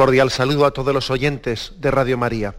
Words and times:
Cordial 0.00 0.30
saludo 0.30 0.64
a 0.64 0.70
todos 0.70 0.94
los 0.94 1.10
oyentes 1.10 1.74
de 1.76 1.90
Radio 1.90 2.16
María. 2.16 2.54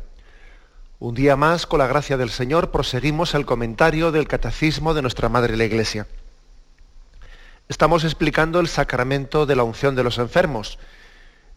Un 1.00 1.16
día 1.16 1.36
más, 1.36 1.66
con 1.66 1.80
la 1.80 1.88
gracia 1.88 2.16
del 2.16 2.30
Señor, 2.30 2.70
proseguimos 2.70 3.34
el 3.34 3.47
comentario 3.47 4.11
del 4.11 4.28
Catecismo 4.28 4.94
de 4.94 5.02
nuestra 5.02 5.28
Madre 5.28 5.58
la 5.58 5.64
Iglesia. 5.64 6.06
Estamos 7.67 8.03
explicando 8.03 8.59
el 8.59 8.67
sacramento 8.67 9.47
de 9.47 9.56
la 9.56 9.64
unción 9.64 9.95
de 9.95 10.03
los 10.03 10.19
enfermos. 10.19 10.78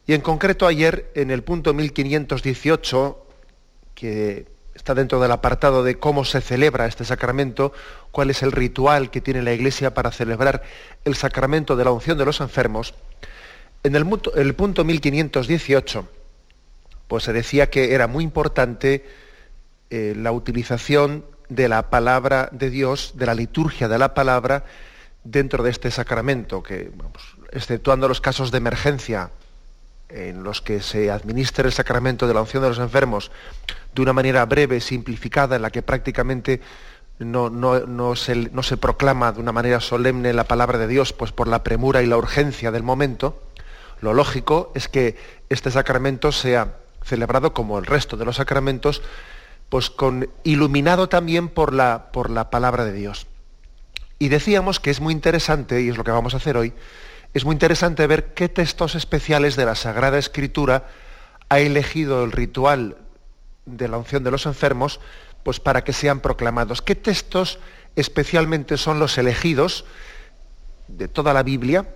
Y 0.06 0.14
en 0.14 0.22
concreto 0.22 0.66
ayer, 0.66 1.12
en 1.14 1.30
el 1.30 1.42
punto 1.42 1.74
1518, 1.74 3.26
que 3.94 4.46
está 4.74 4.94
dentro 4.94 5.20
del 5.20 5.32
apartado 5.32 5.84
de 5.84 5.98
cómo 5.98 6.24
se 6.24 6.40
celebra 6.40 6.86
este 6.86 7.04
sacramento, 7.04 7.74
cuál 8.10 8.30
es 8.30 8.42
el 8.42 8.52
ritual 8.52 9.10
que 9.10 9.20
tiene 9.20 9.42
la 9.42 9.52
Iglesia 9.52 9.92
para 9.92 10.12
celebrar 10.12 10.62
el 11.04 11.14
sacramento 11.14 11.76
de 11.76 11.84
la 11.84 11.92
unción 11.92 12.16
de 12.16 12.24
los 12.24 12.40
enfermos, 12.40 12.94
en 13.84 13.94
el, 13.94 14.54
punto 14.54 14.82
1518, 14.82 16.08
pues 17.06 17.24
se 17.24 17.32
decía 17.34 17.68
que 17.68 17.94
era 17.94 18.06
muy 18.06 18.24
importante 18.24 19.04
eh, 19.90 20.14
la 20.16 20.32
utilización 20.32 21.24
de 21.50 21.68
la 21.68 21.90
palabra 21.90 22.48
de 22.50 22.70
Dios, 22.70 23.12
de 23.16 23.26
la 23.26 23.34
liturgia 23.34 23.86
de 23.86 23.98
la 23.98 24.14
palabra, 24.14 24.64
dentro 25.22 25.62
de 25.62 25.70
este 25.70 25.90
sacramento, 25.90 26.62
que, 26.62 26.92
exceptuando 27.52 28.08
los 28.08 28.22
casos 28.22 28.50
de 28.50 28.58
emergencia 28.58 29.30
en 30.08 30.42
los 30.42 30.62
que 30.62 30.80
se 30.80 31.10
administra 31.10 31.66
el 31.66 31.72
sacramento 31.72 32.26
de 32.26 32.32
la 32.32 32.40
unción 32.40 32.62
de 32.62 32.70
los 32.70 32.78
enfermos 32.78 33.30
de 33.94 34.00
una 34.00 34.14
manera 34.14 34.46
breve, 34.46 34.80
simplificada, 34.80 35.56
en 35.56 35.62
la 35.62 35.70
que 35.70 35.82
prácticamente 35.82 36.62
no, 37.18 38.16
se, 38.16 38.34
no 38.34 38.62
se 38.62 38.76
proclama 38.78 39.32
de 39.32 39.40
una 39.40 39.52
manera 39.52 39.80
solemne 39.80 40.32
la 40.32 40.44
palabra 40.44 40.78
de 40.78 40.88
Dios, 40.88 41.12
pues 41.12 41.32
por 41.32 41.48
la 41.48 41.62
premura 41.62 42.02
y 42.02 42.06
la 42.06 42.16
urgencia 42.16 42.70
del 42.70 42.82
momento, 42.82 43.43
lo 44.04 44.14
lógico 44.14 44.70
es 44.74 44.88
que 44.88 45.16
este 45.48 45.70
sacramento 45.70 46.30
sea 46.30 46.76
celebrado 47.02 47.52
como 47.52 47.78
el 47.78 47.86
resto 47.86 48.16
de 48.16 48.24
los 48.24 48.36
sacramentos, 48.36 49.02
pues 49.68 49.90
con, 49.90 50.28
iluminado 50.44 51.08
también 51.08 51.48
por 51.48 51.72
la, 51.72 52.12
por 52.12 52.30
la 52.30 52.50
palabra 52.50 52.84
de 52.84 52.92
Dios. 52.92 53.26
Y 54.18 54.28
decíamos 54.28 54.78
que 54.78 54.90
es 54.90 55.00
muy 55.00 55.12
interesante, 55.12 55.82
y 55.82 55.88
es 55.88 55.96
lo 55.96 56.04
que 56.04 56.12
vamos 56.12 56.34
a 56.34 56.36
hacer 56.36 56.56
hoy, 56.56 56.72
es 57.34 57.44
muy 57.44 57.54
interesante 57.54 58.06
ver 58.06 58.32
qué 58.34 58.48
textos 58.48 58.94
especiales 58.94 59.56
de 59.56 59.64
la 59.66 59.74
Sagrada 59.74 60.18
Escritura 60.18 60.86
ha 61.48 61.58
elegido 61.58 62.24
el 62.24 62.30
ritual 62.30 62.96
de 63.66 63.88
la 63.88 63.98
unción 63.98 64.22
de 64.22 64.30
los 64.30 64.46
enfermos, 64.46 65.00
pues 65.42 65.60
para 65.60 65.82
que 65.82 65.92
sean 65.92 66.20
proclamados. 66.20 66.80
¿Qué 66.80 66.94
textos 66.94 67.58
especialmente 67.96 68.76
son 68.76 68.98
los 68.98 69.18
elegidos 69.18 69.84
de 70.88 71.08
toda 71.08 71.34
la 71.34 71.42
Biblia 71.42 71.86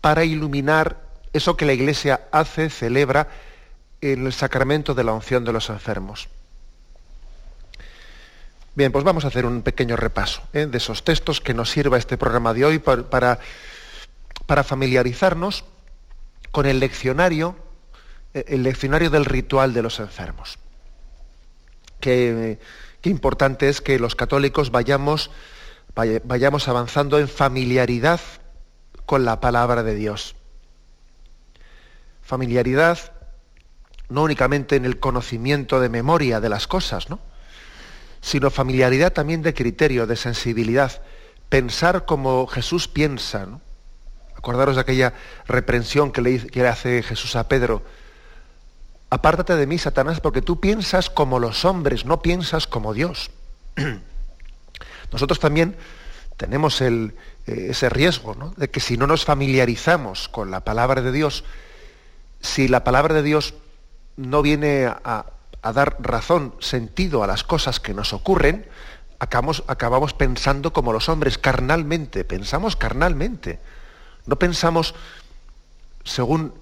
para 0.00 0.24
iluminar 0.24 1.05
eso 1.36 1.56
que 1.56 1.66
la 1.66 1.72
Iglesia 1.72 2.28
hace, 2.32 2.70
celebra 2.70 3.28
en 4.00 4.26
el 4.26 4.32
sacramento 4.32 4.94
de 4.94 5.04
la 5.04 5.12
unción 5.12 5.44
de 5.44 5.52
los 5.52 5.70
enfermos. 5.70 6.28
Bien, 8.74 8.92
pues 8.92 9.04
vamos 9.04 9.24
a 9.24 9.28
hacer 9.28 9.46
un 9.46 9.62
pequeño 9.62 9.96
repaso 9.96 10.42
¿eh? 10.52 10.66
de 10.66 10.78
esos 10.78 11.02
textos 11.02 11.40
que 11.40 11.54
nos 11.54 11.70
sirva 11.70 11.96
este 11.96 12.18
programa 12.18 12.52
de 12.52 12.64
hoy 12.66 12.78
para, 12.78 13.38
para, 14.46 14.64
familiarizarnos 14.64 15.64
con 16.50 16.66
el 16.66 16.78
leccionario, 16.78 17.56
eh, 18.34 18.44
el 18.48 18.62
leccionario 18.62 19.08
del 19.08 19.24
ritual 19.24 19.72
de 19.72 19.82
los 19.82 19.98
enfermos. 19.98 20.58
Qué, 22.00 22.58
qué 23.00 23.08
importante 23.08 23.70
es 23.70 23.80
que 23.80 23.98
los 23.98 24.14
católicos 24.14 24.70
vayamos, 24.70 25.30
vayamos 26.24 26.68
avanzando 26.68 27.18
en 27.18 27.28
familiaridad 27.28 28.20
con 29.06 29.24
la 29.24 29.40
palabra 29.40 29.82
de 29.82 29.94
Dios 29.94 30.36
familiaridad 32.26 33.12
no 34.08 34.22
únicamente 34.24 34.76
en 34.76 34.84
el 34.84 34.98
conocimiento 34.98 35.80
de 35.80 35.88
memoria 35.88 36.40
de 36.40 36.48
las 36.48 36.66
cosas, 36.66 37.08
¿no? 37.08 37.20
sino 38.20 38.50
familiaridad 38.50 39.12
también 39.12 39.42
de 39.42 39.54
criterio, 39.54 40.06
de 40.06 40.16
sensibilidad, 40.16 41.02
pensar 41.48 42.04
como 42.04 42.46
Jesús 42.48 42.88
piensa. 42.88 43.46
Acordaros 44.34 44.74
de 44.74 44.80
aquella 44.80 45.14
reprensión 45.46 46.10
que 46.10 46.20
le, 46.20 46.68
hace 46.68 47.04
Jesús 47.04 47.36
a 47.36 47.48
Pedro. 47.48 47.82
Apártate 49.10 49.54
de 49.54 49.66
mí, 49.66 49.78
Satanás, 49.78 50.20
porque 50.20 50.42
tú 50.42 50.58
piensas 50.60 51.08
como 51.08 51.38
los 51.38 51.64
hombres, 51.64 52.04
no 52.04 52.22
piensas 52.22 52.66
como 52.66 52.92
Dios. 52.92 53.30
Nosotros 55.12 55.38
también 55.38 55.76
tenemos 56.36 56.80
el, 56.80 57.14
eh, 57.46 57.68
ese 57.70 57.88
riesgo 57.88 58.52
de 58.56 58.68
que 58.68 58.80
si 58.80 58.96
no 58.96 59.06
nos 59.06 59.24
familiarizamos 59.24 60.28
con 60.28 60.50
la 60.50 60.64
palabra 60.64 61.02
de 61.02 61.12
Dios, 61.12 61.44
si 62.40 62.68
la 62.68 62.84
palabra 62.84 63.14
de 63.14 63.22
Dios 63.22 63.54
no 64.16 64.42
viene 64.42 64.86
a, 64.86 65.26
dar 65.62 65.96
razón, 65.98 66.54
sentido 66.60 67.24
a 67.24 67.26
las 67.26 67.42
cosas 67.42 67.80
que 67.80 67.92
nos 67.92 68.12
ocurren, 68.12 68.66
acabamos, 69.18 69.64
acabamos 69.66 70.14
pensando 70.14 70.72
como 70.72 70.92
los 70.92 71.08
hombres, 71.08 71.38
carnalmente, 71.38 72.24
pensamos 72.24 72.76
carnalmente, 72.76 73.58
no 74.26 74.36
pensamos 74.36 74.94
según, 76.04 76.54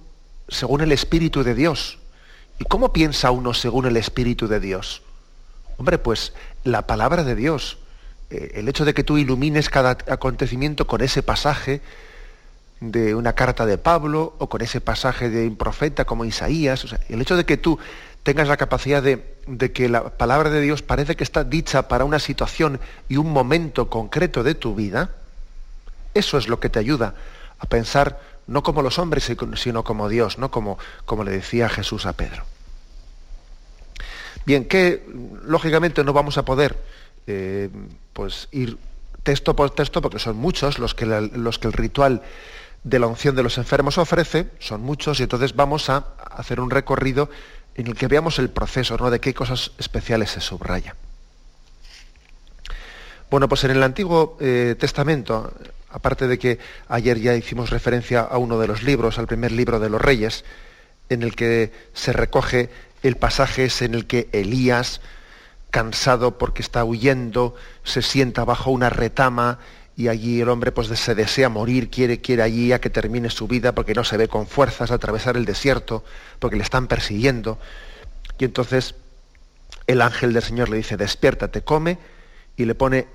según 0.49 0.81
el 0.81 0.93
Espíritu 0.93 1.45
de 1.45 1.55
Dios. 1.55 1.99
¿Y 2.59 2.65
cómo 2.65 2.93
piensa 2.93 3.31
uno 3.31 3.53
según 3.53 3.87
el 3.87 3.97
Espíritu 3.97 4.49
de 4.49 4.61
Dios? 4.61 5.03
Hombre, 5.77 5.99
pues 5.99 6.33
la 6.63 6.87
palabra 6.87 7.25
de 7.25 7.35
Dios, 7.35 7.79
eh, 8.31 8.53
el 8.55 8.69
hecho 8.69 8.85
de 8.85 8.95
que 8.95 9.05
tú 9.05 9.19
ilumines 9.19 9.69
cada 9.69 9.91
acontecimiento 9.91 10.87
con 10.87 11.01
ese 11.03 11.23
pasaje, 11.23 11.83
de 12.81 13.15
una 13.15 13.33
carta 13.33 13.67
de 13.67 13.79
Pablo 13.79 14.35
o 14.39 14.49
con 14.49 14.61
ese 14.63 14.81
pasaje 14.81 15.31
de 15.31 15.47
un 15.47 15.57
profeta 15.57 16.05
como 16.05 16.25
Isaías. 16.25 16.85
el 17.09 17.21
hecho 17.21 17.37
de 17.37 17.45
que 17.45 17.57
tú 17.57 17.79
tengas 18.23 18.49
la 18.49 18.57
capacidad 18.57 19.03
de, 19.03 19.37
de, 19.47 19.73
que 19.73 19.89
la 19.89 20.17
palabra 20.17 20.51
de 20.51 20.61
Dios 20.61 20.83
parece 20.83 21.17
que 21.17 21.25
está 21.25 21.45
dicha 21.45 21.89
para 21.89 22.05
una 22.05 22.19
situación 22.19 22.81
y 23.09 23.17
un 23.17 23.31
momento 23.31 23.89
concreto 23.91 24.43
de 24.43 24.55
tu 24.55 24.75
vida, 24.75 25.11
eso 26.15 26.39
es 26.39 26.49
lo 26.49 26.61
que 26.61 26.69
te 26.69 26.79
ayuda 26.79 27.15
a 27.59 27.67
pensar 27.67 28.21
no 28.47 28.63
como 28.63 28.83
los 28.83 28.99
hombres, 28.99 29.31
sino 29.57 29.85
como 29.85 30.09
Dios, 30.09 30.39
¿no? 30.39 30.51
como, 30.51 30.79
como 31.05 31.25
le 31.25 31.31
decía 31.31 31.69
Jesús 31.69 32.07
a 32.07 32.13
Pedro. 32.13 32.45
Bien, 34.45 34.67
que 34.67 35.07
lógicamente 35.45 36.05
no 36.05 36.13
vamos 36.13 36.37
a 36.37 36.45
poder 36.45 36.77
eh, 37.27 37.71
pues 38.13 38.49
ir 38.53 38.77
texto 39.25 39.57
por 39.57 39.71
texto, 39.71 40.01
porque 40.01 40.21
son 40.21 40.37
muchos 40.37 40.79
los 40.79 40.95
que, 40.95 41.07
los 41.07 41.59
que 41.59 41.67
el 41.67 41.73
ritual 41.73 42.23
de 42.85 42.99
la 42.99 43.07
unción 43.09 43.35
de 43.35 43.43
los 43.43 43.59
enfermos 43.59 43.99
ofrece, 43.99 44.51
son 44.61 44.83
muchos, 44.83 45.19
y 45.19 45.25
entonces 45.25 45.57
vamos 45.57 45.91
a 45.91 46.07
hacer 46.31 46.61
un 46.61 46.71
recorrido 46.71 47.31
en 47.75 47.89
el 47.89 47.97
que 47.97 48.07
veamos 48.07 48.39
el 48.39 48.51
proceso, 48.51 48.97
¿no? 48.97 49.11
de 49.11 49.21
qué 49.21 49.35
cosas 49.35 49.73
especiales 49.79 50.31
se 50.31 50.41
subraya. 50.41 50.95
Bueno, 53.31 53.49
pues 53.49 53.65
en 53.65 53.73
el 53.73 53.83
Antiguo 53.83 54.37
eh, 54.39 54.77
Testamento, 54.79 55.53
aparte 55.91 56.29
de 56.29 56.39
que 56.39 56.59
ayer 56.89 57.19
ya 57.19 57.35
hicimos 57.35 57.71
referencia 57.71 58.21
a 58.21 58.39
uno 58.39 58.61
de 58.61 58.69
los 58.69 58.83
libros, 58.83 59.19
al 59.19 59.27
primer 59.27 59.51
libro 59.51 59.81
de 59.81 59.89
los 59.89 60.01
Reyes, 60.01 60.45
en 61.09 61.23
el 61.23 61.35
que 61.35 61.73
se 61.95 62.13
recoge 62.13 62.71
el 63.03 63.17
pasaje 63.17 63.69
en 63.81 63.95
el 63.95 64.07
que 64.07 64.29
Elías, 64.33 65.01
cansado 65.75 66.39
porque 66.39 66.63
está 66.63 66.85
huyendo, 66.85 67.57
se 67.83 68.01
sienta 68.01 68.45
bajo 68.45 68.71
una 68.71 68.91
retama 68.91 69.59
y 69.97 70.07
allí 70.07 70.41
el 70.41 70.49
hombre 70.49 70.71
pues 70.71 70.87
se 70.87 71.17
desea 71.17 71.49
morir, 71.49 71.91
quiere, 71.91 72.21
quiere 72.21 72.45
allí 72.45 72.71
a 72.71 72.81
que 72.81 72.91
termine 72.91 73.29
su 73.29 73.49
vida 73.49 73.75
porque 73.75 73.93
no 73.93 74.05
se 74.05 74.17
ve 74.17 74.29
con 74.29 74.47
fuerzas 74.47 74.93
atravesar 74.93 75.37
el 75.37 75.45
desierto, 75.45 76.05
porque 76.39 76.55
le 76.55 76.63
están 76.63 76.87
persiguiendo. 76.87 77.59
Y 78.39 78.45
entonces 78.45 78.95
el 79.89 80.01
ángel 80.01 80.33
del 80.33 80.45
Señor 80.45 80.69
le 80.69 80.77
dice, 80.77 80.97
despiértate, 80.97 81.63
come, 81.63 81.99
y 82.57 82.67
le 82.67 82.77
pone 82.77 83.09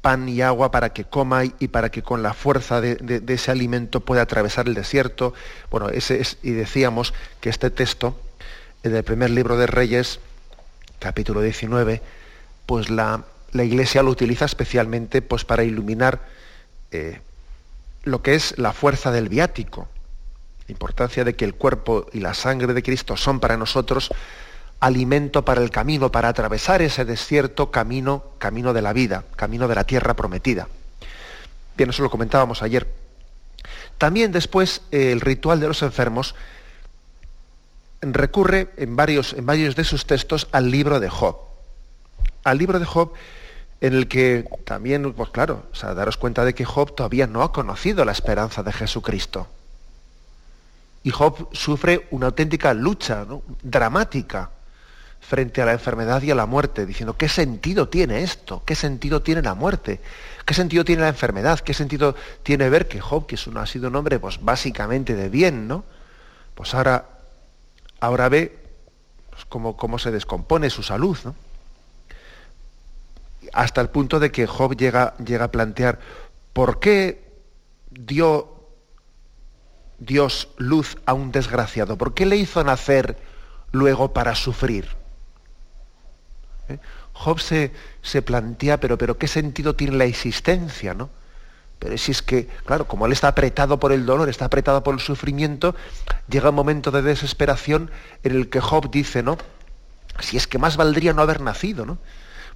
pan 0.00 0.26
y 0.26 0.40
agua 0.40 0.70
para 0.70 0.94
que 0.94 1.04
coma 1.04 1.44
y 1.44 1.68
para 1.68 1.90
que 1.90 2.00
con 2.00 2.22
la 2.22 2.32
fuerza 2.32 2.80
de, 2.80 3.22
ese 3.28 3.50
alimento 3.50 4.00
pueda 4.00 4.22
atravesar 4.22 4.68
el 4.68 4.74
desierto. 4.74 5.34
Bueno, 5.70 5.90
ese 5.90 6.22
es, 6.22 6.38
y 6.42 6.52
decíamos 6.52 7.12
que 7.42 7.50
este 7.50 7.68
texto 7.68 8.18
en 8.84 8.96
el 8.96 9.04
primer 9.04 9.28
libro 9.28 9.58
de 9.58 9.66
Reyes, 9.66 10.18
capítulo 10.98 11.40
19, 11.40 12.02
pues 12.66 12.90
la, 12.90 13.24
la 13.52 13.64
Iglesia 13.64 14.02
lo 14.02 14.10
utiliza 14.10 14.44
especialmente 14.44 15.22
pues, 15.22 15.44
para 15.44 15.64
iluminar 15.64 16.20
eh, 16.90 17.20
lo 18.04 18.22
que 18.22 18.34
es 18.34 18.58
la 18.58 18.72
fuerza 18.72 19.10
del 19.10 19.28
viático, 19.28 19.88
la 20.66 20.72
importancia 20.72 21.24
de 21.24 21.34
que 21.34 21.44
el 21.44 21.54
cuerpo 21.54 22.06
y 22.12 22.20
la 22.20 22.34
sangre 22.34 22.72
de 22.72 22.82
Cristo 22.82 23.16
son 23.16 23.40
para 23.40 23.56
nosotros 23.56 24.10
alimento 24.80 25.44
para 25.44 25.62
el 25.62 25.70
camino, 25.70 26.12
para 26.12 26.28
atravesar 26.28 26.82
ese 26.82 27.04
desierto 27.04 27.70
camino, 27.70 28.24
camino 28.38 28.72
de 28.72 28.82
la 28.82 28.92
vida, 28.92 29.24
camino 29.36 29.68
de 29.68 29.74
la 29.74 29.84
tierra 29.84 30.14
prometida. 30.14 30.68
Bien, 31.76 31.90
eso 31.90 32.02
lo 32.02 32.10
comentábamos 32.10 32.62
ayer. 32.62 32.86
También 33.98 34.32
después 34.32 34.82
eh, 34.90 35.12
el 35.12 35.20
ritual 35.20 35.60
de 35.60 35.68
los 35.68 35.82
enfermos 35.82 36.34
recurre 38.02 38.68
en 38.76 38.96
varios, 38.96 39.32
en 39.32 39.46
varios 39.46 39.76
de 39.76 39.84
sus 39.84 40.06
textos 40.06 40.48
al 40.52 40.70
libro 40.70 41.00
de 41.00 41.08
Job. 41.08 41.36
Al 42.44 42.58
libro 42.58 42.78
de 42.78 42.84
Job 42.84 43.12
en 43.80 43.94
el 43.94 44.08
que 44.08 44.48
también, 44.64 45.12
pues 45.12 45.30
claro, 45.30 45.66
daros 45.80 46.16
cuenta 46.16 46.44
de 46.44 46.54
que 46.54 46.64
Job 46.64 46.94
todavía 46.94 47.26
no 47.26 47.42
ha 47.42 47.52
conocido 47.52 48.04
la 48.04 48.12
esperanza 48.12 48.62
de 48.62 48.72
Jesucristo. 48.72 49.48
Y 51.02 51.10
Job 51.10 51.48
sufre 51.52 52.06
una 52.10 52.26
auténtica 52.26 52.74
lucha 52.74 53.26
dramática 53.62 54.50
frente 55.20 55.60
a 55.60 55.66
la 55.66 55.72
enfermedad 55.72 56.22
y 56.22 56.30
a 56.30 56.34
la 56.34 56.46
muerte, 56.46 56.86
diciendo, 56.86 57.16
¿qué 57.16 57.28
sentido 57.28 57.88
tiene 57.88 58.22
esto? 58.22 58.62
¿Qué 58.64 58.74
sentido 58.74 59.22
tiene 59.22 59.42
la 59.42 59.54
muerte? 59.54 60.00
¿Qué 60.44 60.54
sentido 60.54 60.84
tiene 60.84 61.02
la 61.02 61.08
enfermedad? 61.08 61.60
¿Qué 61.60 61.74
sentido 61.74 62.14
tiene 62.42 62.70
ver 62.70 62.88
que 62.88 63.00
Job, 63.00 63.26
que 63.26 63.34
es 63.34 63.48
ha 63.48 63.66
sido 63.66 63.88
un 63.88 63.96
hombre 63.96 64.18
pues, 64.18 64.42
básicamente 64.42 65.14
de 65.14 65.28
bien, 65.28 65.68
¿no? 65.68 65.84
Pues 66.54 66.74
ahora, 66.74 67.15
ahora 68.00 68.28
ve 68.28 68.58
pues, 69.30 69.44
cómo, 69.46 69.76
cómo 69.76 69.98
se 69.98 70.10
descompone 70.10 70.70
su 70.70 70.82
salud, 70.82 71.18
hasta 73.52 73.80
el 73.80 73.88
punto 73.88 74.20
de 74.20 74.30
que 74.30 74.46
Job 74.46 74.76
llega, 74.76 75.14
llega 75.18 75.46
a 75.46 75.50
plantear, 75.50 75.98
¿por 76.52 76.80
qué 76.80 77.24
dio 77.90 78.54
Dios 79.98 80.48
luz 80.56 80.98
a 81.06 81.14
un 81.14 81.32
desgraciado? 81.32 81.96
¿Por 81.96 82.14
qué 82.14 82.26
le 82.26 82.36
hizo 82.36 82.62
nacer 82.64 83.16
luego 83.72 84.12
para 84.12 84.34
sufrir? 84.34 84.88
¿Eh? 86.68 86.78
Job 87.12 87.40
se, 87.40 87.72
se, 88.02 88.20
plantea, 88.22 88.78
pero, 88.78 88.98
pero 88.98 89.16
¿qué 89.16 89.28
sentido 89.28 89.74
tiene 89.74 89.96
la 89.96 90.04
existencia? 90.04 90.92
¿no? 90.92 91.08
Pero 91.78 91.98
si 91.98 92.12
es 92.12 92.22
que, 92.22 92.48
claro, 92.64 92.88
como 92.88 93.06
él 93.06 93.12
está 93.12 93.28
apretado 93.28 93.78
por 93.78 93.92
el 93.92 94.06
dolor, 94.06 94.28
está 94.28 94.46
apretado 94.46 94.82
por 94.82 94.94
el 94.94 95.00
sufrimiento, 95.00 95.74
llega 96.28 96.50
un 96.50 96.54
momento 96.54 96.90
de 96.90 97.02
desesperación 97.02 97.90
en 98.22 98.32
el 98.34 98.48
que 98.48 98.60
Job 98.60 98.90
dice, 98.90 99.22
¿no? 99.22 99.36
Si 100.20 100.36
es 100.36 100.46
que 100.46 100.58
más 100.58 100.76
valdría 100.76 101.12
no 101.12 101.22
haber 101.22 101.42
nacido, 101.42 101.84
¿no? 101.84 101.98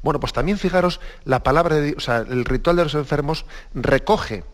Bueno, 0.02 0.18
pues 0.18 0.32
también 0.32 0.58
fijaros, 0.58 1.00
la 1.24 1.42
palabra 1.42 1.76
de 1.76 1.94
o 1.94 2.00
sea, 2.00 2.18
el 2.18 2.46
ritual 2.46 2.76
de 2.76 2.84
los 2.84 2.94
enfermos 2.94 3.44
recoge 3.74 4.44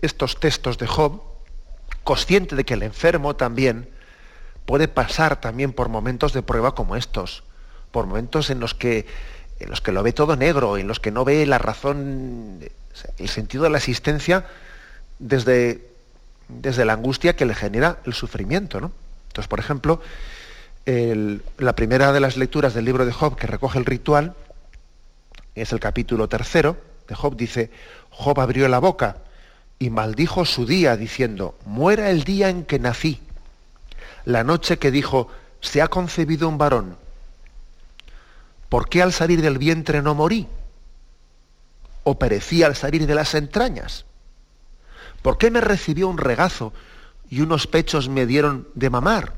estos 0.00 0.40
textos 0.40 0.78
de 0.78 0.86
Job, 0.86 1.20
consciente 2.04 2.56
de 2.56 2.64
que 2.64 2.74
el 2.74 2.82
enfermo 2.82 3.36
también 3.36 3.90
puede 4.64 4.88
pasar 4.88 5.40
también 5.40 5.72
por 5.72 5.90
momentos 5.90 6.32
de 6.32 6.42
prueba 6.42 6.74
como 6.74 6.96
estos, 6.96 7.44
por 7.90 8.06
momentos 8.06 8.48
en 8.48 8.60
los 8.60 8.74
que, 8.74 9.06
en 9.64 9.70
los 9.70 9.80
que 9.80 9.92
lo 9.92 10.02
ve 10.02 10.12
todo 10.12 10.36
negro, 10.36 10.76
en 10.76 10.86
los 10.86 11.00
que 11.00 11.10
no 11.10 11.24
ve 11.24 11.46
la 11.46 11.58
razón, 11.58 12.60
el 13.18 13.28
sentido 13.28 13.64
de 13.64 13.70
la 13.70 13.78
existencia 13.78 14.46
desde, 15.18 15.88
desde 16.48 16.84
la 16.84 16.92
angustia 16.92 17.34
que 17.34 17.46
le 17.46 17.54
genera 17.54 17.98
el 18.04 18.12
sufrimiento. 18.12 18.80
¿no? 18.80 18.92
Entonces, 19.28 19.48
por 19.48 19.60
ejemplo, 19.60 20.02
la 20.84 21.74
primera 21.74 22.12
de 22.12 22.20
las 22.20 22.36
lecturas 22.36 22.74
del 22.74 22.84
libro 22.84 23.06
de 23.06 23.12
Job 23.12 23.36
que 23.36 23.46
recoge 23.46 23.78
el 23.78 23.86
ritual, 23.86 24.34
es 25.54 25.72
el 25.72 25.80
capítulo 25.80 26.28
tercero 26.28 26.76
de 27.08 27.14
Job, 27.14 27.36
dice, 27.36 27.70
Job 28.10 28.38
abrió 28.40 28.68
la 28.68 28.80
boca 28.80 29.16
y 29.78 29.88
maldijo 29.88 30.44
su 30.44 30.66
día 30.66 30.96
diciendo, 30.96 31.56
muera 31.64 32.10
el 32.10 32.24
día 32.24 32.50
en 32.50 32.64
que 32.64 32.78
nací, 32.78 33.20
la 34.26 34.44
noche 34.44 34.78
que 34.78 34.90
dijo, 34.90 35.28
se 35.60 35.80
ha 35.80 35.88
concebido 35.88 36.48
un 36.48 36.58
varón. 36.58 36.96
¿Por 38.74 38.88
qué 38.88 39.02
al 39.02 39.12
salir 39.12 39.40
del 39.40 39.58
vientre 39.58 40.02
no 40.02 40.16
morí? 40.16 40.48
¿O 42.02 42.18
perecí 42.18 42.64
al 42.64 42.74
salir 42.74 43.06
de 43.06 43.14
las 43.14 43.36
entrañas? 43.36 44.04
¿Por 45.22 45.38
qué 45.38 45.52
me 45.52 45.60
recibió 45.60 46.08
un 46.08 46.18
regazo 46.18 46.72
y 47.30 47.40
unos 47.40 47.68
pechos 47.68 48.08
me 48.08 48.26
dieron 48.26 48.66
de 48.74 48.90
mamar? 48.90 49.34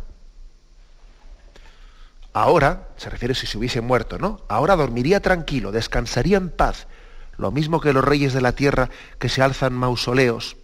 Ahora, 2.33 2.89
se 2.97 3.11
refiere 3.11 3.35
si 3.35 3.47
se 3.47 3.59
hubiese 3.59 3.83
muerto, 3.83 4.17
¿no? 4.17 4.41
Ahora 4.49 4.75
dormiría 4.75 5.21
tranquilo, 5.21 5.71
descansaría 5.71 6.39
en 6.39 6.49
paz, 6.49 6.87
lo 7.37 7.51
mismo 7.51 7.79
que 7.83 7.93
los 7.93 8.03
reyes 8.03 8.33
de 8.33 8.41
la 8.41 8.53
tierra 8.53 8.89
que 9.19 9.29
se 9.29 9.43
alzan 9.43 9.75
mausoleos. 9.75 10.57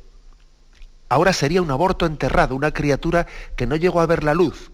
Ahora 1.11 1.35
sería 1.35 1.61
un 1.61 1.71
aborto 1.71 2.07
enterrado, 2.07 2.57
una 2.57 2.73
criatura 2.73 3.27
que 3.55 3.67
no 3.67 3.77
llegó 3.77 4.01
a 4.01 4.07
ver 4.07 4.25
la 4.25 4.33
luz. 4.33 4.72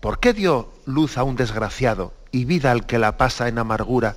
¿Por 0.00 0.20
qué 0.20 0.32
dio 0.32 0.72
luz 0.84 1.18
a 1.18 1.22
un 1.22 1.36
desgraciado 1.36 2.12
y 2.30 2.44
vida 2.44 2.70
al 2.70 2.86
que 2.86 2.98
la 2.98 3.16
pasa 3.16 3.48
en 3.48 3.58
amargura, 3.58 4.16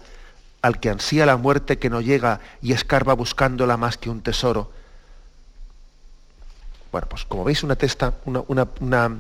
al 0.62 0.80
que 0.80 0.90
ansía 0.90 1.26
la 1.26 1.38
muerte 1.38 1.80
que 1.80 1.90
no 1.90 2.02
llega 2.02 2.42
y 2.62 2.74
escarba 2.74 3.14
buscándola 3.14 3.78
más 3.78 3.98
que 3.98 4.10
un 4.10 4.22
tesoro? 4.22 4.72
Bueno, 6.92 7.08
pues 7.08 7.24
como 7.26 7.44
veis, 7.44 7.64
una 7.64 7.76
testa, 7.76 8.16
una, 8.26 8.44
una 8.80 9.20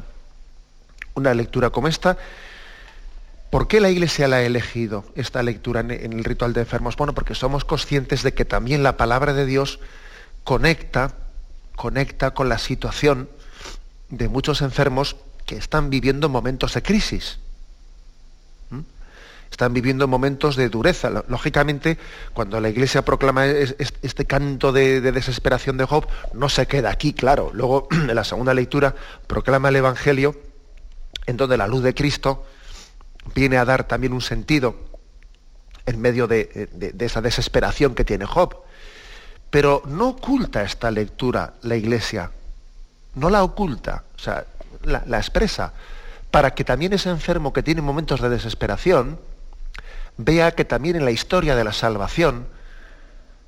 una 1.20 1.34
lectura 1.34 1.70
como 1.70 1.88
esta. 1.88 2.18
¿Por 3.50 3.68
qué 3.68 3.80
la 3.80 3.90
Iglesia 3.90 4.28
la 4.28 4.38
ha 4.38 4.42
elegido, 4.42 5.06
esta 5.16 5.42
lectura 5.44 5.80
en 5.82 6.14
el 6.14 6.24
ritual 6.24 6.54
de 6.54 6.62
enfermos? 6.62 6.96
Bueno, 6.96 7.14
porque 7.14 7.36
somos 7.36 7.66
conscientes 7.66 8.24
de 8.24 8.34
que 8.34 8.46
también 8.46 8.84
la 8.84 8.98
palabra 8.98 9.34
de 9.34 9.46
Dios 9.46 9.80
conecta, 10.44 11.14
conecta 11.76 12.32
con 12.32 12.48
la 12.48 12.58
situación 12.58 13.30
de 14.10 14.28
muchos 14.28 14.62
enfermos 14.62 15.16
que 15.50 15.58
están 15.58 15.90
viviendo 15.90 16.30
momentos 16.30 16.76
de 16.76 16.84
crisis. 16.84 17.40
Están 19.50 19.74
viviendo 19.74 20.08
momentos 20.08 20.56
de 20.56 20.70
dureza. 20.70 21.10
Lógicamente, 21.28 21.98
cuando 22.34 22.62
la 22.62 22.70
Iglesia 22.70 23.04
proclama 23.04 23.48
este 23.48 24.26
canto 24.26 24.72
de, 24.72 25.02
de 25.02 25.12
desesperación 25.12 25.76
de 25.78 25.86
Job, 25.86 26.06
no 26.36 26.50
se 26.50 26.68
queda 26.68 26.92
aquí, 26.92 27.14
claro. 27.14 27.50
Luego, 27.52 27.88
en 27.92 28.14
la 28.14 28.24
segunda 28.24 28.54
lectura, 28.54 28.94
proclama 29.26 29.70
el 29.70 29.78
Evangelio 29.78 30.40
en 31.26 31.36
donde 31.36 31.58
la 31.58 31.66
luz 31.66 31.82
de 31.82 31.96
Cristo 31.96 32.46
viene 33.34 33.58
a 33.58 33.66
dar 33.66 33.88
también 33.88 34.14
un 34.14 34.22
sentido 34.22 34.76
en 35.88 36.00
medio 36.00 36.28
de, 36.28 36.70
esa 37.00 37.22
desesperación 37.22 37.96
que 37.96 38.06
tiene 38.06 38.26
Job. 38.26 38.56
Pero 39.50 39.82
no 39.88 40.10
oculta 40.10 40.62
esta 40.62 40.92
lectura 40.92 41.56
la 41.64 41.76
Iglesia, 41.76 42.30
no 43.16 43.32
la 43.32 43.44
oculta, 43.44 44.04
o 44.16 44.20
sea, 44.20 44.46
la, 44.84 45.18
expresa, 45.18 45.74
para 46.32 46.54
que 46.54 46.64
también 46.64 46.94
ese 46.94 47.10
enfermo 47.10 47.54
que 47.54 47.64
tiene 47.64 47.82
momentos 47.82 48.22
de 48.22 48.30
desesperación 48.30 49.20
vea 50.18 50.52
que 50.52 50.66
también 50.66 50.96
en 50.96 51.06
la 51.06 51.12
historia 51.12 51.56
de 51.56 51.64
la 51.64 51.74
salvación, 51.74 52.48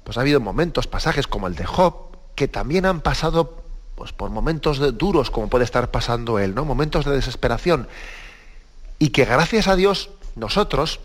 pues 0.04 0.18
ha 0.18 0.22
habido 0.22 0.40
momentos, 0.40 0.88
pasajes 0.88 1.28
como 1.28 1.48
el 1.48 1.56
de 1.56 1.66
Job, 1.66 2.18
que 2.36 2.48
también 2.48 2.86
han 2.86 3.02
pasado 3.02 3.62
pues 3.96 4.14
por 4.14 4.32
momentos 4.32 4.98
duros 4.98 5.30
como 5.30 5.48
puede 5.48 5.66
estar 5.66 5.92
pasando 5.92 6.40
él, 6.40 6.56
¿no? 6.56 6.66
Momentos 6.66 7.06
de 7.06 7.12
desesperación. 7.12 7.88
Y 8.98 9.10
que 9.10 9.26
gracias 9.26 9.68
a 9.68 9.76
Dios 9.76 10.10
nosotros 10.36 11.02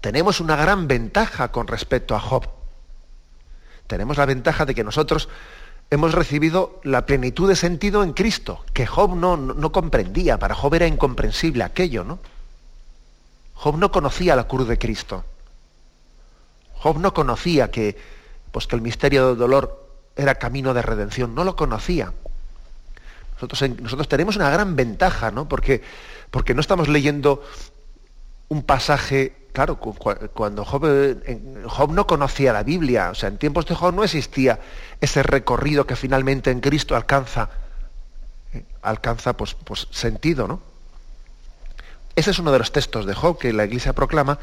tenemos 0.00 0.40
una 0.40 0.56
gran 0.56 0.88
ventaja 0.88 1.50
con 1.50 1.66
respecto 1.66 2.14
a 2.14 2.20
Job. 2.20 2.48
Tenemos 3.86 4.18
la 4.18 4.26
ventaja 4.26 4.66
de 4.66 4.74
que 4.74 4.84
nosotros 4.84 5.28
hemos 5.92 6.14
recibido 6.14 6.80
la 6.84 7.04
plenitud 7.04 7.46
de 7.46 7.54
sentido 7.54 8.02
en 8.02 8.14
Cristo, 8.14 8.64
que 8.72 8.86
Job 8.86 9.14
no, 9.14 9.36
no, 9.36 9.72
comprendía, 9.72 10.38
para 10.38 10.54
Job 10.54 10.72
era 10.72 10.86
incomprensible 10.86 11.64
aquello, 11.64 12.02
¿no? 12.02 12.18
Job 13.52 13.76
no 13.76 13.92
conocía 13.92 14.34
la 14.34 14.48
cruz 14.48 14.66
de 14.66 14.78
Cristo. 14.78 15.22
Job 16.76 16.98
no 16.98 17.12
conocía 17.12 17.70
que, 17.70 17.98
pues, 18.52 18.66
que 18.66 18.74
el 18.74 18.80
misterio 18.80 19.28
del 19.28 19.36
dolor 19.36 19.86
era 20.16 20.36
camino 20.36 20.72
de 20.72 20.80
redención, 20.80 21.34
no 21.34 21.44
lo 21.44 21.56
conocía. 21.56 22.14
Nosotros, 23.34 23.78
nosotros 23.82 24.08
tenemos 24.08 24.36
una 24.36 24.48
gran 24.48 24.74
ventaja, 24.74 25.30
¿no? 25.30 25.46
Porque, 25.46 25.82
porque 26.30 26.54
no 26.54 26.62
estamos 26.62 26.88
leyendo 26.88 27.42
un 28.52 28.62
pasaje, 28.62 29.32
claro, 29.54 29.76
cuando 29.76 30.66
Job, 30.66 30.84
Job, 31.66 31.92
no 31.92 32.06
conocía 32.06 32.52
la 32.52 32.62
Biblia, 32.62 33.10
o 33.10 33.14
sea, 33.14 33.30
en 33.30 33.38
tiempos 33.38 33.64
de 33.64 33.74
Job 33.74 33.94
no 33.94 34.04
existía 34.04 34.60
ese 35.00 35.22
recorrido 35.22 35.86
que 35.86 35.96
finalmente 35.96 36.50
en 36.50 36.60
Cristo 36.60 36.94
alcanza, 36.94 37.48
eh, 38.52 38.62
alcanza 38.82 39.32
pues, 39.34 39.54
pues 39.54 39.88
sentido, 39.90 40.46
¿no? 40.46 40.60
Ese 42.14 42.32
es 42.32 42.38
uno 42.38 42.52
de 42.52 42.58
los 42.58 42.72
textos 42.72 43.06
de 43.06 43.14
Job 43.14 43.38
que 43.38 43.54
la 43.54 43.64
Iglesia 43.64 43.94
proclama. 43.94 44.38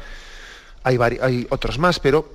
Hay, 0.82 0.98
hay 1.22 1.46
otros 1.50 1.78
más, 1.78 2.00
pero 2.00 2.28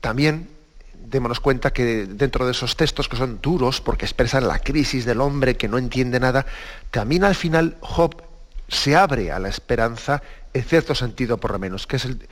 también 0.00 0.50
démonos 0.94 1.38
cuenta 1.38 1.72
que 1.72 2.06
dentro 2.06 2.44
de 2.44 2.50
esos 2.50 2.76
textos 2.76 3.08
que 3.08 3.16
son 3.16 3.38
duros 3.40 3.80
porque 3.80 4.04
expresan 4.04 4.48
la 4.48 4.58
crisis 4.58 5.04
del 5.04 5.20
hombre 5.20 5.56
que 5.56 5.68
no 5.68 5.78
entiende 5.78 6.18
nada, 6.18 6.44
también 6.90 7.22
al 7.22 7.36
final 7.36 7.76
Job 7.82 8.29
se 8.70 8.96
abre 8.96 9.32
a 9.32 9.38
la 9.38 9.48
esperanza 9.48 10.22
en 10.54 10.64
cierto 10.64 10.94
sentido 10.94 11.38
por 11.38 11.52
lo 11.52 11.58
menos, 11.58 11.86
que 11.86 11.96
es 11.96 12.04
el, 12.04 12.28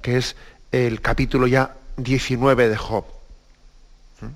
que 0.00 0.16
es 0.16 0.36
el 0.72 1.00
capítulo 1.00 1.46
ya 1.46 1.76
19 1.96 2.68
de 2.68 2.76
Job. 2.76 3.04
¿Mm? 4.20 4.26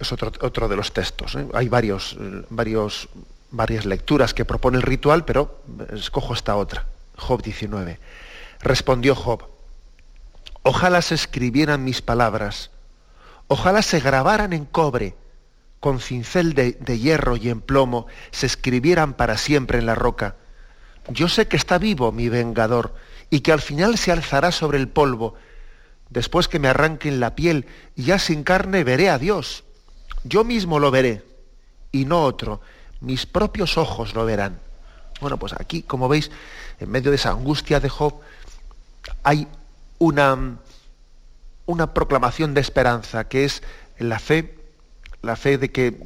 Es 0.00 0.12
otro, 0.12 0.32
otro 0.40 0.68
de 0.68 0.76
los 0.76 0.92
textos. 0.92 1.36
¿eh? 1.36 1.46
Hay 1.54 1.68
varios, 1.68 2.16
varios, 2.50 3.08
varias 3.50 3.86
lecturas 3.86 4.34
que 4.34 4.44
propone 4.44 4.78
el 4.78 4.82
ritual, 4.82 5.24
pero 5.24 5.60
escojo 5.92 6.34
esta 6.34 6.56
otra, 6.56 6.86
Job 7.16 7.42
19. 7.42 7.98
Respondió 8.60 9.14
Job, 9.14 9.44
ojalá 10.62 11.00
se 11.00 11.14
escribieran 11.14 11.84
mis 11.84 12.02
palabras, 12.02 12.70
ojalá 13.46 13.82
se 13.82 14.00
grabaran 14.00 14.52
en 14.52 14.64
cobre, 14.64 15.14
con 15.86 16.00
cincel 16.00 16.54
de, 16.54 16.98
hierro 16.98 17.36
y 17.36 17.48
en 17.48 17.60
plomo, 17.60 18.08
se 18.32 18.46
escribieran 18.46 19.14
para 19.14 19.38
siempre 19.38 19.78
en 19.78 19.86
la 19.86 19.94
roca. 19.94 20.34
Yo 21.06 21.28
sé 21.28 21.46
que 21.46 21.56
está 21.56 21.78
vivo 21.78 22.10
mi 22.10 22.28
vengador 22.28 22.96
y 23.30 23.38
que 23.38 23.52
al 23.52 23.60
final 23.60 23.96
se 23.96 24.10
alzará 24.10 24.50
sobre 24.50 24.78
el 24.78 24.88
polvo. 24.88 25.36
Después 26.10 26.48
que 26.48 26.58
me 26.58 26.66
arranquen 26.66 27.20
la 27.20 27.36
piel 27.36 27.66
y 27.94 28.02
ya 28.02 28.18
sin 28.18 28.42
carne 28.42 28.82
veré 28.82 29.10
a 29.10 29.18
Dios. 29.20 29.62
Yo 30.24 30.42
mismo 30.42 30.80
lo 30.80 30.90
veré 30.90 31.22
y 31.92 32.04
no 32.04 32.24
otro. 32.24 32.60
Mis 33.00 33.24
propios 33.24 33.78
ojos 33.78 34.12
lo 34.12 34.24
verán. 34.24 34.58
Bueno, 35.20 35.38
pues 35.38 35.52
aquí, 35.52 35.82
como 35.84 36.08
veis, 36.08 36.32
en 36.80 36.90
medio 36.90 37.12
de 37.12 37.16
esa 37.16 37.30
angustia 37.30 37.78
de 37.78 37.90
Job, 37.90 38.14
hay 39.22 39.46
una, 39.98 40.56
una 41.64 41.94
proclamación 41.94 42.54
de 42.54 42.60
esperanza, 42.60 43.28
que 43.28 43.44
es 43.44 43.62
la 44.00 44.18
fe, 44.18 44.65
la 45.26 45.36
fe 45.36 45.58
de 45.58 45.70
que 45.70 45.96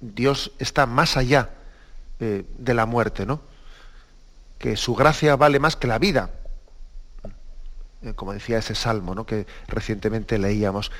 Dios 0.00 0.52
está 0.58 0.86
más 0.86 1.16
allá 1.16 1.50
eh, 2.18 2.44
de 2.58 2.74
la 2.74 2.86
muerte, 2.86 3.26
¿no? 3.26 3.40
que 4.58 4.76
su 4.76 4.94
gracia 4.94 5.36
vale 5.36 5.58
más 5.58 5.76
que 5.76 5.86
la 5.86 5.98
vida. 5.98 6.30
Eh, 8.02 8.14
como 8.14 8.32
decía 8.32 8.58
ese 8.58 8.74
salmo 8.74 9.14
¿no? 9.14 9.26
que 9.26 9.46
recientemente 9.68 10.38
leíamos. 10.38 10.90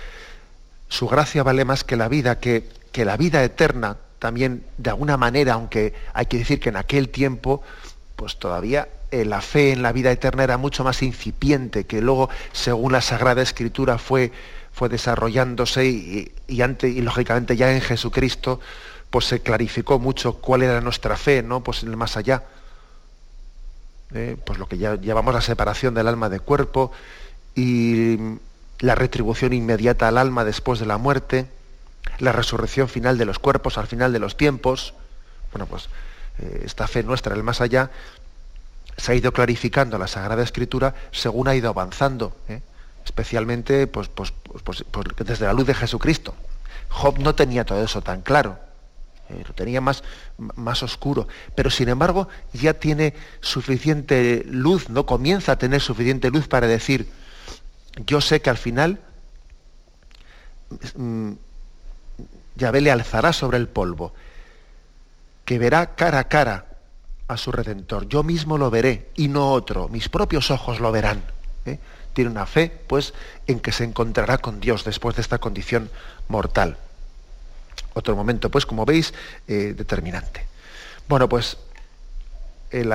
Su 0.89 1.09
gracia 1.09 1.43
vale 1.43 1.65
más 1.65 1.85
que 1.85 1.97
la 1.97 2.09
vida, 2.09 2.39
que, 2.39 2.69
que 2.93 3.05
la 3.05 3.17
vida 3.17 3.43
eterna 3.43 3.97
también, 4.19 4.65
de 4.79 4.91
alguna 4.91 5.17
manera, 5.17 5.55
aunque 5.55 5.95
hay 6.13 6.27
que 6.27 6.39
decir 6.39 6.61
que 6.61 6.69
en 6.69 6.77
aquel 6.77 7.09
tiempo, 7.09 7.63
pues 8.15 8.39
todavía 8.39 8.89
eh, 9.11 9.25
la 9.25 9.41
fe 9.41 9.73
en 9.73 9.83
la 9.83 9.93
vida 9.93 10.11
eterna 10.11 10.45
era 10.45 10.59
mucho 10.59 10.85
más 10.85 11.03
incipiente, 11.03 11.85
que 11.85 12.01
luego, 12.01 12.31
según 12.53 12.93
la 12.93 13.01
Sagrada 13.01 13.43
Escritura, 13.43 13.99
fue, 13.99 14.33
fue 14.73 14.89
desarrollándose 14.89 15.87
y, 15.87 16.33
y, 16.49 16.63
y 16.63 17.01
lógicamente 17.03 17.57
ya 17.57 17.73
en 17.73 17.81
Jesucristo, 17.81 18.61
pues 19.11 19.27
se 19.27 19.41
clarificó 19.41 19.99
mucho 19.99 20.35
cuál 20.35 20.63
era 20.63 20.81
nuestra 20.81 21.17
fe, 21.17 21.43
¿no? 21.43 21.63
Pues 21.63 21.83
en 21.83 21.91
el 21.91 21.97
más 21.97 22.17
allá. 22.17 22.45
¿eh? 24.15 24.37
pues 24.45 24.59
lo 24.59 24.67
que 24.67 24.79
ya 24.79 24.97
llamamos 24.97 25.35
la 25.35 25.41
separación 25.41 25.95
del 25.95 26.09
alma 26.09 26.29
de 26.29 26.41
cuerpo 26.41 26.93
y 27.55 28.19
la 28.81 28.95
retribución 28.95 29.53
inmediata 29.53 30.09
al 30.09 30.19
alma 30.19 30.45
después 30.45 30.81
de 30.81 30.87
la 30.87 30.99
muerte, 30.99 31.47
la 32.19 32.33
resurrección 32.33 32.89
final 32.89 33.19
de 33.19 33.25
los 33.25 33.39
cuerpos 33.39 33.79
al 33.79 33.87
final 33.87 34.13
de 34.13 34.19
los 34.19 34.37
tiempos. 34.37 34.95
Bueno, 35.53 35.67
pues 35.67 35.89
eh, 36.39 36.63
esta 36.65 36.89
fe 36.89 37.03
nuestra, 37.03 37.35
el 37.35 37.43
más 37.43 37.61
allá, 37.61 37.91
se 38.97 39.13
ha 39.13 39.15
ido 39.15 39.33
clarificando 39.33 39.99
la 39.99 40.07
Sagrada 40.07 40.43
Escritura 40.43 40.95
según 41.13 41.49
ha 41.49 41.55
ido 41.55 41.69
avanzando, 41.69 42.37
¿eh? 42.49 42.61
Especialmente 43.05 43.87
pues, 43.87 44.09
pues, 44.09 44.33
pues, 44.65 44.85
desde 45.25 45.47
la 45.47 45.53
luz 45.53 45.67
de 45.67 45.75
Jesucristo. 45.75 46.35
Job 46.89 47.19
no 47.19 47.35
tenía 47.35 47.65
todo 47.65 47.83
eso 47.83 48.03
tan 48.03 48.23
claro. 48.23 48.59
Eh, 49.29 49.45
lo 49.47 49.55
tenía 49.55 49.81
más, 49.81 50.03
más 50.37 50.83
oscuro, 50.83 51.27
pero 51.55 51.71
sin 51.71 51.89
embargo 51.89 52.29
ya 52.53 52.75
tiene 52.75 53.15
suficiente 53.41 54.43
luz, 54.47 54.89
¿no? 54.89 55.07
Comienza 55.07 55.53
a 55.53 55.59
tener 55.59 55.81
suficiente 55.81 56.31
luz 56.31 56.49
para 56.49 56.67
decir, 56.67 57.11
yo 58.07 58.21
sé 58.21 58.43
que 58.43 58.51
al 58.51 58.59
final 58.59 59.01
mm, 60.97 61.33
Yahvé 62.57 62.81
le 62.81 62.91
alzará 62.91 63.33
sobre 63.33 63.59
el 63.59 63.69
polvo, 63.69 64.13
que 65.45 65.59
verá 65.59 65.95
cara 65.95 66.19
a 66.19 66.29
cara 66.29 66.67
a 67.29 67.37
su 67.37 67.53
Redentor. 67.53 68.09
Yo 68.09 68.23
mismo 68.23 68.59
lo 68.59 68.71
veré 68.71 69.11
y 69.17 69.29
no 69.29 69.53
otro, 69.53 69.89
mis 69.89 70.09
propios 70.09 70.51
ojos 70.51 70.81
lo 70.81 70.93
verán. 70.93 71.23
¿eh? 71.65 71.79
Tiene 72.13 72.31
una 72.31 72.47
fe, 72.47 72.71
pues, 72.87 73.15
en 73.47 73.61
que 73.61 73.73
se 73.73 73.85
encontrará 73.85 74.39
con 74.39 74.61
Dios 74.61 74.85
después 74.85 75.17
de 75.17 75.23
esta 75.23 75.39
condición 75.39 75.91
mortal 76.29 76.77
otro 77.95 78.17
momento, 78.17 78.51
pues 78.51 78.67
como 78.67 78.85
veis, 78.85 79.13
eh, 79.49 79.75
determinante. 79.77 80.47
Bueno, 81.09 81.29
pues 81.29 81.57
el, 82.71 82.93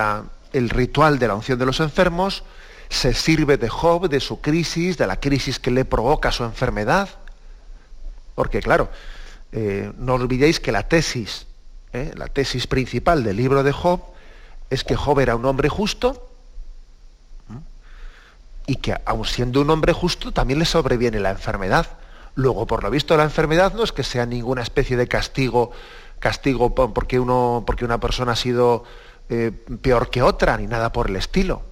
el 0.53 0.69
ritual 0.69 1.19
de 1.19 1.27
la 1.27 1.35
unción 1.35 1.59
de 1.59 1.65
los 1.65 1.79
enfermos 1.79 2.43
se 2.89 3.13
sirve 3.13 3.57
de 3.57 3.69
Job, 3.69 4.09
de 4.09 4.19
su 4.19 4.41
crisis, 4.41 4.97
de 4.97 5.07
la 5.07 5.19
crisis 5.19 5.59
que 5.59 5.71
le 5.71 5.85
provoca 5.85 6.31
su 6.31 6.43
enfermedad, 6.43 7.09
porque 8.33 8.61
claro, 8.61 8.89
eh, 9.51 9.91
no 9.97 10.15
olvidéis 10.15 10.59
que 10.59 10.71
la 10.71 10.87
tesis, 10.87 11.45
eh, 11.93 12.11
la 12.15 12.27
tesis 12.27 12.65
principal 12.67 13.23
del 13.23 13.37
libro 13.37 13.63
de 13.63 13.71
Job, 13.71 14.01
es 14.69 14.83
que 14.83 14.95
Job 14.95 15.19
era 15.19 15.35
un 15.35 15.45
hombre 15.45 15.69
justo 15.69 16.26
y 18.67 18.75
que 18.75 18.95
aun 19.05 19.25
siendo 19.25 19.61
un 19.61 19.69
hombre 19.71 19.93
justo 19.93 20.31
también 20.31 20.59
le 20.59 20.65
sobreviene 20.65 21.19
la 21.19 21.31
enfermedad. 21.31 21.87
Luego, 22.35 22.67
por 22.67 22.83
lo 22.83 22.91
visto, 22.91 23.17
la 23.17 23.23
enfermedad 23.23 23.73
no 23.73 23.83
es 23.83 23.91
que 23.91 24.03
sea 24.03 24.27
ninguna 24.27 24.61
especie 24.61 24.97
de 24.97 25.07
castigo, 25.07 25.71
castigo 26.19 26.75
porque, 26.75 27.19
porque 27.65 27.85
una 27.85 27.99
persona 27.99 28.33
ha 28.33 28.35
sido 28.35 28.83
eh, 29.29 29.51
peor 29.81 30.09
que 30.11 30.21
otra, 30.21 30.57
ni 30.57 30.67
nada 30.67 30.91
por 30.91 31.09
el 31.09 31.15
estilo. 31.15 31.63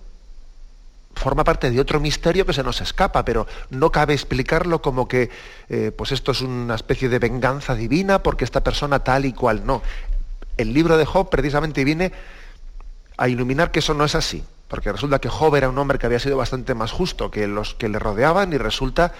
Forma 1.13 1.43
parte 1.43 1.69
de 1.69 1.79
otro 1.79 1.99
misterio 1.99 2.45
que 2.45 2.53
se 2.53 2.63
nos 2.63 2.81
escapa, 2.81 3.23
pero 3.23 3.45
no 3.69 3.91
cabe 3.91 4.13
explicarlo 4.13 4.81
como 4.81 5.07
que 5.07 5.29
eh, 5.69 5.91
pues 5.95 6.11
esto 6.11 6.31
es 6.31 6.41
una 6.41 6.75
especie 6.75 7.09
de 7.09 7.19
venganza 7.19 7.75
divina 7.75 8.23
porque 8.23 8.43
esta 8.43 8.63
persona 8.63 8.99
tal 8.99 9.25
y 9.25 9.33
cual 9.33 9.65
no. 9.65 9.81
El 10.57 10.73
libro 10.73 10.97
de 10.97 11.05
Job 11.05 11.29
precisamente 11.29 11.83
viene 11.83 12.11
a 13.17 13.29
iluminar 13.29 13.71
que 13.71 13.79
eso 13.79 13.93
no 13.93 14.03
es 14.03 14.15
así, 14.15 14.43
porque 14.67 14.91
resulta 14.91 15.19
que 15.19 15.29
Job 15.29 15.55
era 15.55 15.69
un 15.69 15.77
hombre 15.77 15.99
que 15.99 16.05
había 16.05 16.19
sido 16.19 16.37
bastante 16.37 16.73
más 16.73 16.91
justo 16.91 17.29
que 17.29 17.47
los 17.47 17.75
que 17.75 17.89
le 17.89 17.99
rodeaban 17.99 18.53
y 18.53 18.57
resulta 18.57 19.13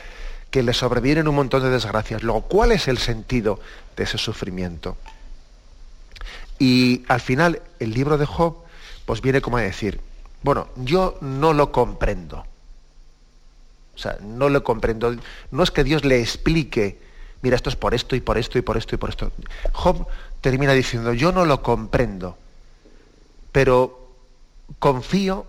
que 0.50 0.64
le 0.64 0.74
sobrevienen 0.74 1.28
un 1.28 1.36
montón 1.36 1.64
de 1.64 1.70
desgracias. 1.70 2.24
Luego, 2.24 2.42
¿cuál 2.42 2.72
es 2.72 2.88
el 2.88 2.98
sentido 2.98 3.60
de 3.96 4.04
ese 4.04 4.18
sufrimiento? 4.18 4.98
Y 6.58 7.04
al 7.08 7.22
final, 7.22 7.62
el 7.80 7.94
libro 7.94 8.18
de 8.18 8.26
Job, 8.26 8.56
pues 9.06 9.22
viene 9.22 9.42
como 9.42 9.58
a 9.58 9.62
decir, 9.62 10.00
bueno, 10.42 10.70
yo 10.78 11.18
no 11.22 11.54
lo 11.54 11.72
comprendo. 11.72 12.46
O 13.96 13.98
sea, 13.98 14.18
no 14.22 14.50
lo 14.50 14.64
comprendo. 14.64 15.16
No 15.52 15.64
es 15.64 15.72
que 15.72 15.84
Dios 15.84 16.06
le 16.06 16.22
explique, 16.22 17.00
mira, 17.42 17.56
esto 17.56 17.70
es 17.70 17.76
por 17.76 17.94
esto 17.94 18.16
y 18.16 18.22
por 18.22 18.38
esto 18.38 18.58
y 18.58 18.62
por 18.62 18.78
esto 18.78 18.96
y 18.96 18.98
por 18.98 19.10
esto. 19.10 19.32
Job 19.74 20.08
termina 20.42 20.74
diciendo, 20.74 21.14
yo 21.14 21.32
no 21.32 21.46
lo 21.46 21.62
comprendo, 21.62 22.38
pero 23.52 24.05
confío 24.80 25.46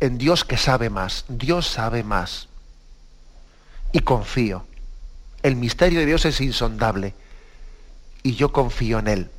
en 0.00 0.18
Dios 0.18 0.44
que 0.44 0.56
sabe 0.56 0.90
más. 0.90 1.24
Dios 1.28 1.66
sabe 1.66 2.02
más 2.02 2.48
y 3.92 4.00
confío. 4.00 4.64
El 5.42 5.56
misterio 5.56 6.00
de 6.00 6.06
Dios 6.06 6.24
es 6.24 6.40
insondable 6.40 7.14
y 8.22 8.34
yo 8.34 8.52
confío 8.52 8.98
en 8.98 9.08
Él. 9.08 9.30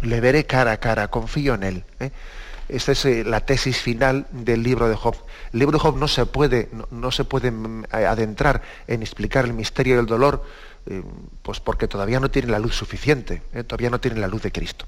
Le 0.00 0.20
veré 0.20 0.46
cara 0.46 0.72
a 0.72 0.76
cara, 0.78 1.08
confío 1.08 1.54
en 1.54 1.62
Él. 1.62 1.84
¿eh? 2.00 2.10
Esta 2.68 2.92
es 2.92 3.04
eh, 3.04 3.24
la 3.24 3.44
tesis 3.44 3.78
final 3.78 4.26
del 4.30 4.62
libro 4.62 4.88
de 4.88 4.96
Job. 4.96 5.16
El 5.52 5.60
libro 5.60 5.78
de 5.78 5.82
Job 5.82 5.96
no 5.96 6.08
se 6.08 6.26
puede, 6.26 6.68
no, 6.90 7.10
se 7.10 7.24
puede 7.24 7.50
mm, 7.50 7.84
adentrar 7.92 8.62
en 8.86 9.02
explicar 9.02 9.44
el 9.44 9.52
misterio 9.52 9.96
del 9.96 10.06
dolor, 10.06 10.44
eh, 10.86 11.02
pues 11.42 11.60
porque 11.60 11.86
todavía 11.86 12.18
no 12.18 12.30
tiene 12.30 12.50
la 12.50 12.58
luz 12.58 12.74
suficiente, 12.74 13.42
todavía 13.66 13.90
no 13.90 14.00
tiene 14.00 14.18
la 14.18 14.26
luz 14.26 14.42
de 14.42 14.50
Cristo. 14.50 14.86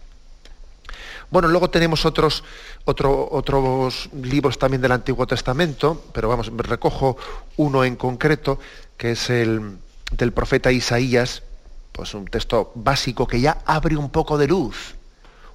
Bueno, 1.35 1.49
luego 1.49 1.69
tenemos 1.69 2.07
otros, 2.07 2.45
otros 2.85 4.09
libros 4.13 4.57
también 4.57 4.81
del 4.81 4.93
Antiguo 4.93 5.27
Testamento, 5.27 6.01
pero 6.13 6.29
vamos, 6.29 6.53
recojo 6.57 7.17
uno 7.57 7.83
en 7.83 7.97
concreto, 7.97 8.61
que 8.97 9.11
es 9.11 9.31
el 9.31 9.79
del 10.13 10.31
profeta 10.31 10.71
Isaías, 10.71 11.43
pues 11.91 12.15
un 12.15 12.27
texto 12.27 12.71
básico 12.77 13.27
que 13.27 13.41
ya 13.41 13.59
abre 13.67 13.97
un 13.97 14.11
poco 14.11 14.39
de 14.39 14.47
luz, 14.47 14.95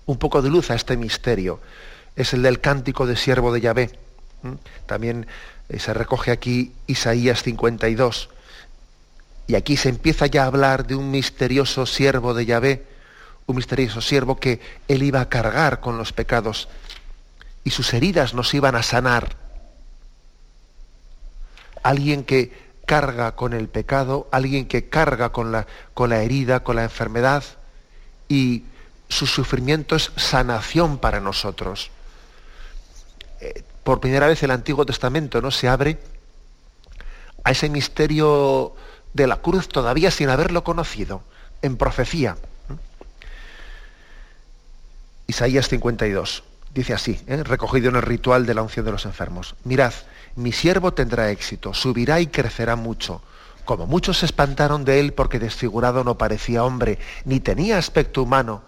un 0.05 0.17
poco 0.17 0.41
de 0.41 0.49
luz 0.49 0.69
a 0.69 0.75
este 0.75 0.97
misterio. 0.97 1.61
Es 2.17 2.33
el 2.33 2.41
del 2.41 2.59
cántico 2.59 3.07
de 3.07 3.15
siervo 3.15 3.53
de 3.53 3.61
Yahvé. 3.61 3.97
También 4.85 5.27
eh, 5.69 5.79
se 5.79 5.93
recoge 5.93 6.31
aquí 6.31 6.73
Isaías 6.87 7.41
52. 7.41 8.27
Y 9.47 9.55
aquí 9.55 9.77
se 9.77 9.87
empieza 9.87 10.25
ya 10.25 10.43
a 10.43 10.47
hablar 10.47 10.85
de 10.85 10.95
un 10.95 11.09
misterioso 11.09 11.85
siervo 11.85 12.33
de 12.33 12.45
Yahvé, 12.45 12.98
un 13.49 13.55
misterioso 13.55 13.99
siervo 13.99 14.39
que 14.39 14.61
él 14.87 15.01
iba 15.01 15.21
a 15.21 15.29
cargar 15.29 15.79
con 15.79 15.97
los 15.97 16.13
pecados 16.13 16.69
y 17.63 17.71
sus 17.71 17.93
heridas 17.95 18.35
nos 18.35 18.53
iban 18.53 18.75
a 18.75 18.83
sanar. 18.83 19.35
Alguien 21.81 22.23
que 22.23 22.69
carga 22.85 23.35
con 23.35 23.53
el 23.53 23.67
pecado, 23.67 24.27
alguien 24.31 24.67
que 24.67 24.87
carga 24.87 25.31
con 25.31 25.51
la, 25.51 25.65
con 25.95 26.11
la 26.11 26.21
herida, 26.21 26.63
con 26.63 26.75
la 26.75 26.83
enfermedad, 26.83 27.43
y 28.27 28.65
su 29.07 29.25
sufrimiento 29.25 29.95
es 29.95 30.11
sanación 30.15 30.99
para 30.99 31.19
nosotros. 31.19 31.89
Eh, 33.41 33.63
por 33.83 33.99
primera 33.99 34.27
vez 34.27 34.43
el 34.43 34.51
Antiguo 34.51 34.85
Testamento 34.85 35.41
no 35.41 35.49
se 35.49 35.67
abre 35.67 35.97
a 37.43 37.51
ese 37.51 37.69
misterio 37.69 38.75
de 39.13 39.25
la 39.25 39.37
cruz 39.37 39.67
todavía 39.69 40.11
sin 40.11 40.29
haberlo 40.29 40.63
conocido, 40.63 41.23
en 41.63 41.77
profecía. 41.77 42.37
Isaías 45.29 45.69
52 45.69 46.43
dice 46.73 46.95
así, 46.95 47.21
¿eh? 47.27 47.43
recogido 47.43 47.89
en 47.89 47.97
el 47.97 48.01
ritual 48.01 48.47
de 48.47 48.55
la 48.55 48.63
unción 48.63 48.83
de 48.83 48.91
los 48.91 49.05
enfermos. 49.05 49.53
Mirad, 49.63 49.93
mi 50.35 50.51
siervo 50.51 50.91
tendrá 50.91 51.29
éxito, 51.29 51.75
subirá 51.75 52.19
y 52.19 52.25
crecerá 52.25 52.75
mucho. 52.75 53.21
Como 53.63 53.85
muchos 53.85 54.17
se 54.17 54.25
espantaron 54.25 54.85
de 54.85 54.99
él 54.99 55.13
porque 55.13 55.37
desfigurado 55.37 56.03
no 56.03 56.17
parecía 56.17 56.63
hombre, 56.63 56.97
ni 57.25 57.39
tenía 57.39 57.77
aspecto 57.77 58.23
humano, 58.23 58.63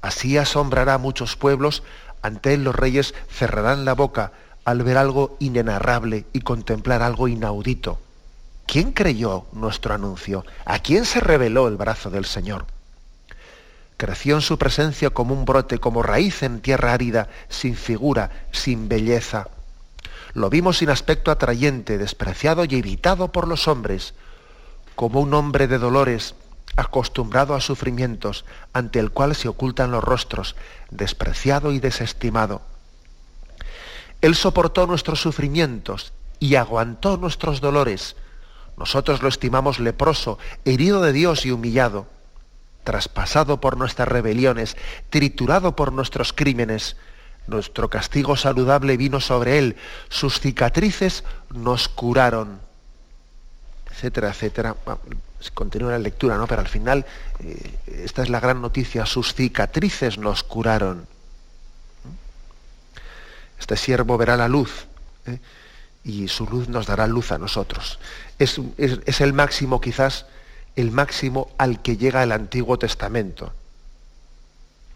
así 0.00 0.38
asombrará 0.38 0.94
a 0.94 0.98
muchos 0.98 1.34
pueblos, 1.34 1.82
ante 2.22 2.54
él 2.54 2.62
los 2.62 2.76
reyes 2.76 3.12
cerrarán 3.28 3.84
la 3.84 3.94
boca 3.94 4.30
al 4.64 4.84
ver 4.84 4.96
algo 4.96 5.36
inenarrable 5.40 6.24
y 6.32 6.42
contemplar 6.42 7.02
algo 7.02 7.26
inaudito. 7.26 7.98
¿Quién 8.64 8.92
creyó 8.92 9.46
nuestro 9.50 9.92
anuncio? 9.92 10.44
¿A 10.66 10.78
quién 10.78 11.04
se 11.04 11.18
reveló 11.18 11.66
el 11.66 11.76
brazo 11.76 12.10
del 12.10 12.26
Señor? 12.26 12.66
Creció 14.00 14.36
en 14.36 14.40
su 14.40 14.56
presencia 14.56 15.10
como 15.10 15.34
un 15.34 15.44
brote, 15.44 15.76
como 15.76 16.02
raíz 16.02 16.42
en 16.42 16.62
tierra 16.62 16.94
árida, 16.94 17.28
sin 17.50 17.76
figura, 17.76 18.46
sin 18.50 18.88
belleza. 18.88 19.48
Lo 20.32 20.48
vimos 20.48 20.78
sin 20.78 20.88
aspecto 20.88 21.30
atrayente, 21.30 21.98
despreciado 21.98 22.64
y 22.64 22.76
evitado 22.76 23.30
por 23.30 23.46
los 23.46 23.68
hombres, 23.68 24.14
como 24.94 25.20
un 25.20 25.34
hombre 25.34 25.68
de 25.68 25.76
dolores, 25.76 26.34
acostumbrado 26.76 27.54
a 27.54 27.60
sufrimientos, 27.60 28.46
ante 28.72 29.00
el 29.00 29.10
cual 29.10 29.34
se 29.34 29.48
ocultan 29.48 29.90
los 29.90 30.02
rostros, 30.02 30.56
despreciado 30.90 31.70
y 31.70 31.78
desestimado. 31.78 32.62
Él 34.22 34.34
soportó 34.34 34.86
nuestros 34.86 35.20
sufrimientos 35.20 36.14
y 36.38 36.54
aguantó 36.54 37.18
nuestros 37.18 37.60
dolores. 37.60 38.16
Nosotros 38.78 39.20
lo 39.20 39.28
estimamos 39.28 39.78
leproso, 39.78 40.38
herido 40.64 41.02
de 41.02 41.12
Dios 41.12 41.44
y 41.44 41.50
humillado, 41.50 42.06
traspasado 42.84 43.60
por 43.60 43.76
nuestras 43.76 44.08
rebeliones, 44.08 44.76
triturado 45.10 45.76
por 45.76 45.92
nuestros 45.92 46.32
crímenes 46.32 46.96
nuestro 47.50 47.90
castigo 47.90 48.36
saludable 48.36 48.96
vino 48.96 49.20
sobre 49.20 49.58
él, 49.58 49.76
sus 50.08 50.40
cicatrices 50.40 51.24
nos 51.52 51.88
curaron, 51.88 52.60
etcétera, 53.90 54.30
etcétera. 54.30 54.76
continúa 55.54 55.92
la 55.92 55.98
lectura, 55.98 56.36
¿no? 56.36 56.46
Pero 56.46 56.60
al 56.60 56.68
final, 56.68 57.04
eh, 57.40 57.74
esta 58.04 58.22
es 58.22 58.28
la 58.28 58.40
gran 58.40 58.62
noticia, 58.62 59.04
sus 59.04 59.34
cicatrices 59.34 60.16
nos 60.18 60.44
curaron. 60.44 61.06
Este 63.58 63.76
siervo 63.76 64.16
verá 64.16 64.36
la 64.36 64.48
luz 64.48 64.86
¿eh? 65.26 65.38
y 66.04 66.28
su 66.28 66.46
luz 66.46 66.68
nos 66.68 66.86
dará 66.86 67.06
luz 67.06 67.30
a 67.32 67.38
nosotros. 67.38 67.98
Es 68.38 69.20
el 69.20 69.32
máximo, 69.34 69.82
quizás, 69.82 70.24
el 70.76 70.90
máximo 70.90 71.50
al 71.58 71.82
que 71.82 71.96
llega 71.96 72.22
el 72.22 72.32
Antiguo 72.32 72.78
Testamento. 72.78 73.52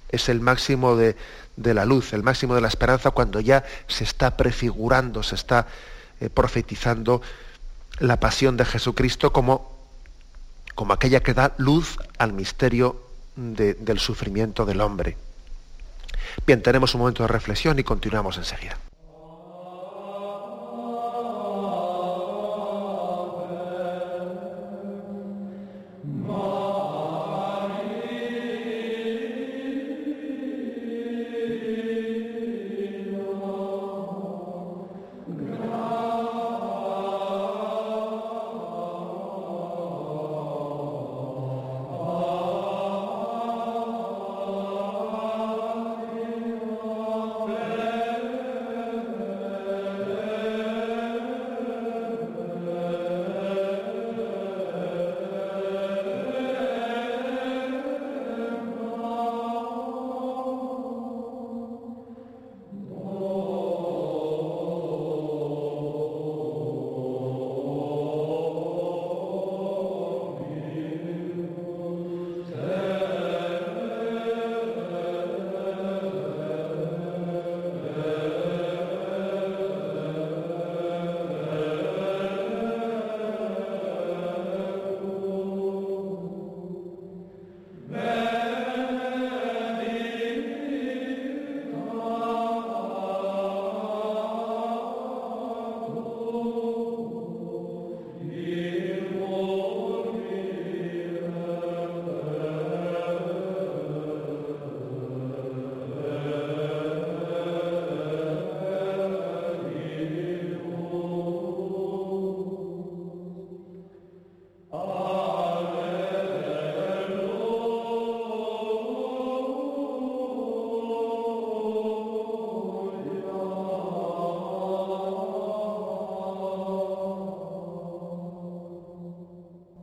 Es 0.09 0.29
el 0.29 0.40
máximo 0.40 0.96
de, 0.96 1.16
de 1.57 1.75
la 1.75 1.85
luz, 1.85 2.12
el 2.12 2.22
máximo 2.22 2.55
de 2.55 2.61
la 2.61 2.68
esperanza, 2.68 3.11
cuando 3.11 3.40
ya 3.40 3.64
se 3.87 4.05
está 4.05 4.37
prefigurando, 4.37 5.22
se 5.22 5.35
está 5.35 5.66
eh, 6.20 6.31
profetizando 6.31 7.22
la 7.98 8.18
pasión 8.18 8.57
de 8.57 8.64
Jesucristo 8.64 9.33
como, 9.33 9.77
como 10.75 10.92
aquella 10.92 11.22
que 11.22 11.35
da 11.35 11.55
luz 11.59 11.96
al 12.18 12.33
misterio 12.33 13.01
del 13.37 13.98
sufrimiento 13.98 14.64
del 14.64 14.81
hombre. 14.81 15.16
Bien, 16.46 16.62
tenemos 16.62 16.94
un 16.94 17.01
momento 17.01 17.22
de 17.25 17.29
reflexión 17.29 17.79
y 17.79 17.85
continuamos 17.85 18.37
enseguida. 18.37 18.79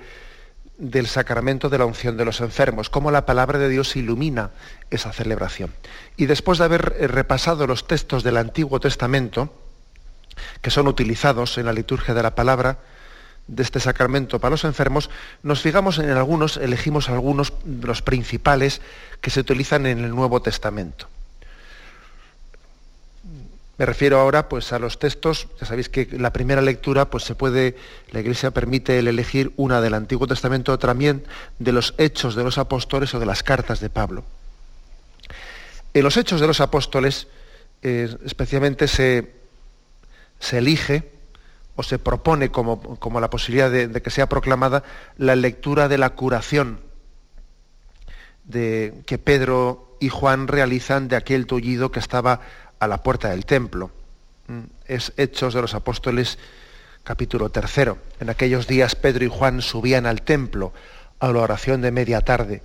del 0.77 1.07
sacramento 1.07 1.69
de 1.69 1.79
la 1.79 1.85
unción 1.85 2.17
de 2.17 2.25
los 2.25 2.39
enfermos, 2.39 2.91
cómo 2.91 3.09
la 3.09 3.25
palabra 3.25 3.57
de 3.57 3.67
Dios 3.67 3.95
ilumina 3.95 4.51
esa 4.91 5.11
celebración. 5.11 5.73
Y 6.17 6.27
después 6.27 6.59
de 6.59 6.65
haber 6.65 6.81
repasado 7.11 7.65
los 7.67 7.87
textos 7.87 8.23
del 8.23 8.37
Antiguo 8.37 8.79
Testamento, 8.79 9.60
que 10.61 10.71
son 10.71 10.87
utilizados 10.87 11.57
en 11.57 11.65
la 11.65 11.73
liturgia 11.73 12.13
de 12.13 12.23
la 12.23 12.35
palabra 12.35 12.79
de 13.47 13.63
este 13.63 13.79
sacramento 13.79 14.39
para 14.39 14.51
los 14.51 14.63
enfermos, 14.63 15.09
nos 15.43 15.61
fijamos 15.61 15.99
en 15.99 16.09
algunos, 16.11 16.57
elegimos 16.57 17.09
algunos 17.09 17.53
de 17.63 17.87
los 17.87 18.01
principales 18.01 18.81
que 19.19 19.29
se 19.29 19.41
utilizan 19.41 19.85
en 19.85 19.99
el 19.99 20.15
Nuevo 20.15 20.41
Testamento. 20.41 21.07
Me 23.77 23.85
refiero 23.85 24.19
ahora 24.19 24.47
pues 24.47 24.73
a 24.73 24.79
los 24.79 24.99
textos, 24.99 25.47
ya 25.59 25.65
sabéis 25.65 25.89
que 25.89 26.07
la 26.11 26.31
primera 26.31 26.61
lectura 26.61 27.09
pues 27.09 27.23
se 27.23 27.33
puede 27.33 27.75
la 28.11 28.19
Iglesia 28.19 28.51
permite 28.51 28.99
el 28.99 29.07
elegir 29.07 29.53
una 29.57 29.81
del 29.81 29.95
Antiguo 29.95 30.27
Testamento 30.27 30.71
o 30.71 30.77
también 30.77 31.23
de 31.57 31.71
los 31.71 31.95
Hechos 31.97 32.35
de 32.35 32.43
los 32.43 32.59
Apóstoles 32.59 33.13
o 33.15 33.19
de 33.19 33.25
las 33.25 33.41
cartas 33.41 33.79
de 33.79 33.89
Pablo. 33.89 34.23
En 35.95 36.03
los 36.03 36.15
Hechos 36.15 36.39
de 36.39 36.45
los 36.45 36.61
Apóstoles 36.61 37.27
eh, 37.81 38.15
especialmente 38.23 38.87
se 38.87 39.40
se 40.41 40.57
elige 40.57 41.09
o 41.75 41.83
se 41.83 41.99
propone 41.99 42.51
como, 42.51 42.81
como 42.99 43.21
la 43.21 43.29
posibilidad 43.29 43.71
de, 43.71 44.01
que 44.01 44.09
sea 44.09 44.27
proclamada 44.27 44.83
la 45.17 45.35
lectura 45.35 45.87
de 45.87 45.97
la 45.97 46.09
curación 46.11 46.81
de, 48.43 49.01
que 49.05 49.17
Pedro 49.17 49.95
y 50.01 50.09
Juan 50.09 50.47
realizan 50.47 51.07
de 51.07 51.15
aquel 51.15 51.45
tullido 51.45 51.91
que 51.91 51.99
estaba 51.99 52.41
a 52.79 52.87
la 52.87 53.03
puerta 53.03 53.29
del 53.29 53.45
templo. 53.45 53.91
Mm, 54.47 54.63
es 54.87 55.13
Hechos 55.15 55.53
de 55.53 55.61
los 55.61 55.75
Apóstoles 55.75 56.37
capítulo 57.03 57.49
tercero. 57.49 57.99
En 58.19 58.29
aquellos 58.29 58.67
días 58.67 58.95
Pedro 58.95 59.23
y 59.23 59.29
Juan 59.29 59.61
subían 59.61 60.05
al 60.05 60.23
templo 60.23 60.73
a 61.19 61.31
la 61.31 61.39
oración 61.39 61.81
de 61.81 61.91
media 61.91 62.21
tarde. 62.21 62.63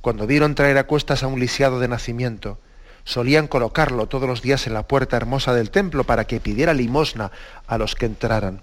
Cuando 0.00 0.26
vieron 0.26 0.54
traer 0.54 0.78
a 0.78 0.86
cuestas 0.86 1.22
a 1.22 1.26
un 1.26 1.38
lisiado 1.38 1.78
de 1.78 1.88
nacimiento, 1.88 2.58
solían 3.04 3.48
colocarlo 3.48 4.06
todos 4.06 4.28
los 4.28 4.42
días 4.42 4.66
en 4.66 4.74
la 4.74 4.86
puerta 4.86 5.16
hermosa 5.16 5.54
del 5.54 5.70
templo 5.70 6.04
para 6.04 6.24
que 6.26 6.40
pidiera 6.40 6.74
limosna 6.74 7.30
a 7.66 7.78
los 7.78 7.94
que 7.94 8.06
entraran. 8.06 8.60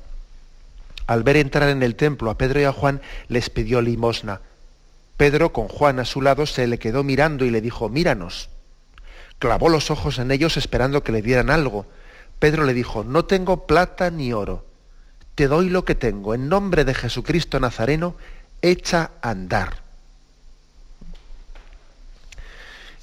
Al 1.07 1.23
ver 1.23 1.37
entrar 1.37 1.69
en 1.69 1.83
el 1.83 1.95
templo 1.95 2.29
a 2.29 2.37
Pedro 2.37 2.61
y 2.61 2.65
a 2.65 2.71
Juan, 2.71 3.01
les 3.27 3.49
pidió 3.49 3.81
limosna. 3.81 4.41
Pedro, 5.17 5.51
con 5.51 5.67
Juan 5.67 5.99
a 5.99 6.05
su 6.05 6.21
lado, 6.21 6.45
se 6.45 6.67
le 6.67 6.79
quedó 6.79 7.03
mirando 7.03 7.45
y 7.45 7.49
le 7.49 7.61
dijo, 7.61 7.89
míranos. 7.89 8.49
Clavó 9.39 9.69
los 9.69 9.89
ojos 9.89 10.19
en 10.19 10.31
ellos 10.31 10.55
esperando 10.55 11.03
que 11.03 11.11
le 11.11 11.21
dieran 11.21 11.49
algo. 11.49 11.85
Pedro 12.39 12.63
le 12.63 12.73
dijo, 12.73 13.03
no 13.03 13.25
tengo 13.25 13.65
plata 13.65 14.11
ni 14.11 14.33
oro. 14.33 14.65
Te 15.35 15.47
doy 15.47 15.69
lo 15.69 15.83
que 15.83 15.95
tengo. 15.95 16.33
En 16.33 16.47
nombre 16.47 16.85
de 16.85 16.93
Jesucristo 16.93 17.59
Nazareno, 17.59 18.15
echa 18.61 19.11
a 19.21 19.31
andar. 19.31 19.81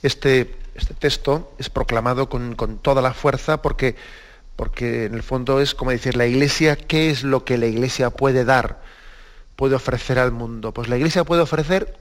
Este 0.03 0.55
este 0.77 0.95
texto 0.95 1.53
es 1.59 1.71
proclamado 1.71 2.29
con, 2.29 2.57
toda 2.83 3.03
la 3.03 3.15
fuerza 3.15 3.62
porque, 3.62 3.97
porque 4.57 5.07
en 5.07 5.15
el 5.15 5.23
fondo 5.23 5.61
es 5.61 5.75
como 5.75 5.91
decir, 5.91 6.17
la 6.17 6.27
iglesia, 6.27 6.77
¿qué 6.77 7.11
es 7.11 7.23
lo 7.23 7.45
que 7.45 7.59
la 7.59 7.67
iglesia 7.67 8.11
puede 8.11 8.45
dar, 8.45 8.83
puede 9.57 9.75
ofrecer 9.75 10.19
al 10.19 10.33
mundo? 10.33 10.73
Pues 10.73 10.89
la 10.89 10.97
iglesia 10.97 11.25
puede 11.25 11.43
ofrecer 11.43 11.97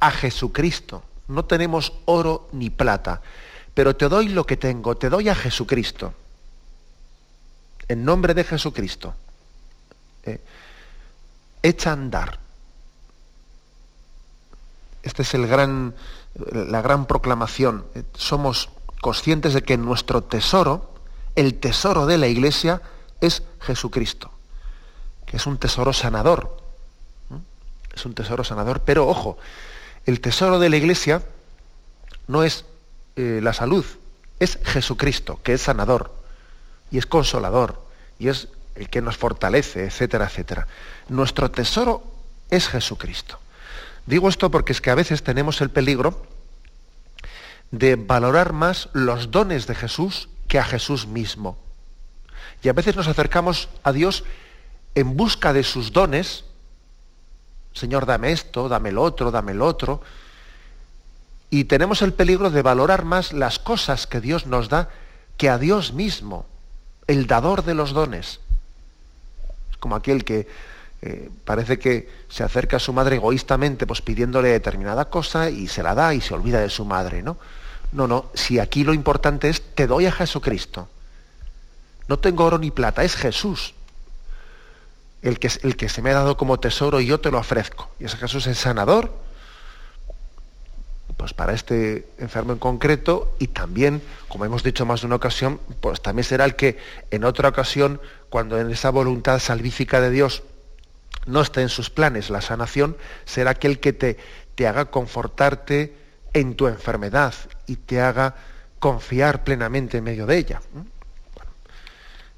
a 0.00 0.10
Jesucristo. 0.10 1.02
No 1.28 1.44
tenemos 1.44 1.92
oro 2.04 2.48
ni 2.52 2.70
plata, 2.70 3.22
pero 3.74 3.96
te 3.96 4.08
doy 4.08 4.28
lo 4.28 4.44
que 4.44 4.56
tengo, 4.56 4.96
te 4.96 5.08
doy 5.08 5.28
a 5.28 5.34
Jesucristo. 5.34 6.12
En 7.88 8.04
nombre 8.04 8.34
de 8.34 8.44
Jesucristo. 8.44 9.14
Eh, 10.24 10.40
echa 11.62 11.90
a 11.90 11.92
andar. 11.92 12.38
Este 15.02 15.22
es 15.22 15.34
el 15.34 15.46
gran, 15.46 15.94
la 16.52 16.82
gran 16.82 17.06
proclamación. 17.06 17.86
Somos 18.14 18.70
conscientes 19.00 19.54
de 19.54 19.62
que 19.62 19.76
nuestro 19.76 20.22
tesoro, 20.22 20.90
el 21.34 21.54
tesoro 21.54 22.06
de 22.06 22.18
la 22.18 22.26
iglesia, 22.26 22.82
es 23.20 23.42
Jesucristo, 23.60 24.30
que 25.26 25.36
es 25.36 25.46
un 25.46 25.58
tesoro 25.58 25.92
sanador. 25.92 26.56
Es 27.94 28.04
un 28.04 28.14
tesoro 28.14 28.44
sanador, 28.44 28.80
pero 28.80 29.08
ojo, 29.08 29.38
el 30.04 30.20
tesoro 30.20 30.58
de 30.58 30.68
la 30.68 30.76
iglesia 30.76 31.22
no 32.28 32.42
es 32.42 32.66
eh, 33.16 33.40
la 33.42 33.54
salud, 33.54 33.84
es 34.38 34.58
Jesucristo, 34.64 35.40
que 35.42 35.54
es 35.54 35.62
sanador 35.62 36.14
y 36.90 36.98
es 36.98 37.06
consolador 37.06 37.82
y 38.18 38.28
es 38.28 38.48
el 38.74 38.90
que 38.90 39.00
nos 39.00 39.16
fortalece, 39.16 39.86
etcétera, 39.86 40.26
etcétera. 40.26 40.66
Nuestro 41.08 41.50
tesoro 41.50 42.02
es 42.50 42.68
Jesucristo. 42.68 43.38
Digo 44.06 44.28
esto 44.28 44.50
porque 44.50 44.72
es 44.72 44.80
que 44.80 44.90
a 44.90 44.94
veces 44.94 45.22
tenemos 45.22 45.60
el 45.60 45.70
peligro 45.70 46.22
de 47.70 47.96
valorar 47.96 48.52
más 48.52 48.88
los 48.92 49.30
dones 49.30 49.66
de 49.66 49.74
Jesús 49.74 50.28
que 50.48 50.58
a 50.58 50.64
Jesús 50.64 51.06
mismo. 51.06 51.58
Y 52.62 52.68
a 52.68 52.72
veces 52.72 52.96
nos 52.96 53.08
acercamos 53.08 53.68
a 53.82 53.92
Dios 53.92 54.24
en 54.94 55.16
busca 55.16 55.52
de 55.52 55.64
sus 55.64 55.92
dones. 55.92 56.44
Señor, 57.72 58.06
dame 58.06 58.32
esto, 58.32 58.68
dame 58.68 58.92
lo 58.92 59.02
otro, 59.02 59.30
dame 59.30 59.54
lo 59.54 59.66
otro. 59.66 60.00
Y 61.50 61.64
tenemos 61.64 62.02
el 62.02 62.12
peligro 62.12 62.50
de 62.50 62.62
valorar 62.62 63.04
más 63.04 63.32
las 63.32 63.58
cosas 63.58 64.06
que 64.06 64.20
Dios 64.20 64.46
nos 64.46 64.68
da 64.68 64.88
que 65.36 65.50
a 65.50 65.58
Dios 65.58 65.92
mismo, 65.92 66.46
el 67.06 67.26
dador 67.26 67.64
de 67.64 67.74
los 67.74 67.92
dones. 67.92 68.40
Es 69.70 69.76
como 69.78 69.96
aquel 69.96 70.24
que 70.24 70.48
eh, 71.06 71.30
parece 71.44 71.78
que 71.78 72.08
se 72.28 72.42
acerca 72.42 72.78
a 72.78 72.80
su 72.80 72.92
madre 72.92 73.16
egoístamente, 73.16 73.86
pues 73.86 74.02
pidiéndole 74.02 74.48
determinada 74.48 75.04
cosa 75.04 75.50
y 75.50 75.68
se 75.68 75.84
la 75.84 75.94
da 75.94 76.12
y 76.14 76.20
se 76.20 76.34
olvida 76.34 76.58
de 76.58 76.68
su 76.68 76.84
madre, 76.84 77.22
¿no? 77.22 77.36
No, 77.92 78.08
no, 78.08 78.26
si 78.34 78.58
aquí 78.58 78.82
lo 78.82 78.92
importante 78.92 79.48
es, 79.48 79.62
te 79.62 79.86
doy 79.86 80.06
a 80.06 80.12
Jesucristo. 80.12 80.88
No 82.08 82.18
tengo 82.18 82.44
oro 82.44 82.58
ni 82.58 82.72
plata, 82.72 83.04
es 83.04 83.14
Jesús. 83.14 83.74
El 85.22 85.38
que, 85.38 85.48
el 85.62 85.76
que 85.76 85.88
se 85.88 86.02
me 86.02 86.10
ha 86.10 86.14
dado 86.14 86.36
como 86.36 86.58
tesoro 86.58 87.00
y 87.00 87.06
yo 87.06 87.20
te 87.20 87.30
lo 87.30 87.38
ofrezco. 87.38 87.88
Y 88.00 88.06
ese 88.06 88.16
Jesús 88.16 88.48
es 88.48 88.58
sanador, 88.58 89.12
pues 91.16 91.34
para 91.34 91.52
este 91.52 92.08
enfermo 92.18 92.52
en 92.52 92.58
concreto 92.58 93.36
y 93.38 93.46
también, 93.46 94.02
como 94.26 94.44
hemos 94.44 94.64
dicho 94.64 94.84
más 94.84 95.02
de 95.02 95.06
una 95.06 95.16
ocasión, 95.16 95.60
pues 95.80 96.00
también 96.00 96.24
será 96.24 96.44
el 96.44 96.56
que 96.56 96.78
en 97.12 97.22
otra 97.22 97.50
ocasión, 97.50 98.00
cuando 98.28 98.58
en 98.58 98.72
esa 98.72 98.90
voluntad 98.90 99.38
salvífica 99.38 100.00
de 100.00 100.10
Dios 100.10 100.42
no 101.24 101.40
está 101.40 101.62
en 101.62 101.68
sus 101.68 101.90
planes 101.90 102.30
la 102.30 102.40
sanación, 102.40 102.96
será 103.24 103.52
aquel 103.52 103.80
que 103.80 103.92
te, 103.92 104.16
te 104.54 104.66
haga 104.66 104.86
confortarte 104.86 105.94
en 106.32 106.54
tu 106.54 106.66
enfermedad 106.66 107.34
y 107.66 107.76
te 107.76 108.00
haga 108.00 108.34
confiar 108.78 109.42
plenamente 109.42 109.98
en 109.98 110.04
medio 110.04 110.26
de 110.26 110.36
ella. 110.36 110.60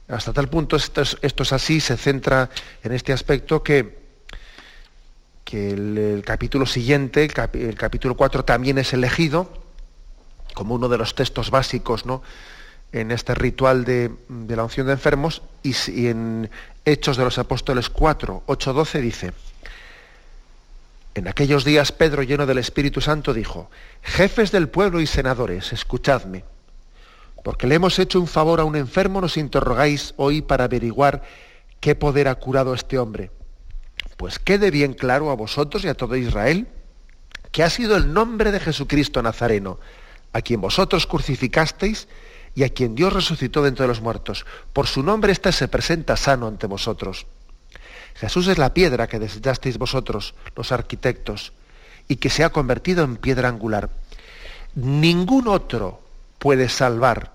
hasta 0.08 0.32
tal 0.32 0.48
punto 0.48 0.76
esto 0.76 1.02
es, 1.02 1.52
así, 1.52 1.80
se 1.80 1.96
centra 1.96 2.48
en 2.82 2.92
este 2.92 3.12
aspecto 3.12 3.62
que, 3.62 3.98
que 5.44 5.70
el, 5.70 6.22
capítulo 6.24 6.64
siguiente, 6.64 7.28
el, 7.52 7.74
capítulo 7.74 8.16
4, 8.16 8.44
también 8.44 8.78
es 8.78 8.92
elegido 8.92 9.52
como 10.54 10.74
uno 10.74 10.88
de 10.88 10.98
los 10.98 11.14
textos 11.14 11.50
básicos 11.50 12.06
¿no? 12.06 12.22
En 12.92 13.10
este 13.10 13.34
ritual 13.34 13.84
de, 13.84 14.10
la 14.48 14.64
unción 14.64 14.86
de 14.86 14.94
enfermos 14.94 15.42
y, 15.62 15.74
y 15.90 16.08
en 16.08 16.50
Hechos 16.84 17.16
de 17.16 17.24
los 17.24 17.38
Apóstoles 17.38 17.90
4, 17.90 18.44
8, 18.46 18.72
12 18.72 19.00
dice, 19.00 19.32
en 21.14 21.28
aquellos 21.28 21.64
días 21.64 21.92
Pedro, 21.92 22.22
lleno 22.22 22.46
del 22.46 22.58
Espíritu 22.58 23.00
Santo, 23.00 23.34
dijo, 23.34 23.70
jefes 24.02 24.52
del 24.52 24.68
pueblo 24.68 25.00
y 25.00 25.06
senadores, 25.06 25.72
escuchadme, 25.72 26.44
porque 27.44 27.66
le 27.66 27.74
hemos 27.74 27.98
hecho 27.98 28.20
un 28.20 28.26
favor 28.26 28.60
a 28.60 28.64
un 28.64 28.76
enfermo, 28.76 29.20
nos 29.20 29.36
interrogáis 29.36 30.14
hoy 30.16 30.42
para 30.42 30.64
averiguar 30.64 31.22
qué 31.80 31.94
poder 31.94 32.28
ha 32.28 32.34
curado 32.36 32.74
este 32.74 32.98
hombre. 32.98 33.30
Pues 34.16 34.38
quede 34.38 34.70
bien 34.70 34.94
claro 34.94 35.30
a 35.30 35.36
vosotros 35.36 35.84
y 35.84 35.88
a 35.88 35.94
todo 35.94 36.16
Israel 36.16 36.68
que 37.52 37.62
ha 37.62 37.70
sido 37.70 37.96
el 37.96 38.12
nombre 38.12 38.52
de 38.52 38.60
Jesucristo 38.60 39.22
Nazareno, 39.22 39.78
a 40.32 40.42
quien 40.42 40.60
vosotros 40.60 41.06
crucificasteis 41.06 42.08
y 42.58 42.64
a 42.64 42.70
quien 42.70 42.96
Dios 42.96 43.12
resucitó 43.12 43.62
dentro 43.62 43.84
de 43.84 43.88
los 43.88 44.00
muertos. 44.00 44.44
Por 44.72 44.88
su 44.88 45.04
nombre 45.04 45.30
éste 45.30 45.52
se 45.52 45.68
presenta 45.68 46.16
sano 46.16 46.48
ante 46.48 46.66
vosotros. 46.66 47.28
Jesús 48.16 48.48
es 48.48 48.58
la 48.58 48.74
piedra 48.74 49.06
que 49.06 49.20
desechasteis 49.20 49.78
vosotros, 49.78 50.34
los 50.56 50.72
arquitectos, 50.72 51.52
y 52.08 52.16
que 52.16 52.30
se 52.30 52.42
ha 52.42 52.50
convertido 52.50 53.04
en 53.04 53.16
piedra 53.16 53.48
angular. 53.48 53.90
Ningún 54.74 55.46
otro 55.46 56.02
puede 56.40 56.68
salvar, 56.68 57.32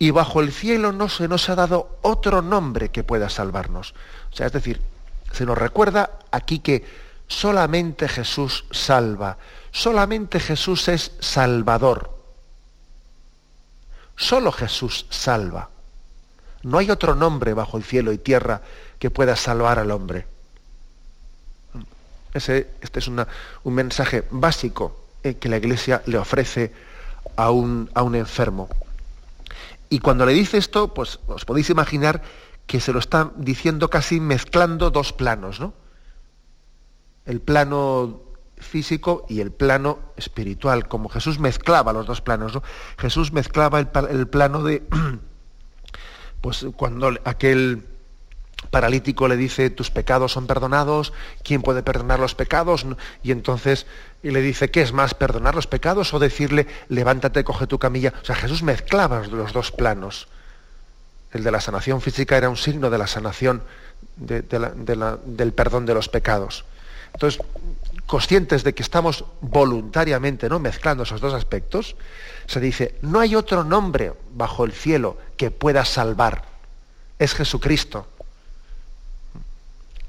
y 0.00 0.10
bajo 0.10 0.40
el 0.40 0.50
cielo 0.50 0.90
no 0.90 1.08
se 1.08 1.28
nos 1.28 1.48
ha 1.48 1.54
dado 1.54 2.00
otro 2.02 2.42
nombre 2.42 2.88
que 2.88 3.04
pueda 3.04 3.30
salvarnos. 3.30 3.94
O 4.32 4.36
sea, 4.36 4.46
es 4.46 4.52
decir, 4.52 4.82
se 5.30 5.46
nos 5.46 5.56
recuerda 5.56 6.18
aquí 6.32 6.58
que 6.58 6.84
solamente 7.28 8.08
Jesús 8.08 8.64
salva, 8.72 9.38
solamente 9.70 10.40
Jesús 10.40 10.88
es 10.88 11.12
salvador. 11.20 12.15
Solo 14.16 14.50
Jesús 14.50 15.06
salva. 15.10 15.70
No 16.62 16.78
hay 16.78 16.90
otro 16.90 17.14
nombre 17.14 17.54
bajo 17.54 17.76
el 17.76 17.84
cielo 17.84 18.12
y 18.12 18.18
tierra 18.18 18.62
que 18.98 19.10
pueda 19.10 19.36
salvar 19.36 19.78
al 19.78 19.90
hombre. 19.90 20.26
Ese, 22.34 22.68
este 22.80 22.98
es 22.98 23.08
un 23.08 23.24
mensaje 23.64 24.24
básico 24.30 25.06
eh, 25.22 25.36
que 25.36 25.48
la 25.48 25.56
Iglesia 25.58 26.02
le 26.06 26.18
ofrece 26.18 26.72
a 27.36 27.50
un, 27.50 27.90
a 27.94 28.02
un 28.02 28.14
enfermo. 28.14 28.68
Y 29.88 30.00
cuando 30.00 30.26
le 30.26 30.32
dice 30.32 30.58
esto, 30.58 30.92
pues 30.92 31.20
os 31.26 31.44
podéis 31.44 31.70
imaginar 31.70 32.22
que 32.66 32.80
se 32.80 32.92
lo 32.92 32.98
está 32.98 33.30
diciendo 33.36 33.88
casi 33.88 34.20
mezclando 34.20 34.90
dos 34.90 35.12
planos, 35.12 35.60
¿no? 35.60 35.72
El 37.24 37.40
plano 37.40 38.20
físico 38.58 39.26
y 39.28 39.40
el 39.40 39.50
plano 39.52 39.98
espiritual, 40.16 40.88
como 40.88 41.08
Jesús 41.08 41.38
mezclaba 41.38 41.92
los 41.92 42.06
dos 42.06 42.20
planos. 42.20 42.54
¿no? 42.54 42.62
Jesús 42.98 43.32
mezclaba 43.32 43.78
el, 43.80 44.28
plano 44.28 44.62
de, 44.62 44.82
pues 46.40 46.66
cuando 46.76 47.12
aquel 47.24 47.84
paralítico 48.70 49.28
le 49.28 49.36
dice, 49.36 49.70
tus 49.70 49.90
pecados 49.90 50.32
son 50.32 50.46
perdonados, 50.46 51.12
¿quién 51.42 51.62
puede 51.62 51.82
perdonar 51.82 52.18
los 52.18 52.34
pecados? 52.34 52.86
Y 53.22 53.30
entonces 53.30 53.86
y 54.22 54.30
le 54.30 54.40
dice, 54.40 54.70
¿qué 54.70 54.82
es 54.82 54.92
más, 54.92 55.14
perdonar 55.14 55.54
los 55.54 55.66
pecados 55.66 56.12
o 56.14 56.18
decirle, 56.18 56.66
levántate, 56.88 57.44
coge 57.44 57.66
tu 57.66 57.78
camilla? 57.78 58.12
O 58.22 58.24
sea, 58.24 58.34
Jesús 58.34 58.62
mezclaba 58.62 59.24
los 59.26 59.52
dos 59.52 59.70
planos. 59.70 60.28
el 61.32 61.44
de 61.44 61.50
la 61.50 61.60
sanación 61.60 62.00
física 62.00 62.36
era 62.36 62.48
un 62.48 62.56
signo 62.56 62.88
de 62.88 62.98
la 62.98 63.06
sanación 63.06 63.62
del 64.16 65.52
perdón 65.52 65.86
de 65.86 65.94
los 65.94 66.08
pecados. 66.08 66.64
Entonces, 67.12 67.40
conscientes 68.06 68.62
de 68.64 68.74
que 68.74 68.82
estamos 68.82 69.24
voluntariamente 69.40 70.48
¿no? 70.48 70.58
mezclando 70.58 71.02
esos 71.02 71.20
dos 71.20 71.34
aspectos, 71.34 71.96
se 72.46 72.60
dice, 72.60 72.96
no 73.02 73.20
hay 73.20 73.34
otro 73.34 73.64
nombre 73.64 74.14
bajo 74.34 74.64
el 74.64 74.72
cielo 74.72 75.18
que 75.36 75.50
pueda 75.50 75.84
salvar. 75.84 76.44
Es 77.18 77.34
Jesucristo. 77.34 78.06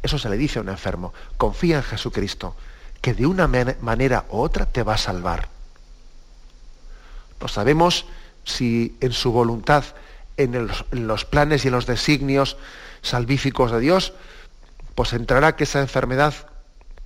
Eso 0.03 0.19
se 0.19 0.29
le 0.29 0.37
dice 0.37 0.59
a 0.59 0.61
un 0.61 0.69
enfermo. 0.69 1.13
Confía 1.37 1.77
en 1.77 1.83
Jesucristo, 1.83 2.55
que 3.01 3.13
de 3.13 3.25
una 3.25 3.47
manera 3.47 4.25
u 4.29 4.37
otra 4.37 4.65
te 4.65 4.83
va 4.83 4.93
a 4.93 4.97
salvar. 4.97 5.49
No 7.41 7.47
sabemos 7.47 8.05
si 8.43 8.95
en 9.01 9.11
su 9.11 9.31
voluntad, 9.31 9.83
en, 10.37 10.69
los 10.91 11.25
planes 11.25 11.65
y 11.65 11.67
en 11.67 11.73
los 11.73 11.85
designios 11.85 12.57
salvíficos 13.01 13.71
de 13.71 13.79
Dios, 13.79 14.13
pues 14.95 15.13
entrará 15.13 15.55
que 15.55 15.65
esa 15.65 15.79
enfermedad 15.79 16.33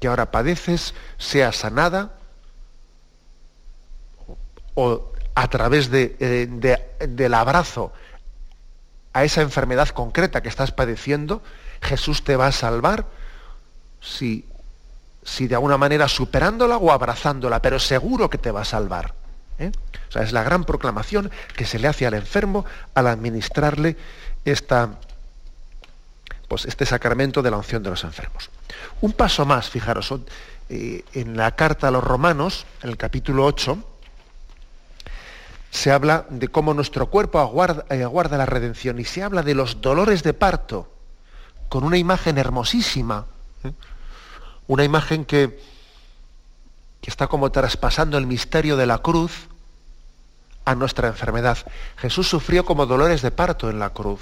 que 0.01 0.07
ahora 0.07 0.31
padeces 0.31 0.95
sea 1.19 1.51
sanada 1.53 2.17
o 4.73 5.13
a 5.35 5.47
través 5.47 5.91
de, 5.91 6.49
del 7.07 7.33
abrazo 7.35 7.93
a 9.13 9.23
esa 9.23 9.41
enfermedad 9.41 9.89
concreta 9.89 10.41
que 10.41 10.49
estás 10.49 10.71
padeciendo, 10.71 11.43
Jesús 11.81 12.23
te 12.23 12.35
va 12.35 12.47
a 12.47 12.51
salvar 12.51 13.05
si, 14.01 14.45
si 15.23 15.47
de 15.47 15.53
alguna 15.53 15.77
manera 15.77 16.07
superándola 16.07 16.77
o 16.77 16.91
abrazándola, 16.91 17.61
pero 17.61 17.77
seguro 17.77 18.27
que 18.27 18.39
te 18.39 18.49
va 18.49 18.61
a 18.61 18.65
salvar. 18.65 19.13
¿eh? 19.59 19.71
Es 20.15 20.31
la 20.31 20.41
gran 20.41 20.63
proclamación 20.63 21.29
que 21.55 21.65
se 21.65 21.77
le 21.77 21.87
hace 21.87 22.07
al 22.07 22.15
enfermo 22.15 22.65
al 22.95 23.05
administrarle 23.05 23.97
esta, 24.45 24.95
pues, 26.47 26.65
este 26.65 26.87
sacramento 26.87 27.43
de 27.43 27.51
la 27.51 27.57
unción 27.57 27.83
de 27.83 27.91
los 27.91 28.03
enfermos. 28.03 28.49
Un 29.01 29.13
paso 29.13 29.45
más, 29.45 29.69
fijaros, 29.69 30.13
eh, 30.69 31.03
en 31.13 31.37
la 31.37 31.55
carta 31.55 31.87
a 31.87 31.91
los 31.91 32.03
romanos, 32.03 32.65
en 32.81 32.89
el 32.89 32.97
capítulo 32.97 33.45
8, 33.45 33.77
se 35.71 35.91
habla 35.91 36.25
de 36.29 36.49
cómo 36.49 36.73
nuestro 36.73 37.07
cuerpo 37.07 37.39
aguarda, 37.39 37.85
eh, 37.89 38.03
aguarda, 38.03 38.37
la 38.37 38.45
redención 38.45 38.99
y 38.99 39.05
se 39.05 39.23
habla 39.23 39.41
de 39.41 39.55
los 39.55 39.81
dolores 39.81 40.21
de 40.23 40.33
parto, 40.33 40.91
con 41.69 41.83
una 41.83 41.97
imagen 41.97 42.37
hermosísima, 42.37 43.25
una 44.67 44.83
imagen 44.83 45.25
que, 45.25 45.59
que 47.01 47.09
está 47.09 47.27
como 47.27 47.51
traspasando 47.51 48.17
el 48.17 48.27
misterio 48.27 48.77
de 48.77 48.85
la 48.85 48.97
cruz 48.97 49.47
a 50.65 50.75
nuestra 50.75 51.07
enfermedad. 51.07 51.57
Jesús 51.97 52.27
sufrió 52.27 52.65
como 52.65 52.85
dolores 52.85 53.21
de 53.21 53.31
parto 53.31 53.69
en 53.69 53.79
la 53.79 53.91
cruz. 53.91 54.21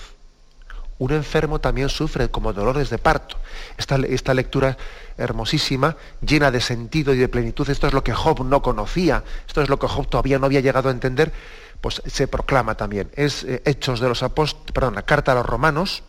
Un 1.00 1.14
enfermo 1.14 1.60
también 1.60 1.88
sufre 1.88 2.30
como 2.30 2.52
dolores 2.52 2.90
de 2.90 2.98
parto. 2.98 3.38
Esta, 3.78 3.96
esta, 3.96 4.34
lectura 4.34 4.78
hermosísima, 5.18 5.96
llena 6.22 6.52
de 6.52 6.60
sentido 6.60 7.14
y 7.14 7.18
de 7.18 7.30
plenitud, 7.30 7.70
esto 7.70 7.88
es 7.88 7.94
lo 7.94 8.04
que 8.04 8.14
Job 8.14 8.44
no 8.46 8.62
conocía, 8.62 9.24
esto 9.48 9.62
es 9.62 9.70
lo 9.70 9.80
que 9.80 9.88
Job 9.88 10.08
todavía 10.08 10.40
no 10.40 10.46
había 10.46 10.60
llegado 10.60 10.90
a 10.90 10.92
entender, 10.92 11.32
pues 11.80 12.02
se 12.06 12.28
proclama 12.28 12.76
también. 12.76 13.10
Es 13.16 13.46
eh, 13.46 13.62
Hechos 13.66 14.02
de 14.02 14.10
los 14.10 14.24
Apóstoles, 14.24 14.74
perdón, 14.74 14.96
la 14.96 15.04
carta 15.04 15.32
a 15.32 15.36
los 15.36 15.46
Romanos, 15.46 16.04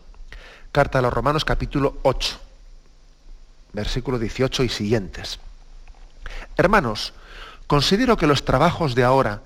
carta 0.73 0.99
a 0.99 1.03
los 1.03 1.13
Romanos 1.13 1.45
capítulo 1.45 1.99
8, 2.03 2.39
versículo 3.73 4.19
18 4.19 4.65
y 4.65 4.69
siguientes. 4.69 5.39
Hermanos, 6.57 7.13
considero 7.69 8.17
que 8.17 8.27
los 8.27 8.45
trabajos 8.45 8.97
de 8.97 9.05
ahora 9.05 9.43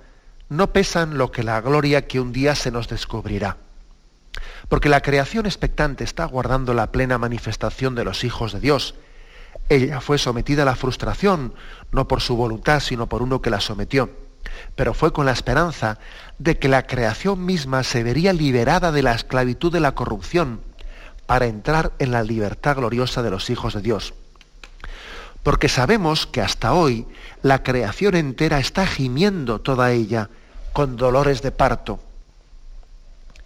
no 0.49 0.73
pesan 0.73 1.19
lo 1.19 1.31
que 1.31 1.43
la 1.43 1.61
gloria 1.61 2.07
que 2.07 2.21
un 2.21 2.33
día 2.33 2.55
se 2.55 2.71
nos 2.71 2.89
descubrirá. 2.89 3.59
Porque 4.69 4.89
la 4.89 5.03
creación 5.03 5.47
expectante 5.47 6.05
está 6.05 6.25
guardando 6.25 6.75
la 6.75 6.91
plena 6.91 7.19
manifestación 7.19 7.95
de 7.95 8.05
los 8.05 8.25
hijos 8.25 8.53
de 8.53 8.61
Dios. 8.61 8.95
Ella 9.69 10.01
fue 10.01 10.19
sometida 10.19 10.63
a 10.63 10.67
la 10.67 10.77
frustración, 10.77 11.55
no 11.93 12.09
por 12.09 12.21
su 12.21 12.37
voluntad, 12.37 12.81
sino 12.81 13.09
por 13.09 13.23
uno 13.23 13.41
que 13.41 13.51
la 13.51 13.61
sometió. 13.61 14.11
Pero 14.75 14.95
fue 14.95 15.13
con 15.13 15.27
la 15.27 15.33
esperanza 15.33 15.99
de 16.39 16.59
que 16.59 16.69
la 16.69 16.87
creación 16.87 17.45
misma 17.45 17.83
se 17.83 18.03
vería 18.03 18.33
liberada 18.33 18.93
de 18.93 19.03
la 19.03 19.15
esclavitud 19.15 19.73
de 19.73 19.81
la 19.81 19.95
corrupción 19.95 20.61
para 21.27 21.47
entrar 21.47 21.93
en 21.99 22.11
la 22.11 22.23
libertad 22.23 22.77
gloriosa 22.77 23.23
de 23.23 23.31
los 23.31 23.49
hijos 23.51 23.75
de 23.75 23.81
Dios. 23.81 24.15
Porque 25.43 25.69
sabemos 25.69 26.27
que 26.27 26.41
hasta 26.41 26.73
hoy 26.73 27.07
la 27.43 27.63
creación 27.63 28.15
entera 28.15 28.59
está 28.59 28.87
gimiendo 28.87 29.61
toda 29.61 29.93
ella 29.93 30.31
con 30.73 30.97
dolores 30.97 31.43
de 31.43 31.51
parto. 31.51 32.01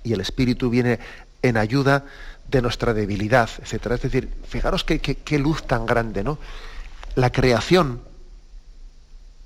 Y 0.03 0.13
el 0.13 0.21
Espíritu 0.21 0.71
viene 0.71 0.99
en 1.43 1.57
ayuda 1.57 2.05
de 2.49 2.63
nuestra 2.63 2.95
debilidad, 2.95 3.51
etc. 3.59 3.93
Es 3.93 4.03
decir, 4.03 4.33
fijaros 4.47 4.85
qué, 4.85 5.01
qué 5.01 5.39
luz 5.39 5.67
tan 5.67 5.87
grande, 5.87 6.25
¿no? 6.25 6.39
La 7.15 7.31
creación, 7.31 8.01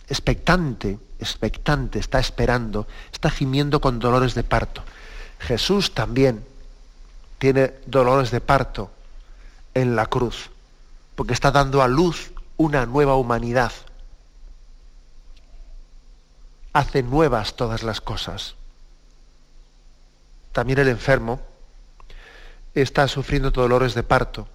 expectante, 0.08 0.98
expectante, 1.18 1.98
está 1.98 2.18
esperando, 2.18 2.86
está 3.12 3.30
gimiendo 3.30 3.80
con 3.80 3.98
dolores 3.98 4.34
de 4.34 4.44
parto. 4.44 4.82
Jesús 5.38 5.94
también 5.94 6.44
tiene 7.38 7.72
dolores 7.86 8.30
de 8.30 8.40
parto 8.40 8.90
en 9.74 9.96
la 9.96 10.06
cruz, 10.06 10.50
porque 11.14 11.32
está 11.32 11.50
dando 11.50 11.82
a 11.82 11.88
luz 11.88 12.32
una 12.56 12.86
nueva 12.86 13.16
humanidad. 13.16 13.72
Hace 16.72 17.02
nuevas 17.02 17.56
todas 17.56 17.82
las 17.82 18.00
cosas. 18.00 18.54
También 20.52 20.78
el 20.78 20.88
enfermo 20.88 21.40
está 22.74 23.08
sufriendo 23.08 23.50
dolores 23.50 23.94
de 23.94 24.02
parto. 24.02 24.48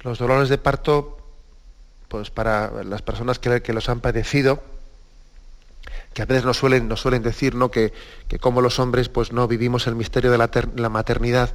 Los 0.00 0.18
dolores 0.18 0.48
de 0.48 0.58
parto, 0.58 1.18
pues 2.08 2.30
para 2.30 2.84
las 2.84 3.02
personas 3.02 3.38
que, 3.38 3.72
los 3.72 3.88
han 3.88 4.00
padecido, 4.00 4.62
que 6.12 6.22
a 6.22 6.26
veces 6.26 6.44
nos 6.44 6.58
suelen, 6.58 6.88
nos 6.88 7.00
suelen 7.00 7.22
decir 7.22 7.54
¿no? 7.54 7.70
que, 7.70 7.92
que 8.28 8.38
como 8.38 8.60
los 8.60 8.78
hombres 8.78 9.08
pues 9.08 9.32
no 9.32 9.48
vivimos 9.48 9.86
el 9.86 9.94
misterio 9.94 10.30
de 10.30 10.38
la, 10.38 10.88
maternidad, 10.88 11.54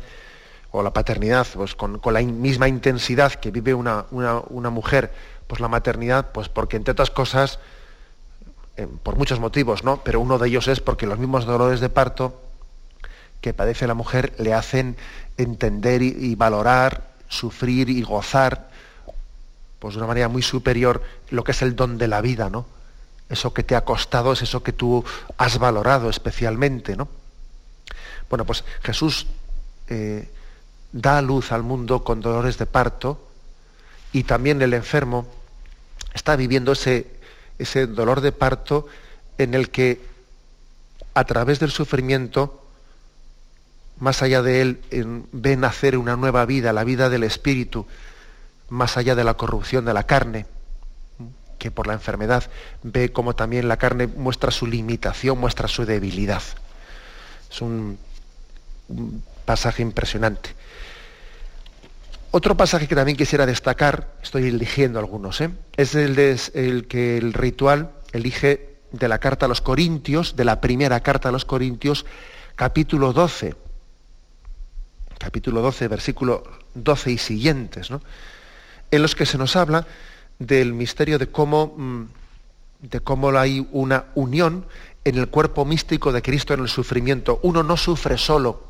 o 0.71 0.81
la 0.81 0.93
paternidad, 0.93 1.47
pues 1.53 1.75
con, 1.75 2.01
la 2.05 2.21
misma 2.21 2.67
intensidad 2.67 3.33
que 3.33 3.51
vive 3.51 3.73
una, 3.73 4.05
mujer, 4.09 5.13
pues 5.47 5.61
la 5.61 5.67
maternidad, 5.67 6.31
pues 6.31 6.49
porque 6.49 6.77
entre 6.77 6.93
otras 6.93 7.11
cosas, 7.11 7.59
eh, 8.75 8.87
por 9.03 9.15
muchos 9.15 9.39
motivos, 9.39 9.83
¿no? 9.83 10.01
Pero 10.03 10.19
uno 10.19 10.37
de 10.37 10.47
ellos 10.47 10.67
es 10.67 10.79
porque 10.79 11.05
los 11.05 11.19
mismos 11.19 11.45
dolores 11.45 11.79
de 11.79 11.89
parto 11.89 12.46
que 13.41 13.53
padece 13.53 13.87
la 13.87 13.93
mujer 13.93 14.33
le 14.39 14.53
hacen 14.53 14.97
entender 15.37 16.01
y, 16.01 16.35
valorar, 16.35 17.09
sufrir 17.29 17.89
y 17.89 18.01
gozar, 18.01 18.69
pues 19.79 19.93
de 19.93 19.99
una 19.99 20.07
manera 20.07 20.27
muy 20.27 20.41
superior 20.41 21.03
lo 21.29 21.43
que 21.43 21.51
es 21.51 21.61
el 21.61 21.75
don 21.75 21.97
de 21.97 22.07
la 22.07 22.21
vida, 22.21 22.49
¿no? 22.49 22.65
Eso 23.29 23.53
que 23.53 23.63
te 23.63 23.75
ha 23.75 23.83
costado 23.83 24.33
es 24.33 24.41
eso 24.41 24.63
que 24.63 24.73
tú 24.73 25.03
has 25.37 25.59
valorado 25.59 26.09
especialmente, 26.09 26.95
¿no? 26.95 27.07
Bueno, 28.29 28.45
pues 28.45 28.63
Jesús 28.81 29.27
eh, 29.89 30.29
da 30.91 31.21
luz 31.21 31.51
al 31.51 31.63
mundo 31.63 32.03
con 32.03 32.21
dolores 32.21 32.57
de 32.57 32.65
parto 32.65 33.21
y 34.11 34.23
también 34.23 34.61
el 34.61 34.73
enfermo 34.73 35.27
está 36.13 36.35
viviendo 36.35 36.71
ese, 36.71 37.07
ese 37.59 37.85
dolor 37.85 38.21
de 38.21 38.31
parto 38.31 38.87
en 39.37 39.53
el 39.53 39.69
que 39.69 40.01
a 41.13 41.23
través 41.25 41.59
del 41.59 41.71
sufrimiento, 41.71 42.66
más 43.99 44.21
allá 44.21 44.41
de 44.41 44.61
él, 44.61 44.79
ve 45.31 45.57
nacer 45.57 45.97
una 45.97 46.15
nueva 46.15 46.45
vida, 46.45 46.73
la 46.73 46.83
vida 46.83 47.09
del 47.09 47.23
espíritu, 47.23 47.87
más 48.69 48.97
allá 48.97 49.15
de 49.15 49.23
la 49.23 49.35
corrupción 49.35 49.85
de 49.85 49.93
la 49.93 50.03
carne, 50.03 50.45
que 51.57 51.71
por 51.71 51.87
la 51.87 51.93
enfermedad 51.93 52.43
ve 52.83 53.11
como 53.11 53.35
también 53.35 53.67
la 53.67 53.77
carne 53.77 54.07
muestra 54.07 54.51
su 54.51 54.67
limitación, 54.67 55.39
muestra 55.39 55.67
su 55.67 55.85
debilidad. 55.85 56.43
Es 57.49 57.61
un 57.61 57.97
pasaje 59.45 59.81
impresionante. 59.81 60.51
Otro 62.31 62.57
pasaje 62.57 62.87
que 62.87 62.95
también 62.95 63.17
quisiera 63.17 63.45
destacar, 63.45 64.09
estoy 64.21 64.47
eligiendo 64.47 64.99
algunos, 64.99 65.39
¿eh? 65.41 65.49
es 65.77 65.95
el, 65.95 66.15
de, 66.15 66.39
el 66.53 66.87
que 66.87 67.17
el 67.17 67.33
ritual 67.33 67.91
elige 68.11 68.77
de 68.91 69.07
la 69.07 69.19
carta 69.19 69.45
a 69.45 69.49
los 69.49 69.61
Corintios, 69.61 70.35
de 70.35 70.43
la 70.43 70.59
primera 70.59 70.99
carta 70.99 71.29
a 71.29 71.31
los 71.31 71.45
Corintios, 71.45 72.05
capítulo 72.55 73.13
12. 73.13 73.55
Capítulo 75.17 75.61
12, 75.61 75.87
versículo 75.87 76.43
12 76.75 77.11
y 77.11 77.17
siguientes, 77.17 77.89
en 78.91 79.01
los 79.01 79.15
que 79.15 79.25
se 79.25 79.37
nos 79.37 79.55
habla 79.55 79.85
del 80.39 80.73
misterio 80.73 81.17
de 81.17 81.27
cómo, 81.27 81.73
mm, 81.75 82.03
de 82.81 82.99
cómo 82.99 83.29
hay 83.37 83.67
una 83.71 84.05
unión 84.15 84.65
en 85.03 85.17
el 85.17 85.27
cuerpo 85.29 85.65
místico 85.65 86.11
de 86.11 86.21
Cristo 86.21 86.53
en 86.53 86.61
el 86.61 86.69
sufrimiento. 86.69 87.39
Uno 87.43 87.63
no 87.63 87.77
sufre 87.77 88.17
solo, 88.17 88.63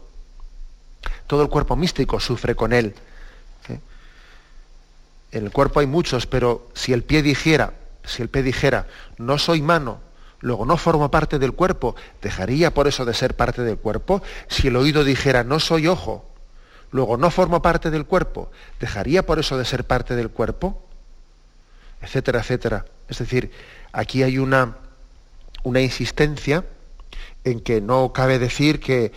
todo 1.28 1.42
el 1.42 1.50
cuerpo 1.50 1.76
místico 1.76 2.20
sufre 2.20 2.56
con 2.56 2.74
él 2.74 2.96
en 5.32 5.46
el 5.46 5.52
cuerpo 5.52 5.80
hay 5.80 5.88
muchos, 5.88 6.26
pero 6.26 6.68
si 6.74 6.94
el 6.94 7.04
pie 7.04 7.22
dijera, 7.22 7.74
si 8.04 8.22
el 8.22 8.30
pie 8.30 8.44
dijera, 8.44 8.88
no 9.18 9.38
soy 9.38 9.62
mano, 9.62 10.00
luego 10.40 10.66
no 10.66 10.78
formo 10.78 11.12
parte 11.12 11.40
del 11.40 11.54
cuerpo, 11.54 11.96
¿dejaría 12.22 12.74
por 12.74 12.88
eso 12.88 13.06
de 13.06 13.14
ser 13.14 13.36
parte 13.36 13.62
del 13.64 13.78
cuerpo? 13.78 14.22
Si 14.48 14.68
el 14.68 14.76
oído 14.76 15.04
dijera 15.04 15.44
no 15.44 15.60
soy 15.60 15.88
ojo, 15.88 16.26
luego 16.92 17.18
no 17.18 17.32
formo 17.32 17.62
parte 17.62 17.92
del 17.92 18.06
cuerpo, 18.06 18.52
¿dejaría 18.80 19.26
por 19.26 19.40
eso 19.40 19.58
de 19.58 19.66
ser 19.66 19.86
parte 19.86 20.16
del 20.16 20.30
cuerpo? 20.30 20.82
Etcétera, 22.02 22.40
etcétera. 22.40 22.86
Es 23.08 23.20
decir, 23.20 23.52
aquí 23.92 24.24
hay 24.24 24.38
una, 24.38 24.78
una 25.64 25.82
insistencia 25.82 26.64
en 27.44 27.62
que 27.62 27.82
no 27.82 28.12
cabe 28.14 28.40
decir 28.40 28.80
que 28.80 29.12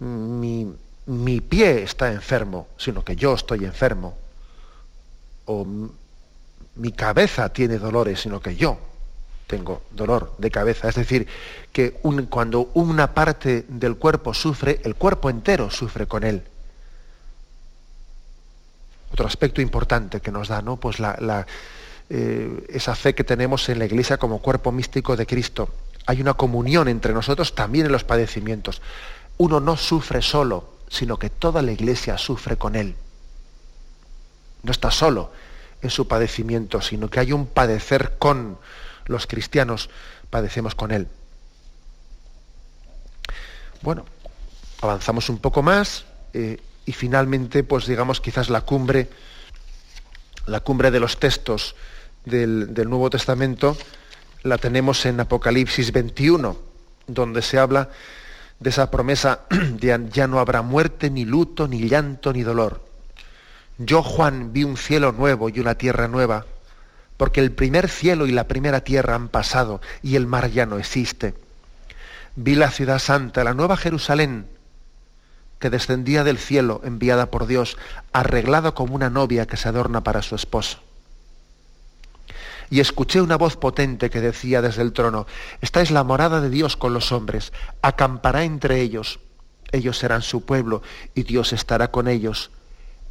mi, 0.00 0.74
mi 1.06 1.40
pie 1.40 1.82
está 1.82 2.12
enfermo, 2.12 2.68
sino 2.76 3.04
que 3.04 3.16
yo 3.16 3.34
estoy 3.34 3.64
enfermo. 3.64 4.16
O 5.46 5.66
mi 6.76 6.92
cabeza 6.92 7.52
tiene 7.52 7.78
dolores, 7.78 8.20
sino 8.20 8.40
que 8.40 8.56
yo 8.56 8.78
tengo 9.46 9.82
dolor 9.90 10.34
de 10.38 10.50
cabeza. 10.50 10.88
Es 10.88 10.94
decir, 10.94 11.26
que 11.72 11.92
cuando 12.30 12.70
una 12.74 13.12
parte 13.14 13.64
del 13.68 13.96
cuerpo 13.96 14.34
sufre, 14.34 14.80
el 14.84 14.94
cuerpo 14.94 15.30
entero 15.30 15.70
sufre 15.70 16.06
con 16.06 16.24
él. 16.24 16.42
Otro 19.14 19.28
aspecto 19.28 19.62
importante 19.62 20.20
que 20.20 20.32
nos 20.32 20.48
da, 20.48 20.60
¿no? 20.60 20.76
Pues 20.76 20.98
la, 20.98 21.46
eh, 22.10 22.66
esa 22.68 22.96
fe 22.96 23.14
que 23.14 23.22
tenemos 23.22 23.68
en 23.68 23.78
la 23.78 23.84
Iglesia 23.84 24.16
como 24.16 24.40
cuerpo 24.40 24.72
místico 24.72 25.16
de 25.16 25.24
Cristo. 25.24 25.68
Hay 26.06 26.20
una 26.20 26.34
comunión 26.34 26.88
entre 26.88 27.14
nosotros 27.14 27.54
también 27.54 27.86
en 27.86 27.92
los 27.92 28.02
padecimientos. 28.02 28.82
Uno 29.38 29.60
no 29.60 29.76
sufre 29.76 30.20
solo, 30.20 30.68
sino 30.88 31.16
que 31.16 31.30
toda 31.30 31.62
la 31.62 31.70
Iglesia 31.70 32.18
sufre 32.18 32.56
con 32.56 32.74
él. 32.74 32.96
No 34.64 34.72
está 34.72 34.90
solo 34.90 35.30
en 35.80 35.90
su 35.90 36.08
padecimiento, 36.08 36.80
sino 36.80 37.08
que 37.08 37.20
hay 37.20 37.30
un 37.30 37.46
padecer 37.46 38.14
con 38.18 38.58
los 39.06 39.28
cristianos, 39.28 39.90
padecemos 40.28 40.74
con 40.74 40.90
él. 40.90 41.06
Bueno, 43.80 44.06
avanzamos 44.80 45.28
un 45.28 45.38
poco 45.38 45.62
más 45.62 46.04
eh, 46.32 46.58
y 46.86 46.92
finalmente, 46.92 47.64
pues 47.64 47.86
digamos, 47.86 48.20
quizás 48.20 48.50
la 48.50 48.60
cumbre, 48.62 49.08
la 50.46 50.60
cumbre 50.60 50.90
de 50.90 51.00
los 51.00 51.18
textos 51.18 51.74
del, 52.24 52.74
del 52.74 52.88
Nuevo 52.88 53.10
Testamento 53.10 53.76
la 54.44 54.58
tenemos 54.58 55.04
en 55.06 55.18
Apocalipsis 55.20 55.90
21, 55.90 56.56
donde 57.06 57.42
se 57.42 57.58
habla 57.58 57.88
de 58.60 58.70
esa 58.70 58.90
promesa 58.90 59.40
de 59.50 60.08
ya 60.12 60.26
no 60.28 60.38
habrá 60.38 60.62
muerte, 60.62 61.10
ni 61.10 61.24
luto, 61.24 61.66
ni 61.66 61.88
llanto, 61.88 62.32
ni 62.32 62.42
dolor. 62.42 62.84
Yo, 63.78 64.02
Juan, 64.02 64.52
vi 64.52 64.62
un 64.62 64.76
cielo 64.76 65.12
nuevo 65.12 65.48
y 65.48 65.58
una 65.58 65.74
tierra 65.76 66.08
nueva, 66.08 66.46
porque 67.16 67.40
el 67.40 67.52
primer 67.52 67.88
cielo 67.88 68.26
y 68.26 68.32
la 68.32 68.46
primera 68.46 68.82
tierra 68.82 69.14
han 69.14 69.28
pasado 69.28 69.80
y 70.02 70.16
el 70.16 70.26
mar 70.26 70.50
ya 70.50 70.66
no 70.66 70.78
existe. 70.78 71.34
Vi 72.36 72.54
la 72.54 72.70
ciudad 72.70 72.98
santa, 72.98 73.44
la 73.44 73.54
nueva 73.54 73.76
Jerusalén, 73.76 74.46
que 75.58 75.70
descendía 75.70 76.24
del 76.24 76.38
cielo, 76.38 76.80
enviada 76.84 77.30
por 77.30 77.46
Dios, 77.46 77.76
arreglada 78.12 78.72
como 78.72 78.94
una 78.94 79.10
novia 79.10 79.46
que 79.46 79.56
se 79.56 79.68
adorna 79.68 80.02
para 80.02 80.22
su 80.22 80.34
esposo 80.34 80.78
y 82.70 82.80
escuché 82.80 83.20
una 83.20 83.36
voz 83.36 83.56
potente 83.56 84.10
que 84.10 84.20
decía 84.20 84.62
desde 84.62 84.82
el 84.82 84.92
trono, 84.92 85.26
esta 85.60 85.80
es 85.80 85.90
la 85.90 86.04
morada 86.04 86.40
de 86.40 86.50
Dios 86.50 86.76
con 86.76 86.94
los 86.94 87.12
hombres, 87.12 87.52
acampará 87.82 88.44
entre 88.44 88.80
ellos, 88.80 89.20
ellos 89.72 89.98
serán 89.98 90.22
su 90.22 90.44
pueblo 90.44 90.82
y 91.14 91.22
Dios 91.22 91.52
estará 91.52 91.90
con 91.90 92.08
ellos, 92.08 92.50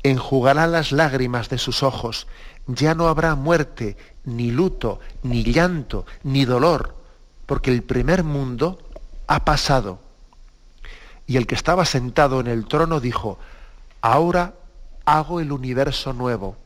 enjugará 0.03 0.67
las 0.67 0.91
lágrimas 0.91 1.49
de 1.49 1.58
sus 1.58 1.84
ojos, 1.84 2.27
ya 2.67 2.95
no 2.95 3.08
habrá 3.08 3.36
muerte, 3.36 3.97
ni 4.25 4.51
luto, 4.51 4.99
ni 5.21 5.43
llanto, 5.43 6.06
ni 6.23 6.45
dolor, 6.45 6.95
porque 7.45 7.71
el 7.71 7.84
primer 7.84 8.23
mundo 8.23 8.79
ha 9.27 9.45
pasado. 9.45 9.99
Y 11.25 11.38
el 11.38 11.47
que 11.47 11.55
estaba 11.55 11.86
sentado 11.86 12.39
en 12.39 12.47
el 12.47 12.65
trono 12.65 12.99
dijo, 12.99 13.39
ahora 14.01 14.53
hago 15.05 15.39
el 15.39 15.51
universo 15.51 16.13
nuevo. 16.13 16.57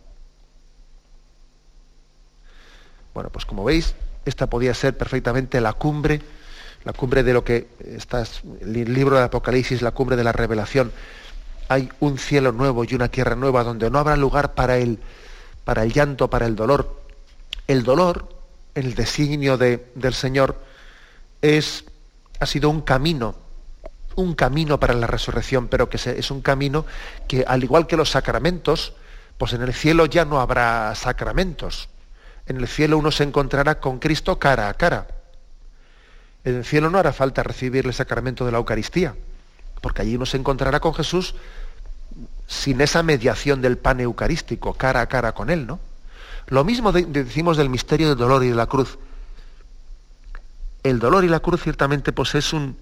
Bueno, 3.14 3.30
pues 3.30 3.46
como 3.46 3.64
veis, 3.64 3.96
esta 4.26 4.48
podía 4.48 4.74
ser 4.74 4.98
perfectamente 4.98 5.62
la 5.62 5.74
cumbre, 5.74 6.22
la 6.84 6.94
cumbre 6.94 7.24
de 7.24 7.34
lo 7.34 7.44
que 7.44 7.68
está 7.86 8.24
el 8.62 8.94
libro 8.94 9.18
de 9.18 9.24
Apocalipsis, 9.24 9.82
la 9.82 9.92
cumbre 9.92 10.16
de 10.16 10.24
la 10.24 10.32
revelación. 10.32 10.92
Hay 11.70 11.90
un 12.00 12.18
cielo 12.18 12.52
nuevo 12.52 12.84
y 12.84 12.94
una 12.94 13.10
tierra 13.10 13.36
nueva 13.36 13.64
donde 13.64 13.90
no 13.90 14.00
habrá 14.00 14.16
lugar 14.16 14.54
para 14.54 14.78
el, 14.78 15.00
para 15.64 15.84
el 15.84 15.94
llanto, 15.94 16.30
para 16.30 16.46
el 16.46 16.56
dolor. 16.56 17.02
El 17.68 17.84
dolor, 17.84 18.30
el 18.76 18.96
designio 18.96 19.58
de, 19.58 19.92
del 19.96 20.14
Señor, 20.14 20.62
es, 21.42 21.86
ha 22.40 22.46
sido 22.46 22.70
un 22.70 22.82
camino, 22.82 23.36
un 24.18 24.36
camino 24.36 24.80
para 24.80 24.94
la 24.94 25.08
resurrección, 25.08 25.70
pero 25.70 25.90
que 25.90 25.98
es 25.98 26.32
un 26.32 26.42
camino 26.42 26.86
que, 27.28 27.46
al 27.48 27.64
igual 27.64 27.88
que 27.88 27.96
los 27.96 28.12
sacramentos, 28.12 28.94
pues 29.38 29.54
en 29.54 29.62
el 29.62 29.74
cielo 29.74 30.06
ya 30.06 30.26
no 30.26 30.42
habrá 30.42 30.94
sacramentos 30.94 31.88
en 32.48 32.58
el 32.58 32.68
cielo 32.68 32.98
uno 32.98 33.12
se 33.12 33.24
encontrará 33.24 33.80
con 33.80 34.00
Cristo 34.00 34.40
cara 34.40 34.70
a 34.70 34.74
cara. 34.74 35.08
En 36.44 36.56
el 36.56 36.66
cielo 36.66 36.90
no 36.90 36.98
hará 36.98 37.12
falta 37.12 37.44
recibir 37.44 37.86
el 37.86 37.94
sacramento 37.94 38.46
de 38.46 38.52
la 38.52 38.58
Eucaristía, 38.58 39.16
porque 39.82 40.02
allí 40.02 40.16
uno 40.16 40.26
se 40.26 40.38
encontrará 40.38 40.80
con 40.80 40.94
Jesús 40.94 41.36
sin 42.48 42.80
esa 42.80 43.04
mediación 43.04 43.62
del 43.62 43.78
pan 43.78 44.00
eucarístico, 44.00 44.74
cara 44.74 45.02
a 45.02 45.08
cara 45.08 45.34
con 45.34 45.50
Él, 45.50 45.68
¿no? 45.68 45.80
Lo 46.48 46.64
mismo 46.64 46.94
decimos 46.94 47.58
del 47.58 47.70
misterio 47.70 48.08
del 48.08 48.18
dolor 48.18 48.46
y 48.46 48.48
de 48.48 48.56
la 48.56 48.68
cruz. 48.68 48.98
El 50.84 51.00
dolor 51.00 51.26
y 51.26 51.28
la 51.28 51.42
cruz 51.42 51.62
ciertamente 51.62 52.14
pues 52.14 52.34
es 52.36 52.54
un, 52.54 52.78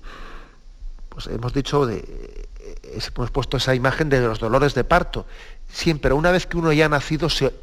pues 1.15 1.27
hemos 1.27 1.53
dicho, 1.53 1.85
de, 1.85 2.49
hemos 2.83 3.31
puesto 3.31 3.55
esa 3.55 3.73
imagen 3.73 4.09
de 4.09 4.19
los 4.19 4.37
dolores 4.37 4.73
de 4.73 4.83
parto. 4.83 5.25
Siempre, 5.71 6.11
una 6.11 6.29
vez 6.29 6.45
que 6.45 6.57
uno 6.57 6.73
ya 6.73 6.87
ha 6.87 6.89
nacido, 6.89 7.29
se, 7.29 7.55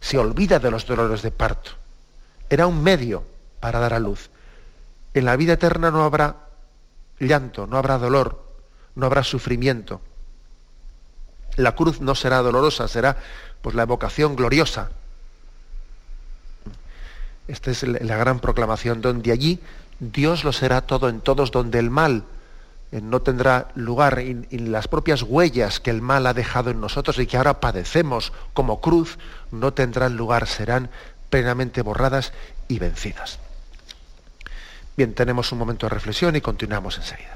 se 0.00 0.16
olvida 0.16 0.60
de 0.60 0.70
los 0.70 0.86
dolores 0.86 1.22
de 1.22 1.32
parto. 1.32 1.72
Era 2.48 2.68
un 2.68 2.84
medio 2.84 3.24
para 3.58 3.80
dar 3.80 3.94
a 3.94 3.98
luz. 3.98 4.30
En 5.12 5.24
la 5.24 5.34
vida 5.34 5.54
eterna 5.54 5.90
no 5.90 6.04
habrá 6.04 6.36
llanto, 7.18 7.66
no 7.66 7.78
habrá 7.78 7.98
dolor, 7.98 8.44
no 8.94 9.06
habrá 9.06 9.24
sufrimiento. 9.24 10.00
La 11.56 11.74
cruz 11.74 12.00
no 12.00 12.14
será 12.14 12.42
dolorosa, 12.42 12.86
será 12.86 13.16
pues 13.60 13.74
la 13.74 13.82
evocación 13.82 14.36
gloriosa. 14.36 14.90
Esta 17.48 17.72
es 17.72 17.82
la 17.82 18.16
gran 18.16 18.38
proclamación, 18.38 19.00
donde 19.00 19.32
allí 19.32 19.58
Dios 19.98 20.44
lo 20.44 20.52
será 20.52 20.82
todo 20.82 21.08
en 21.08 21.20
todos, 21.20 21.50
donde 21.50 21.80
el 21.80 21.90
mal 21.90 22.22
eh, 22.22 22.33
no 23.02 23.22
tendrá 23.22 23.68
lugar 23.74 24.18
en, 24.18 24.46
las 24.72 24.88
propias 24.88 25.22
huellas 25.22 25.80
que 25.80 25.90
el 25.90 26.00
mal 26.00 26.26
ha 26.26 26.34
dejado 26.34 26.70
en 26.70 26.80
nosotros 26.80 27.18
y 27.18 27.26
que 27.26 27.36
ahora 27.36 27.60
padecemos 27.60 28.32
como 28.52 28.80
cruz, 28.80 29.18
no 29.50 29.72
tendrán 29.72 30.16
lugar, 30.16 30.46
serán 30.46 30.90
plenamente 31.30 31.82
borradas 31.82 32.32
y 32.68 32.78
vencidas. 32.78 33.38
Bien, 34.96 35.14
tenemos 35.14 35.50
un 35.50 35.58
momento 35.58 35.86
de 35.86 35.90
reflexión 35.90 36.36
y 36.36 36.40
continuamos 36.40 36.96
enseguida. 36.98 37.33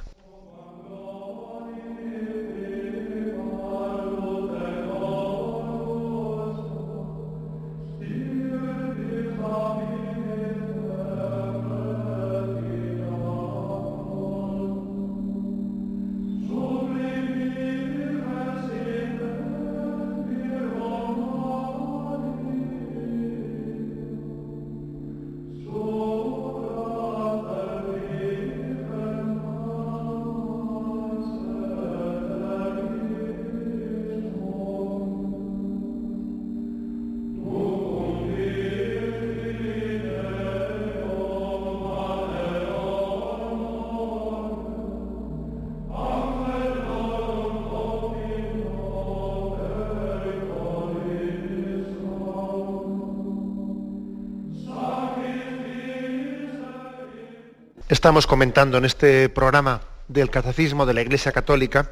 Estamos 57.88 58.26
comentando 58.26 58.76
en 58.76 58.84
este 58.84 59.30
programa 59.30 59.80
del 60.08 60.28
Catecismo 60.28 60.84
de 60.84 60.92
la 60.92 61.00
Iglesia 61.00 61.32
Católica, 61.32 61.90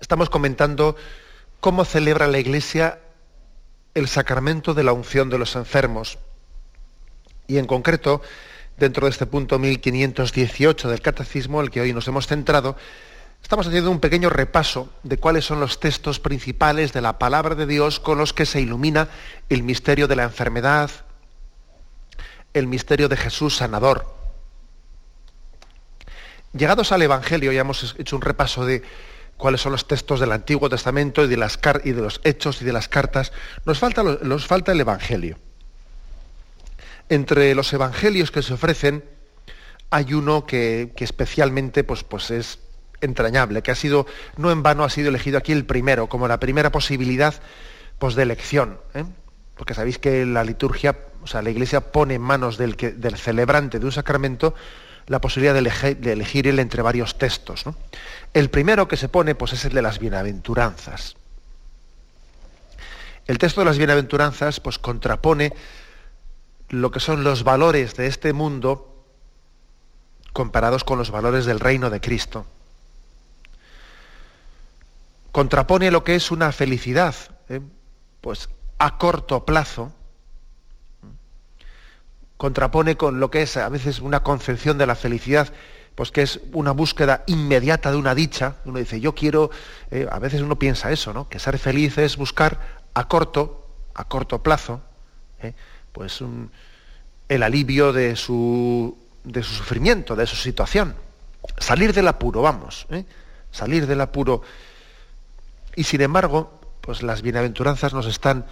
estamos 0.00 0.30
comentando 0.30 0.94
cómo 1.58 1.84
celebra 1.84 2.28
la 2.28 2.38
Iglesia 2.38 3.00
el 3.94 4.06
sacramento 4.06 4.74
de 4.74 4.84
la 4.84 4.92
unción 4.92 5.28
de 5.28 5.38
los 5.38 5.56
enfermos. 5.56 6.18
Y 7.48 7.58
en 7.58 7.66
concreto, 7.66 8.22
dentro 8.76 9.06
de 9.06 9.10
este 9.10 9.26
punto 9.26 9.58
1518 9.58 10.88
del 10.88 11.00
Catecismo, 11.00 11.60
el 11.62 11.72
que 11.72 11.80
hoy 11.80 11.92
nos 11.92 12.06
hemos 12.06 12.28
centrado, 12.28 12.76
estamos 13.42 13.66
haciendo 13.66 13.90
un 13.90 13.98
pequeño 13.98 14.30
repaso 14.30 14.88
de 15.02 15.18
cuáles 15.18 15.44
son 15.44 15.58
los 15.58 15.80
textos 15.80 16.20
principales 16.20 16.92
de 16.92 17.00
la 17.00 17.18
palabra 17.18 17.56
de 17.56 17.66
Dios 17.66 17.98
con 17.98 18.18
los 18.18 18.32
que 18.32 18.46
se 18.46 18.60
ilumina 18.60 19.08
el 19.48 19.64
misterio 19.64 20.06
de 20.06 20.14
la 20.14 20.22
enfermedad, 20.22 20.92
el 22.54 22.68
misterio 22.68 23.08
de 23.08 23.16
Jesús 23.16 23.56
sanador. 23.56 24.15
Llegados 26.56 26.92
al 26.92 27.02
Evangelio, 27.02 27.52
ya 27.52 27.60
hemos 27.60 27.94
hecho 27.98 28.16
un 28.16 28.22
repaso 28.22 28.64
de 28.64 28.82
cuáles 29.36 29.60
son 29.60 29.72
los 29.72 29.86
textos 29.86 30.20
del 30.20 30.32
Antiguo 30.32 30.70
Testamento 30.70 31.24
y 31.24 31.28
de, 31.28 31.36
las 31.36 31.58
y 31.84 31.92
de 31.92 32.00
los 32.00 32.20
hechos 32.24 32.62
y 32.62 32.64
de 32.64 32.72
las 32.72 32.88
cartas, 32.88 33.32
nos 33.64 33.78
falta, 33.78 34.02
nos 34.02 34.46
falta 34.46 34.72
el 34.72 34.80
Evangelio. 34.80 35.38
Entre 37.08 37.54
los 37.54 37.72
evangelios 37.72 38.30
que 38.30 38.42
se 38.42 38.54
ofrecen 38.54 39.04
hay 39.90 40.14
uno 40.14 40.46
que, 40.46 40.92
especialmente 40.96 41.84
pues, 41.84 42.02
pues 42.02 42.30
es 42.30 42.58
entrañable, 43.00 43.62
que 43.62 43.70
ha 43.70 43.76
sido, 43.76 44.06
no 44.36 44.50
en 44.50 44.62
vano 44.62 44.82
ha 44.82 44.90
sido 44.90 45.10
elegido 45.10 45.38
aquí 45.38 45.52
el 45.52 45.64
primero, 45.64 46.08
como 46.08 46.26
la 46.26 46.40
primera 46.40 46.72
posibilidad 46.72 47.34
pues, 47.98 48.14
de 48.14 48.22
elección. 48.22 48.80
¿eh? 48.94 49.04
Porque 49.56 49.74
sabéis 49.74 49.98
que 49.98 50.26
la 50.26 50.42
liturgia, 50.42 50.98
o 51.22 51.26
sea, 51.26 51.42
la 51.42 51.50
iglesia 51.50 51.92
pone 51.92 52.14
en 52.14 52.22
manos 52.22 52.58
del, 52.58 52.76
del 52.76 53.16
celebrante 53.16 53.78
de 53.78 53.84
un 53.84 53.92
sacramento 53.92 54.54
la 55.06 55.20
posibilidad 55.20 55.54
de 55.54 56.12
elegir, 56.12 56.48
él 56.48 56.58
entre 56.58 56.82
varios 56.82 57.18
textos. 57.18 57.64
El 58.34 58.50
primero 58.50 58.88
que 58.88 58.96
se 58.96 59.08
pone 59.08 59.34
pues, 59.34 59.52
es 59.52 59.64
el 59.64 59.72
de 59.72 59.82
las 59.82 59.98
bienaventuranzas. 59.98 61.16
El 63.26 63.38
texto 63.38 63.60
de 63.60 63.64
las 63.66 63.78
bienaventuranzas 63.78 64.60
pues, 64.60 64.78
contrapone 64.78 65.52
lo 66.68 66.90
que 66.90 67.00
son 67.00 67.24
los 67.24 67.44
valores 67.44 67.94
de 67.94 68.06
este 68.06 68.32
mundo 68.32 69.04
comparados 70.32 70.84
con 70.84 70.98
los 70.98 71.10
valores 71.10 71.46
del 71.46 71.60
reino 71.60 71.88
de 71.90 72.00
Cristo. 72.00 72.46
Contrapone 75.32 75.90
lo 75.90 76.04
que 76.04 76.14
es 76.14 76.30
una 76.30 76.50
felicidad, 76.52 77.14
¿eh? 77.48 77.60
pues 78.20 78.48
a 78.78 78.98
corto 78.98 79.44
plazo, 79.44 79.92
contrapone 82.36 82.96
con 82.96 83.20
lo 83.20 83.30
que 83.30 83.42
es 83.42 83.56
a 83.56 83.68
veces 83.68 84.00
una 84.00 84.22
concepción 84.22 84.78
de 84.78 84.86
la 84.86 84.94
felicidad, 84.94 85.52
pues 85.94 86.10
que 86.10 86.22
es 86.22 86.40
una 86.52 86.72
búsqueda 86.72 87.24
inmediata 87.26 87.90
de 87.90 87.96
una 87.96 88.14
dicha. 88.14 88.56
Uno 88.64 88.78
dice, 88.78 89.00
yo 89.00 89.14
quiero, 89.14 89.50
eh, 89.90 90.06
a 90.10 90.18
veces 90.18 90.42
uno 90.42 90.58
piensa 90.58 90.92
eso, 90.92 91.12
¿no? 91.12 91.28
Que 91.28 91.38
ser 91.38 91.58
feliz 91.58 91.96
es 91.98 92.16
buscar 92.16 92.60
a 92.92 93.08
corto, 93.08 93.66
a 93.94 94.04
corto 94.04 94.42
plazo, 94.42 94.82
¿eh? 95.42 95.54
pues 95.92 96.22
el 97.28 97.42
alivio 97.42 97.92
de 97.92 98.14
su, 98.16 98.96
de 99.24 99.42
su 99.42 99.54
sufrimiento, 99.54 100.14
de 100.14 100.26
su 100.26 100.36
situación. 100.36 100.94
Salir 101.58 101.94
del 101.94 102.08
apuro, 102.08 102.42
vamos, 102.42 102.86
¿eh? 102.90 103.04
salir 103.50 103.86
del 103.86 104.02
apuro. 104.02 104.42
Y 105.74 105.84
sin 105.84 106.02
embargo, 106.02 106.60
pues 106.82 107.02
las 107.02 107.22
bienaventuranzas 107.22 107.94
nos 107.94 108.06
están, 108.06 108.46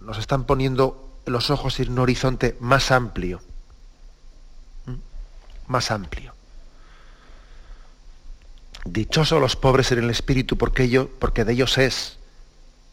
nos 0.00 0.18
están 0.18 0.44
poniendo 0.44 1.07
los 1.28 1.50
ojos 1.50 1.80
en 1.80 1.92
un 1.92 1.98
horizonte 2.00 2.56
más 2.60 2.90
amplio. 2.90 3.40
Más 5.66 5.90
amplio. 5.90 6.34
Dichosos 8.84 9.40
los 9.40 9.56
pobres 9.56 9.92
en 9.92 9.98
el 9.98 10.10
espíritu, 10.10 10.56
porque, 10.56 10.84
ellos, 10.84 11.08
porque 11.18 11.44
de 11.44 11.52
ellos 11.52 11.76
es 11.78 12.18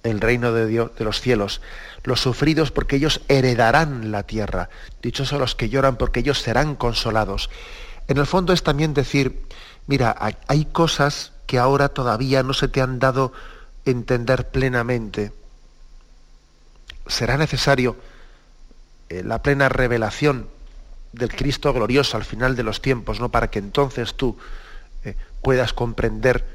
el 0.04 0.20
reino 0.20 0.52
de 0.52 0.68
Dios, 0.68 0.92
de 0.98 1.06
los 1.06 1.22
cielos 1.22 1.62
los 2.06 2.22
sufridos 2.22 2.72
porque 2.72 2.96
ellos 2.96 3.22
heredarán 3.28 4.12
la 4.12 4.24
tierra, 4.24 4.70
dichosos 5.02 5.40
los 5.40 5.56
que 5.56 5.70
lloran 5.70 5.98
porque 5.98 6.22
ellos 6.22 6.40
serán 6.40 6.76
consolados. 6.76 7.50
En 8.08 8.18
el 8.18 8.28
fondo 8.28 8.54
es 8.54 8.64
también 8.64 8.94
decir, 8.94 9.42
mira, 9.88 10.16
hay 10.48 10.66
cosas 10.66 11.32
que 11.48 11.58
ahora 11.58 11.90
todavía 11.90 12.44
no 12.44 12.54
se 12.54 12.68
te 12.68 12.82
han 12.82 13.00
dado 13.00 13.34
entender 13.86 14.50
plenamente. 14.50 15.32
Será 17.08 17.38
necesario 17.38 17.96
eh, 19.10 19.24
la 19.24 19.42
plena 19.42 19.70
revelación 19.70 20.48
del 21.14 21.34
Cristo 21.34 21.74
glorioso 21.74 22.18
al 22.18 22.26
final 22.26 22.56
de 22.56 22.64
los 22.64 22.82
tiempos, 22.82 23.20
¿no? 23.20 23.30
Para 23.30 23.50
que 23.50 23.60
entonces 23.60 24.16
tú 24.16 24.38
eh, 25.04 25.16
puedas 25.42 25.74
comprender 25.74 26.46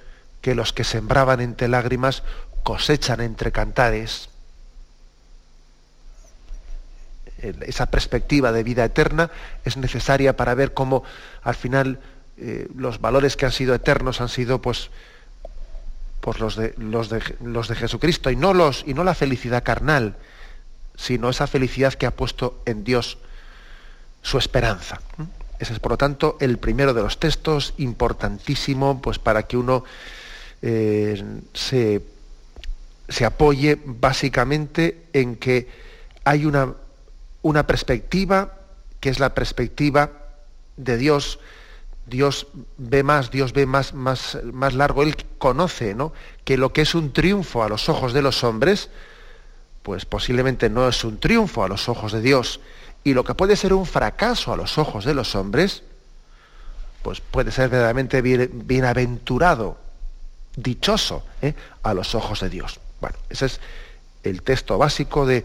que 0.41 0.55
los 0.55 0.73
que 0.73 0.85
sembraban 0.85 1.41
entre 1.41 1.69
lágrimas 1.69 2.23
cosechan 2.63 3.21
entre 3.21 3.53
cantares. 3.53 4.29
esa 7.43 7.87
perspectiva 7.87 8.53
de 8.53 8.63
vida 8.63 8.85
eterna 8.85 9.31
es 9.65 9.79
necesaria 9.79 10.37
para 10.37 10.55
ver 10.55 10.75
cómo 10.75 11.05
al 11.43 11.55
final 11.55 11.99
eh, 12.37 12.69
los 12.75 13.01
valores 13.01 13.37
que 13.37 13.47
han 13.47 13.53
sido 13.53 13.75
eternos 13.75 14.21
han 14.21 14.29
sido 14.29 14.61
pues, 14.61 14.91
pues 16.21 16.39
los, 16.39 16.57
de, 16.57 16.75
los, 16.77 17.09
de, 17.09 17.23
los 17.43 17.69
de 17.69 17.77
Jesucristo 17.77 18.31
y 18.31 18.37
no, 18.37 18.53
los, 18.53 18.85
y 18.87 18.95
no 18.95 19.05
la 19.05 19.15
felicidad 19.15 19.63
carnal, 19.63 20.17
sino 21.01 21.31
esa 21.31 21.47
felicidad 21.47 21.95
que 21.95 22.07
ha 22.07 22.11
puesto 22.11 22.61
en 22.67 22.85
Dios 22.85 23.19
su 24.23 24.37
esperanza. 24.39 25.01
Ese 25.59 25.73
es, 25.73 25.79
por 25.79 25.93
lo 25.93 25.99
tanto, 25.99 26.37
el 26.41 26.59
primero 26.59 26.95
de 26.95 27.03
los 27.03 27.19
textos, 27.19 27.75
importantísimo, 27.79 29.01
pues 29.01 29.19
para 29.19 29.45
que 29.45 29.57
uno 29.57 29.85
eh, 30.63 31.23
se, 31.55 32.03
se 33.09 33.25
apoye 33.25 33.79
básicamente 33.85 35.07
en 35.13 35.37
que 35.37 35.69
hay 36.25 36.45
una 36.45 36.75
una 37.43 37.67
perspectiva 37.67 38.55
que 39.01 39.09
es 39.09 39.19
la 39.19 39.35
perspectiva 39.35 40.11
de 40.77 40.97
Dios. 40.97 41.39
Dios 42.07 42.49
ve 42.77 43.03
más, 43.03 43.31
Dios 43.31 43.53
ve 43.53 43.67
más, 43.67 43.95
más, 43.95 44.39
más 44.53 44.75
largo. 44.75 45.03
Él 45.03 45.17
conoce 45.39 45.95
¿no? 45.95 46.13
que 46.45 46.57
lo 46.57 46.73
que 46.73 46.83
es 46.83 46.95
un 46.95 47.13
triunfo 47.13 47.63
a 47.63 47.69
los 47.69 47.89
ojos 47.89 48.13
de 48.13 48.23
los 48.23 48.45
hombres, 48.45 48.91
pues 49.91 50.05
posiblemente 50.05 50.71
no 50.71 50.89
es 50.89 51.03
un 51.03 51.19
triunfo 51.19 51.65
a 51.65 51.69
los 51.69 51.89
ojos 51.89 52.13
de 52.13 52.21
Dios. 52.21 52.61
Y 53.03 53.13
lo 53.13 53.25
que 53.25 53.35
puede 53.35 53.57
ser 53.57 53.73
un 53.73 53.87
fracaso 53.87 54.53
a 54.53 54.57
los 54.57 54.79
ojos 54.79 55.05
de 55.05 55.15
los 55.15 55.35
hombres, 55.35 55.83
pues 57.03 57.21
puede 57.21 57.51
ser 57.51 57.71
verdaderamente 57.71 58.23
bienaventurado, 58.23 59.79
dichoso 60.55 61.25
¿eh? 61.43 61.55
a 61.83 61.93
los 61.93 62.15
ojos 62.15 62.39
de 62.39 62.51
Dios. 62.51 62.79
Bueno, 63.01 63.17
ese 63.31 63.47
es 63.47 63.61
el 64.23 64.43
texto 64.43 64.79
básico 64.79 65.27
de, 65.27 65.45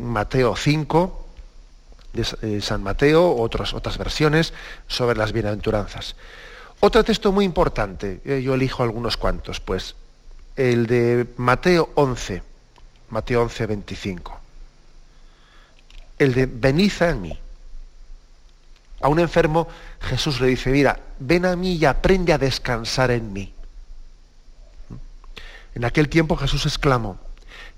Mateo 0.00 0.56
5, 0.56 1.26
de 2.14 2.26
eh, 2.40 2.60
San 2.62 2.82
Mateo, 2.82 3.36
otras, 3.36 3.74
otras 3.74 3.98
versiones 3.98 4.54
sobre 4.86 5.18
las 5.18 5.32
bienaventuranzas. 5.32 6.16
Otro 6.80 7.04
texto 7.04 7.32
muy 7.32 7.44
importante, 7.44 8.22
eh, 8.24 8.40
yo 8.40 8.54
elijo 8.54 8.82
algunos 8.82 9.18
cuantos, 9.18 9.60
pues 9.60 9.94
el 10.56 10.86
de 10.86 11.26
Mateo 11.36 11.90
11, 11.96 12.47
Mateo 13.10 13.42
11, 13.42 13.66
25. 13.66 14.40
El 16.18 16.34
de 16.34 16.46
venid 16.46 16.92
a 17.02 17.14
mí. 17.14 17.38
A 19.00 19.08
un 19.08 19.20
enfermo 19.20 19.68
Jesús 20.00 20.40
le 20.40 20.48
dice, 20.48 20.70
mira, 20.70 21.00
ven 21.18 21.46
a 21.46 21.54
mí 21.56 21.76
y 21.76 21.84
aprende 21.84 22.32
a 22.32 22.38
descansar 22.38 23.10
en 23.10 23.32
mí. 23.32 23.54
En 25.74 25.84
aquel 25.84 26.08
tiempo 26.08 26.36
Jesús 26.36 26.66
exclamó, 26.66 27.18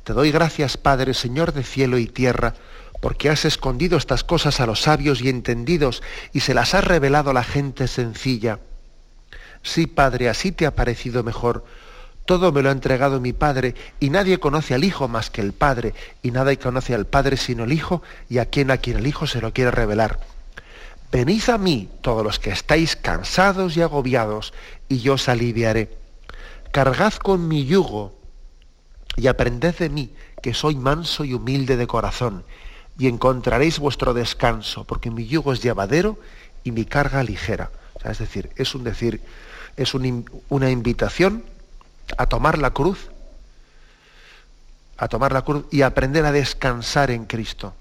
te 0.05 0.15
doy 0.15 0.33
gracias, 0.33 0.79
Padre, 0.79 1.13
Señor 1.13 1.53
de 1.53 1.63
cielo 1.63 1.99
y 1.99 2.07
tierra, 2.07 2.55
porque 3.01 3.29
has 3.29 3.45
escondido 3.45 3.99
estas 3.99 4.25
cosas 4.25 4.61
a 4.61 4.67
los 4.67 4.83
sabios 4.83 5.21
y 5.21 5.29
entendidos 5.29 6.03
y 6.33 6.41
se 6.41 6.55
las 6.55 6.75
has 6.75 6.85
revelado 6.85 7.31
a 7.31 7.35
la 7.35 7.45
gente 7.45 7.87
sencilla. 7.89 8.59
Sí, 9.63 9.87
Padre, 9.87 10.31
así 10.31 10.53
te 10.53 10.67
ha 10.67 10.75
parecido 10.75 11.23
mejor. 11.23 11.65
Todo 12.31 12.53
me 12.53 12.63
lo 12.63 12.69
ha 12.69 12.73
entregado 12.73 13.19
mi 13.19 13.33
Padre, 13.33 13.75
y 13.99 14.09
nadie 14.09 14.39
conoce 14.39 14.73
al 14.73 14.85
Hijo 14.85 15.09
más 15.09 15.31
que 15.31 15.41
el 15.41 15.53
Padre, 15.53 15.95
y 16.23 16.31
nadie 16.31 16.61
conoce 16.61 16.95
al 16.95 17.05
Padre 17.05 17.37
sino 17.37 17.65
el 17.65 17.73
Hijo, 17.73 18.03
y 18.29 18.39
a 18.39 18.47
quien 18.47 18.71
a 18.71 18.77
quien 18.77 18.99
el 18.99 19.09
Hijo 19.09 19.27
se 19.27 19.41
lo 19.41 19.53
quiere 19.53 19.73
revelar. 19.73 20.21
Venid 21.11 21.49
a 21.49 21.59
mí, 21.59 21.89
todos 22.03 22.23
los 22.23 22.39
que 22.39 22.51
estáis 22.51 22.95
cansados 22.95 23.77
y 23.77 23.83
agobiados, 23.83 24.55
y 24.89 25.01
yo 25.01 25.15
os 25.15 25.29
aliviaré. 25.29 25.99
Cargad 26.71 27.15
con 27.15 27.49
mi 27.49 27.67
yugo 27.67 28.17
y 29.17 29.27
aprended 29.27 29.75
de 29.75 29.89
mí, 29.89 30.15
que 30.41 30.55
soy 30.55 30.77
manso 30.77 31.25
y 31.25 31.35
humilde 31.35 31.77
de 31.77 31.89
corazón, 31.89 32.45
y 32.97 33.09
encontraréis 33.09 33.81
vuestro 33.81 34.15
descanso, 34.15 34.85
porque 34.85 35.11
mi 35.11 35.27
yugo 35.27 35.53
es 35.53 35.65
llevadero 35.65 36.17
y 36.63 36.71
mi 36.71 36.85
carga 36.85 37.25
ligera. 37.25 37.73
es 38.05 38.21
decir, 38.21 38.51
es 38.55 38.77
un 38.77 38.85
decir, 38.85 39.21
es 39.77 39.95
una 39.95 40.71
invitación 40.71 41.50
a 42.17 42.27
tomar 42.27 42.59
la 42.59 42.71
cruz, 42.71 43.11
a 44.97 45.09
tomar 45.09 45.33
la 45.33 45.43
cruz 45.43 45.65
y 45.71 45.83
aprender 45.83 46.25
a 46.25 46.33
descansar 46.33 47.11
en 47.11 47.27
Cristo. 47.27 47.75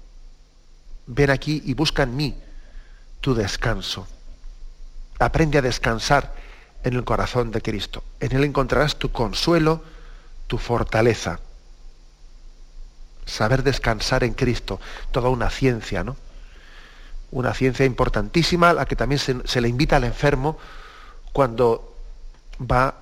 Ven 1.06 1.30
aquí 1.30 1.62
y 1.64 1.74
busca 1.74 2.02
en 2.04 2.16
mí 2.16 2.38
tu 3.20 3.34
descanso. 3.34 4.06
Aprende 5.18 5.58
a 5.58 5.62
descansar 5.62 6.32
en 6.82 6.94
el 6.94 7.04
corazón 7.04 7.50
de 7.50 7.60
Cristo. 7.60 8.02
En 8.20 8.34
Él 8.34 8.44
encontrarás 8.44 8.96
tu 8.96 9.12
consuelo, 9.12 9.82
tu 10.46 10.56
fortaleza. 10.56 11.40
Saber 13.26 13.62
descansar 13.62 14.24
en 14.24 14.34
Cristo, 14.34 14.80
toda 15.12 15.28
una 15.28 15.50
ciencia, 15.50 16.02
¿no? 16.02 16.16
una 17.32 17.54
ciencia 17.54 17.86
importantísima 17.86 18.70
a 18.70 18.74
la 18.74 18.86
que 18.86 18.96
también 18.96 19.18
se, 19.18 19.60
le 19.60 19.68
invita 19.68 19.96
al 19.96 20.04
enfermo 20.04 20.58
cuando 21.32 21.96
va 22.60 22.94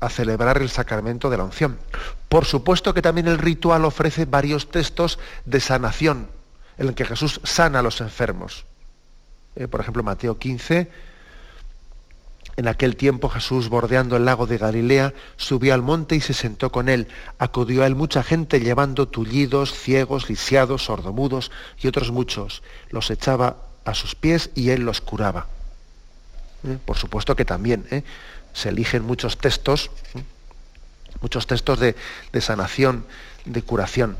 a 0.00 0.08
celebrar 0.08 0.60
el 0.60 0.68
sacramento 0.68 1.30
de 1.30 1.36
la 1.36 1.44
unción. 1.44 1.78
Por 2.28 2.44
supuesto 2.44 2.94
que 2.94 3.02
también 3.02 3.28
el 3.28 3.38
ritual 3.38 3.84
ofrece 3.84 4.24
varios 4.24 4.70
textos 4.70 5.18
de 5.44 5.60
sanación, 5.60 6.28
en 6.76 6.88
el 6.88 6.94
que 6.94 7.04
Jesús 7.04 7.40
sana 7.44 7.80
a 7.80 7.82
los 7.82 8.00
enfermos. 8.00 8.64
Eh, 9.56 9.66
por 9.66 9.80
ejemplo, 9.80 10.02
Mateo 10.02 10.38
15, 10.38 10.90
en 12.58 12.66
aquel 12.66 12.96
tiempo 12.96 13.28
Jesús, 13.28 13.68
bordeando 13.68 14.16
el 14.16 14.24
lago 14.24 14.48
de 14.48 14.58
Galilea, 14.58 15.14
subió 15.36 15.74
al 15.74 15.82
monte 15.82 16.16
y 16.16 16.20
se 16.20 16.34
sentó 16.34 16.72
con 16.72 16.88
él. 16.88 17.06
Acudió 17.38 17.84
a 17.84 17.86
él 17.86 17.94
mucha 17.94 18.24
gente 18.24 18.58
llevando 18.58 19.06
tullidos, 19.06 19.72
ciegos, 19.72 20.28
lisiados, 20.28 20.86
sordomudos 20.86 21.52
y 21.80 21.86
otros 21.86 22.10
muchos. 22.10 22.64
Los 22.90 23.12
echaba 23.12 23.58
a 23.84 23.94
sus 23.94 24.16
pies 24.16 24.50
y 24.56 24.70
él 24.70 24.82
los 24.84 25.00
curaba. 25.00 25.46
¿Eh? 26.64 26.78
Por 26.84 26.96
supuesto 26.96 27.36
que 27.36 27.44
también 27.44 27.86
¿eh? 27.92 28.02
Se 28.58 28.70
eligen 28.70 29.04
muchos 29.04 29.38
textos, 29.38 29.90
muchos 31.20 31.46
textos 31.46 31.78
de, 31.78 31.94
de 32.32 32.40
sanación, 32.40 33.06
de 33.44 33.62
curación. 33.62 34.16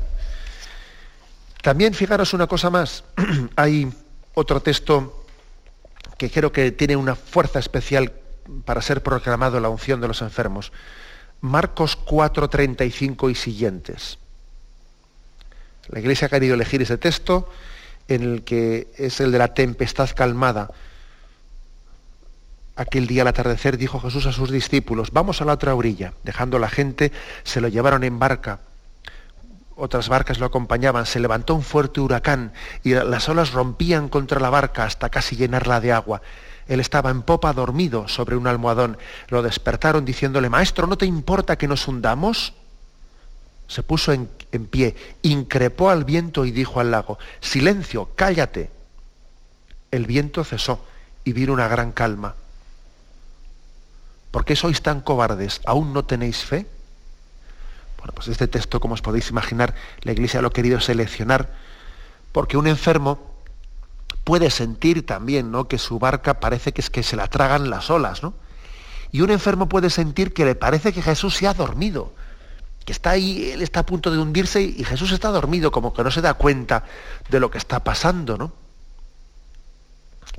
También 1.61 1.93
fijaros 1.93 2.33
una 2.33 2.47
cosa 2.47 2.69
más, 2.69 3.03
hay 3.57 3.91
otro 4.33 4.61
texto 4.61 5.25
que 6.17 6.31
creo 6.31 6.53
que 6.53 6.71
tiene 6.71 6.95
una 6.95 7.15
fuerza 7.15 7.59
especial 7.59 8.13
para 8.63 8.81
ser 8.81 9.03
proclamado 9.03 9.59
la 9.59 9.69
unción 9.69 9.99
de 9.99 10.07
los 10.07 10.21
enfermos. 10.21 10.71
Marcos 11.41 11.97
4, 11.97 12.49
35 12.49 13.29
y 13.29 13.35
siguientes. 13.35 14.19
La 15.87 15.99
Iglesia 15.99 16.27
ha 16.27 16.29
querido 16.29 16.55
elegir 16.55 16.81
ese 16.81 16.97
texto 16.97 17.49
en 18.07 18.23
el 18.23 18.43
que 18.43 18.87
es 18.97 19.19
el 19.19 19.31
de 19.31 19.37
la 19.37 19.53
tempestad 19.53 20.09
calmada. 20.15 20.71
Aquel 22.79 23.07
día 23.07 23.23
al 23.23 23.27
atardecer 23.27 23.77
dijo 23.77 23.99
Jesús 23.99 24.25
a 24.25 24.31
sus 24.31 24.51
discípulos, 24.51 25.11
vamos 25.11 25.41
a 25.41 25.45
la 25.45 25.51
otra 25.51 25.75
orilla. 25.75 26.13
Dejando 26.23 26.59
la 26.59 26.69
gente, 26.69 27.11
se 27.43 27.59
lo 27.59 27.67
llevaron 27.67 28.05
en 28.05 28.19
barca. 28.19 28.61
Otras 29.75 30.07
barcas 30.07 30.39
lo 30.39 30.45
acompañaban. 30.45 31.05
Se 31.05 31.19
levantó 31.19 31.55
un 31.55 31.61
fuerte 31.61 31.99
huracán 31.99 32.53
y 32.81 32.93
las 32.93 33.27
olas 33.27 33.51
rompían 33.51 34.07
contra 34.07 34.39
la 34.39 34.49
barca 34.49 34.85
hasta 34.85 35.09
casi 35.09 35.35
llenarla 35.35 35.81
de 35.81 35.91
agua. 35.91 36.21
Él 36.69 36.79
estaba 36.79 37.09
en 37.09 37.23
popa 37.23 37.51
dormido 37.51 38.07
sobre 38.07 38.37
un 38.37 38.47
almohadón. 38.47 38.97
Lo 39.27 39.41
despertaron 39.41 40.05
diciéndole, 40.05 40.47
Maestro, 40.47 40.87
¿no 40.87 40.97
te 40.97 41.05
importa 41.05 41.57
que 41.57 41.67
nos 41.67 41.85
hundamos? 41.85 42.53
Se 43.67 43.83
puso 43.83 44.13
en, 44.13 44.29
pie, 44.71 44.95
increpó 45.21 45.89
al 45.89 46.05
viento 46.05 46.45
y 46.45 46.51
dijo 46.51 46.79
al 46.79 46.91
lago, 46.91 47.19
Silencio, 47.41 48.11
cállate. 48.15 48.71
El 49.91 50.05
viento 50.05 50.45
cesó 50.45 50.85
y 51.25 51.33
vino 51.33 51.51
una 51.51 51.67
gran 51.67 51.91
calma. 51.91 52.35
¿Por 54.31 54.45
qué 54.45 54.55
sois 54.55 54.81
tan 54.81 55.01
cobardes? 55.01 55.61
¿Aún 55.65 55.93
no 55.93 56.05
tenéis 56.05 56.43
fe? 56.43 56.67
Bueno, 57.97 58.13
pues 58.13 58.27
este 58.27 58.47
texto, 58.47 58.79
como 58.79 58.93
os 58.93 59.01
podéis 59.01 59.29
imaginar, 59.29 59.75
la 60.01 60.11
Iglesia 60.11 60.41
lo 60.41 60.49
ha 60.49 60.53
querido 60.53 60.79
seleccionar 60.79 61.49
porque 62.31 62.57
un 62.57 62.67
enfermo 62.67 63.19
puede 64.23 64.49
sentir 64.51 65.05
también 65.05 65.51
¿no? 65.51 65.67
que 65.67 65.77
su 65.77 65.99
barca 65.99 66.39
parece 66.39 66.71
que 66.71 66.81
es 66.81 66.89
que 66.89 67.03
se 67.03 67.15
la 67.15 67.27
tragan 67.27 67.69
las 67.69 67.89
olas, 67.89 68.21
¿no? 68.23 68.33
Y 69.11 69.21
un 69.21 69.31
enfermo 69.31 69.67
puede 69.67 69.89
sentir 69.89 70.33
que 70.33 70.45
le 70.45 70.53
parece 70.53 70.93
que 70.93 71.01
Jesús 71.01 71.35
se 71.35 71.47
ha 71.47 71.55
dormido, 71.55 72.13
que 72.85 72.91
está 72.91 73.09
ahí, 73.09 73.49
él 73.51 73.63
está 73.63 73.79
a 73.79 73.85
punto 73.85 74.11
de 74.11 74.19
hundirse 74.19 74.61
y 74.61 74.83
Jesús 74.83 75.11
está 75.11 75.29
dormido, 75.29 75.71
como 75.71 75.93
que 75.93 76.03
no 76.03 76.11
se 76.11 76.21
da 76.21 76.35
cuenta 76.35 76.83
de 77.27 77.39
lo 77.39 77.49
que 77.49 77.57
está 77.57 77.83
pasando, 77.83 78.37
¿no? 78.37 78.53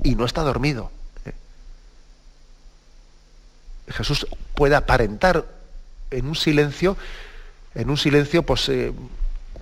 Y 0.05 0.15
no 0.15 0.23
está 0.23 0.41
dormido. 0.41 0.89
Jesús 3.91 4.27
puede 4.55 4.75
aparentar 4.75 5.45
en 6.09 6.27
un 6.27 6.35
silencio, 6.35 6.97
en 7.75 7.89
un 7.89 7.97
silencio, 7.97 8.43
pues, 8.43 8.67
eh, 8.69 8.93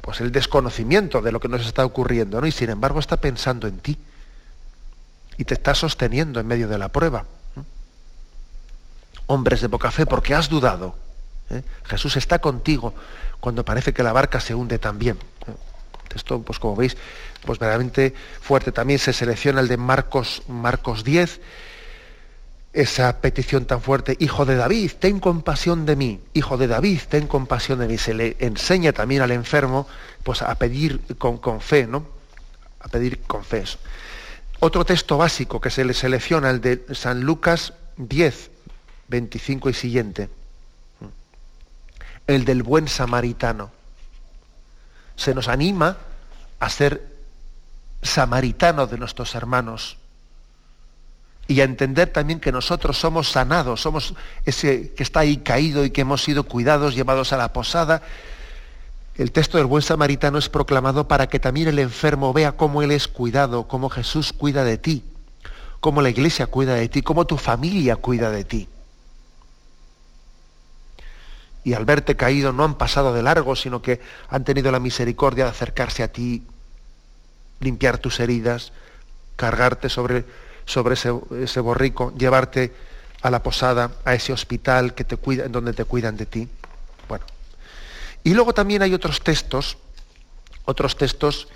pues 0.01 0.21
el 0.21 0.31
desconocimiento 0.31 1.21
de 1.21 1.31
lo 1.31 1.39
que 1.39 1.47
nos 1.47 1.65
está 1.65 1.85
ocurriendo, 1.85 2.41
¿no? 2.41 2.47
Y 2.47 2.51
sin 2.51 2.69
embargo 2.69 2.99
está 2.99 3.17
pensando 3.17 3.67
en 3.67 3.79
ti 3.79 3.97
y 5.37 5.45
te 5.45 5.53
está 5.53 5.73
sosteniendo 5.73 6.39
en 6.39 6.47
medio 6.47 6.67
de 6.67 6.77
la 6.77 6.89
prueba. 6.89 7.25
Hombres 9.27 9.61
de 9.61 9.69
poca 9.69 9.91
fe, 9.91 10.05
porque 10.05 10.33
has 10.33 10.49
dudado. 10.49 10.95
¿eh? 11.49 11.63
Jesús 11.85 12.17
está 12.17 12.39
contigo 12.39 12.93
cuando 13.39 13.63
parece 13.63 13.93
que 13.93 14.03
la 14.03 14.11
barca 14.11 14.39
se 14.39 14.55
hunde 14.55 14.79
también. 14.79 15.17
Esto, 16.13 16.41
pues 16.41 16.59
como 16.59 16.75
veis, 16.75 16.97
pues 17.45 17.59
verdaderamente 17.59 18.13
fuerte. 18.41 18.71
También 18.71 18.99
se 18.99 19.13
selecciona 19.13 19.61
el 19.61 19.67
de 19.67 19.77
Marcos, 19.77 20.43
Marcos 20.47 21.03
10, 21.03 21.39
esa 22.81 23.19
petición 23.19 23.65
tan 23.65 23.81
fuerte, 23.81 24.15
Hijo 24.19 24.45
de 24.45 24.55
David, 24.55 24.91
ten 24.99 25.19
compasión 25.19 25.85
de 25.85 25.97
mí, 25.97 26.21
Hijo 26.33 26.57
de 26.57 26.67
David, 26.67 27.01
ten 27.09 27.27
compasión 27.27 27.79
de 27.79 27.87
mí. 27.87 27.97
Se 27.97 28.13
le 28.13 28.37
enseña 28.39 28.93
también 28.93 29.21
al 29.21 29.31
enfermo 29.31 29.85
pues, 30.23 30.41
a 30.41 30.55
pedir 30.55 31.17
con, 31.17 31.39
con 31.39 31.59
fe, 31.59 31.87
¿no? 31.87 32.05
A 32.79 32.87
pedir 32.87 33.19
con 33.23 33.43
fe. 33.43 33.65
Otro 34.61 34.85
texto 34.85 35.17
básico 35.17 35.59
que 35.59 35.69
se 35.69 35.83
le 35.83 35.93
selecciona, 35.93 36.49
el 36.49 36.61
de 36.61 36.85
San 36.95 37.21
Lucas 37.21 37.73
10, 37.97 38.49
25 39.09 39.69
y 39.69 39.73
siguiente, 39.73 40.29
el 42.27 42.45
del 42.45 42.63
buen 42.63 42.87
samaritano. 42.87 43.71
Se 45.17 45.35
nos 45.35 45.49
anima 45.49 45.97
a 46.61 46.69
ser 46.69 47.05
samaritano 48.01 48.87
de 48.87 48.97
nuestros 48.97 49.35
hermanos 49.35 49.97
y 51.49 51.59
a 51.59 51.65
entender 51.65 52.07
también 52.07 52.39
que 52.39 52.53
nosotros 52.53 52.97
somos 52.97 53.29
sanados, 53.29 53.81
somos 53.81 54.13
ese 54.45 54.93
que 54.93 55.03
está 55.03 55.19
ahí 55.21 55.37
caído 55.37 55.83
y 55.83 55.89
que 55.89 56.01
hemos 56.01 56.23
sido 56.23 56.43
cuidados, 56.43 56.95
llevados 56.95 57.33
a 57.33 57.37
la 57.37 57.51
posada 57.51 58.01
el 59.19 59.33
texto 59.33 59.57
del 59.57 59.67
buen 59.67 59.83
samaritano 59.83 60.37
es 60.37 60.47
proclamado 60.47 61.09
para 61.09 61.27
que 61.27 61.41
también 61.41 61.67
el 61.67 61.79
enfermo 61.79 62.31
vea 62.31 62.53
cómo 62.53 62.81
él 62.81 62.91
es 62.91 63.09
cuidado, 63.09 63.67
cómo 63.67 63.89
Jesús 63.89 64.31
cuida 64.31 64.63
de 64.63 64.77
ti, 64.77 65.03
cómo 65.81 66.01
la 66.01 66.09
iglesia 66.09 66.47
cuida 66.47 66.75
de 66.75 66.87
ti, 66.87 67.01
cómo 67.01 67.27
tu 67.27 67.35
familia 67.35 67.97
cuida 67.97 68.31
de 68.31 68.45
ti. 68.45 68.69
Y 71.65 71.73
al 71.73 71.83
verte 71.83 72.15
caído 72.15 72.53
no 72.53 72.63
han 72.63 72.75
pasado 72.75 73.13
de 73.13 73.21
largo, 73.21 73.57
sino 73.57 73.81
que 73.81 73.99
han 74.29 74.45
tenido 74.45 74.71
la 74.71 74.79
misericordia 74.79 75.43
de 75.43 75.51
acercarse 75.51 76.01
a 76.01 76.13
ti, 76.13 76.43
limpiar 77.59 77.97
tus 77.97 78.21
heridas, 78.21 78.71
cargarte 79.35 79.89
sobre, 79.89 80.23
sobre 80.69 80.93
ese, 80.93 81.11
ese 81.41 81.59
borrico, 81.61 82.13
llevarte 82.15 82.71
a 83.23 83.31
la 83.31 83.41
posada, 83.41 83.91
a 84.05 84.13
ese 84.13 84.31
hospital 84.31 84.93
que 84.93 85.03
te 85.03 85.17
cuida, 85.17 85.45
en 85.45 85.51
donde 85.51 85.73
te 85.73 85.83
cuidan 85.83 86.15
de 86.15 86.27
ti. 86.27 86.47
Bueno, 87.07 87.25
y 88.23 88.35
luego 88.35 88.53
también 88.53 88.83
hay 88.83 88.93
otros 88.93 89.21
textos, 89.21 89.77
otros 90.65 90.95
textos 90.95 91.47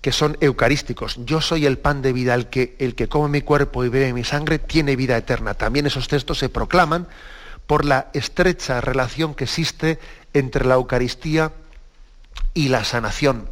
que 0.00 0.10
son 0.10 0.38
eucarísticos. 0.40 1.16
Yo 1.26 1.42
soy 1.42 1.66
el 1.66 1.76
pan 1.76 2.00
de 2.00 2.14
vida, 2.14 2.34
el 2.34 2.46
que, 2.46 2.76
el 2.78 2.94
que 2.94 3.08
come 3.08 3.28
mi 3.28 3.42
cuerpo 3.42 3.84
y 3.84 3.90
bebe 3.90 4.14
mi 4.14 4.24
sangre 4.24 4.58
tiene 4.58 4.96
vida 4.96 5.18
eterna. 5.18 5.52
También 5.52 5.86
esos 5.86 6.08
textos 6.08 6.38
se 6.38 6.48
proclaman 6.48 7.06
por 7.66 7.84
la 7.84 8.08
estrecha 8.14 8.80
relación 8.80 9.34
que 9.34 9.44
existe 9.44 9.98
entre 10.32 10.64
la 10.64 10.76
Eucaristía 10.76 11.52
y 12.54 12.68
la 12.68 12.84
sanación. 12.84 13.50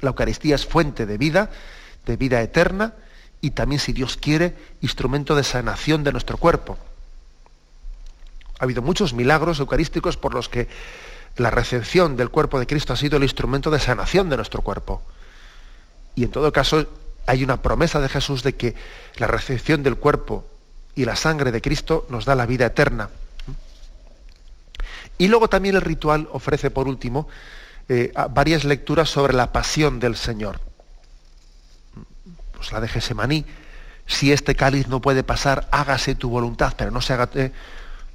La 0.00 0.10
Eucaristía 0.10 0.54
es 0.54 0.66
fuente 0.66 1.06
de 1.06 1.16
vida, 1.16 1.50
de 2.06 2.16
vida 2.16 2.40
eterna, 2.40 2.94
y 3.40 3.50
también, 3.50 3.80
si 3.80 3.92
Dios 3.92 4.16
quiere, 4.16 4.56
instrumento 4.80 5.34
de 5.36 5.44
sanación 5.44 6.04
de 6.04 6.12
nuestro 6.12 6.38
cuerpo. 6.38 6.78
Ha 8.58 8.64
habido 8.64 8.80
muchos 8.80 9.12
milagros 9.12 9.60
eucarísticos 9.60 10.16
por 10.16 10.32
los 10.32 10.48
que 10.48 10.68
la 11.36 11.50
recepción 11.50 12.16
del 12.16 12.30
cuerpo 12.30 12.58
de 12.58 12.66
Cristo 12.66 12.94
ha 12.94 12.96
sido 12.96 13.18
el 13.18 13.22
instrumento 13.22 13.70
de 13.70 13.78
sanación 13.78 14.30
de 14.30 14.36
nuestro 14.36 14.62
cuerpo. 14.62 15.02
Y 16.14 16.24
en 16.24 16.30
todo 16.30 16.50
caso 16.52 16.86
hay 17.26 17.44
una 17.44 17.60
promesa 17.60 18.00
de 18.00 18.08
Jesús 18.08 18.42
de 18.42 18.54
que 18.54 18.74
la 19.16 19.26
recepción 19.26 19.82
del 19.82 19.96
cuerpo 19.96 20.46
y 20.94 21.04
la 21.04 21.16
sangre 21.16 21.52
de 21.52 21.60
Cristo 21.60 22.06
nos 22.08 22.24
da 22.24 22.34
la 22.34 22.46
vida 22.46 22.66
eterna. 22.66 23.10
Y 25.18 25.28
luego 25.28 25.48
también 25.48 25.74
el 25.74 25.82
ritual 25.82 26.28
ofrece, 26.32 26.70
por 26.70 26.88
último, 26.88 27.28
eh, 27.88 28.12
varias 28.30 28.64
lecturas 28.64 29.10
sobre 29.10 29.34
la 29.34 29.52
pasión 29.52 30.00
del 30.00 30.16
Señor. 30.16 30.60
Pues 32.56 32.72
la 32.72 32.80
de 32.80 32.88
Gesemaní, 32.88 33.44
si 34.06 34.32
este 34.32 34.54
cáliz 34.54 34.88
no 34.88 35.00
puede 35.00 35.22
pasar, 35.22 35.68
hágase 35.70 36.14
tu 36.14 36.30
voluntad, 36.30 36.74
pero 36.76 36.90
no 36.90 37.00
se 37.00 37.12
haga... 37.12 37.28
Eh, 37.34 37.52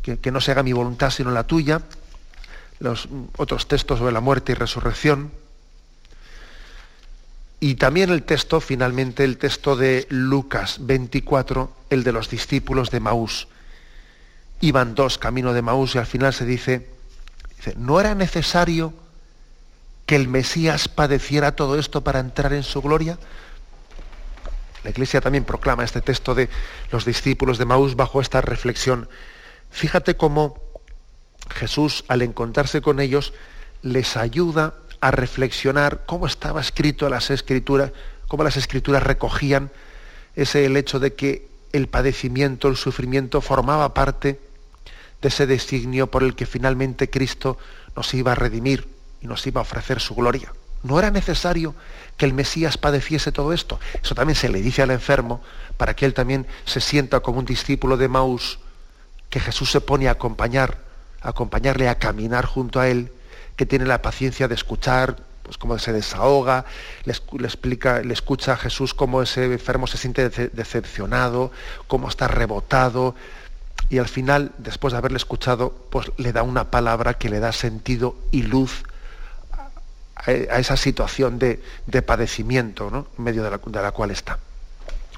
que, 0.02 0.32
no 0.32 0.42
se 0.42 0.52
haga 0.52 0.64
mi 0.64 0.74
voluntad 0.74 1.12
sino 1.12 1.30
la 1.32 1.44
tuya, 1.44 1.82
los 2.80 3.08
otros 3.38 3.68
textos 3.68 4.00
sobre 4.00 4.12
la 4.12 4.20
muerte 4.20 4.54
y 4.54 4.56
resurrección, 4.56 5.32
y 7.64 7.76
también 7.76 8.10
el 8.10 8.24
texto, 8.24 8.60
finalmente, 8.60 9.24
el 9.24 9.38
texto 9.38 9.76
de 9.76 10.08
Lucas 10.10 10.78
24, 10.80 11.72
el 11.92 12.04
de 12.04 12.12
los 12.12 12.28
discípulos 12.28 12.90
de 12.90 13.00
Maús. 13.00 13.48
Iban 14.62 14.96
dos 14.96 15.20
camino 15.20 15.54
de 15.54 15.62
Maús 15.62 15.94
y 15.94 16.00
al 16.00 16.08
final 16.08 16.34
se 16.34 16.46
dice, 16.46 16.90
dice, 17.58 17.76
no 17.78 18.00
era 18.00 18.16
necesario 18.16 18.96
que 20.08 20.16
el 20.16 20.28
Mesías 20.28 20.88
padeciera 20.88 21.56
todo 21.56 21.78
esto 21.78 22.04
para 22.04 22.20
entrar 22.20 22.52
en 22.54 22.64
su 22.64 22.82
gloria? 22.82 23.20
La 24.84 24.90
Iglesia 24.90 25.22
también 25.22 25.46
proclama 25.46 25.84
este 25.84 26.02
texto 26.02 26.34
de 26.34 26.50
los 26.92 27.06
discípulos 27.06 27.58
de 27.58 27.66
Maús 27.66 27.96
bajo 27.96 28.22
esta 28.22 28.42
reflexión. 28.42 29.08
Fíjate 29.70 30.18
cómo 30.18 30.58
Jesús, 31.50 32.04
al 32.08 32.22
encontrarse 32.22 32.82
con 32.82 33.00
ellos, 33.00 33.34
les 33.82 34.18
ayuda 34.18 34.76
a 35.00 35.12
reflexionar 35.12 36.04
cómo 36.06 36.28
estaba 36.28 36.62
escrito 36.62 37.10
las 37.10 37.30
escrituras, 37.30 37.92
cómo 38.28 38.44
las 38.44 38.58
escrituras 38.58 39.04
recogían 39.04 39.72
ese 40.36 40.66
el 40.66 40.78
hecho 40.78 41.00
de 41.00 41.14
que 41.14 41.48
el 41.74 41.88
padecimiento, 41.88 42.68
el 42.68 42.76
sufrimiento 42.76 43.42
formaba 43.42 43.94
parte 43.94 44.40
de 45.22 45.28
ese 45.28 45.46
designio 45.48 46.08
por 46.08 46.24
el 46.24 46.36
que 46.36 46.46
finalmente 46.46 47.10
Cristo 47.10 47.58
nos 47.96 48.14
iba 48.14 48.32
a 48.32 48.36
redimir 48.36 48.88
y 49.22 49.28
nos 49.28 49.46
iba 49.48 49.62
a 49.62 49.64
ofrecer 49.64 50.00
su 50.00 50.16
gloria. 50.16 50.52
No 50.84 50.98
era 51.00 51.12
necesario 51.12 51.76
que 52.18 52.26
el 52.26 52.34
Mesías 52.34 52.78
padeciese 52.78 53.32
todo 53.32 53.54
esto. 53.54 53.80
Eso 54.02 54.16
también 54.16 54.36
se 54.36 54.50
le 54.50 54.62
dice 54.62 54.82
al 54.82 54.92
enfermo 54.92 55.42
para 55.78 55.96
que 55.96 56.06
él 56.06 56.14
también 56.14 56.48
se 56.66 56.82
sienta 56.82 57.20
como 57.20 57.40
un 57.40 57.46
discípulo 57.46 57.98
de 57.98 58.08
Maús, 58.08 58.60
que 59.30 59.40
Jesús 59.40 59.72
se 59.72 59.82
pone 59.82 60.08
a 60.08 60.12
acompañar, 60.12 60.80
a 61.22 61.30
acompañarle 61.30 61.88
a 61.90 61.96
caminar 61.96 62.46
junto 62.46 62.80
a 62.80 62.88
él, 62.88 63.12
que 63.56 63.66
tiene 63.66 63.86
la 63.86 64.02
paciencia 64.02 64.48
de 64.48 64.56
escuchar, 64.56 65.18
pues 65.44 65.58
cómo 65.58 65.78
se 65.80 65.94
desahoga, 65.94 66.66
le, 67.06 67.14
explica, 67.46 68.02
le 68.02 68.14
escucha 68.14 68.54
a 68.54 68.58
Jesús 68.58 68.94
cómo 68.94 69.22
ese 69.22 69.46
enfermo 69.46 69.88
se 69.88 69.98
siente 69.98 70.30
decepcionado, 70.30 71.52
cómo 71.88 72.10
está 72.10 72.28
rebotado, 72.28 73.16
y 73.90 73.98
al 73.98 74.08
final, 74.08 74.54
después 74.58 74.94
de 74.94 75.00
haberle 75.00 75.18
escuchado, 75.18 75.74
pues 75.90 76.12
le 76.18 76.32
da 76.32 76.44
una 76.44 76.72
palabra 76.72 77.16
que 77.16 77.30
le 77.30 77.40
da 77.40 77.52
sentido 77.52 78.16
y 78.32 78.44
luz 78.44 78.84
a, 80.26 80.60
esa 80.60 80.78
situación 80.78 81.40
de, 81.40 81.62
padecimiento 82.06 82.90
¿no? 82.90 83.08
en 83.18 83.24
medio 83.24 83.44
de 83.44 83.52
la, 83.82 83.92
cual 83.92 84.12
está. 84.12 84.40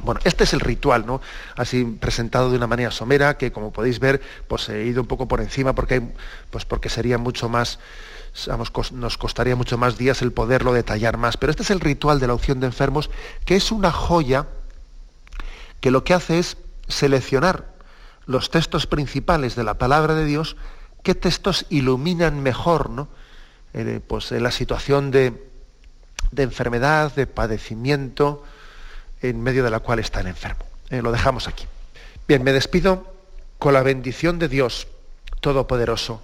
Bueno, 0.01 0.20
este 0.24 0.43
es 0.43 0.54
el 0.54 0.60
ritual, 0.60 1.06
¿no? 1.06 1.22
Así 1.56 1.86
presentado 1.86 2.49
de 2.49 2.58
una 2.58 2.68
manera 2.68 2.91
somera, 2.91 3.38
que 3.38 3.51
como 3.51 3.72
podéis 3.72 3.99
ver, 3.99 4.22
pues 4.47 4.68
he 4.70 4.84
ido 4.84 5.01
un 5.01 5.08
poco 5.08 5.28
por 5.28 5.39
encima 5.39 5.74
porque, 5.74 6.01
pues 6.49 6.66
porque 6.66 6.89
sería 6.89 7.18
mucho 7.18 7.47
más, 7.47 7.80
nos 8.91 9.18
costaría 9.18 9.56
mucho 9.56 9.78
más 9.78 9.97
días 9.97 10.22
el 10.22 10.34
poderlo 10.34 10.74
detallar 10.74 11.18
más. 11.18 11.38
Pero 11.38 11.51
este 11.51 11.64
es 11.64 11.70
el 11.70 11.80
ritual 11.80 12.20
de 12.20 12.28
la 12.28 12.34
opción 12.34 12.60
de 12.60 12.68
enfermos, 12.68 13.10
que 13.45 13.56
es 13.56 13.72
una 13.72 13.91
joya 13.91 14.47
que 15.80 15.91
lo 15.91 16.04
que 16.04 16.14
hace 16.14 16.39
es 16.39 16.58
seleccionar 16.88 17.74
los 18.26 18.49
textos 18.49 18.88
principales 18.88 19.56
de 19.56 19.64
la 19.64 19.76
palabra 19.76 20.16
de 20.16 20.26
Dios, 20.26 20.56
qué 21.04 21.14
textos 21.14 21.66
iluminan 21.70 22.41
mejor 22.41 22.89
¿no? 22.89 23.10
Eh, 23.74 23.99
pues, 24.05 24.32
en 24.32 24.43
la 24.43 24.51
situación 24.51 25.09
de, 25.09 25.34
enfermedad, 26.36 27.13
de 27.15 27.26
padecimiento, 27.26 28.43
en 29.21 29.41
medio 29.41 29.63
de 29.63 29.71
la 29.71 29.80
cual 29.80 29.99
está 29.99 30.21
el 30.21 30.28
enfermo. 30.28 30.65
Eh, 30.89 31.01
lo 31.01 31.11
dejamos 31.11 31.47
aquí. 31.47 31.65
Bien, 32.28 32.43
me 32.43 32.53
despido 32.53 33.13
con 33.57 33.74
la 33.74 33.82
bendición 33.82 34.39
de 34.39 34.47
Dios 34.47 34.88
Todopoderoso, 35.41 36.21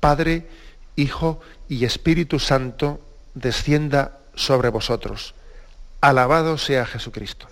Padre, 0.00 0.48
Hijo 0.96 1.40
y 1.68 1.84
Espíritu 1.84 2.38
Santo, 2.38 3.00
descienda 3.34 4.18
sobre 4.34 4.68
vosotros. 4.68 5.34
Alabado 6.00 6.58
sea 6.58 6.86
Jesucristo. 6.86 7.51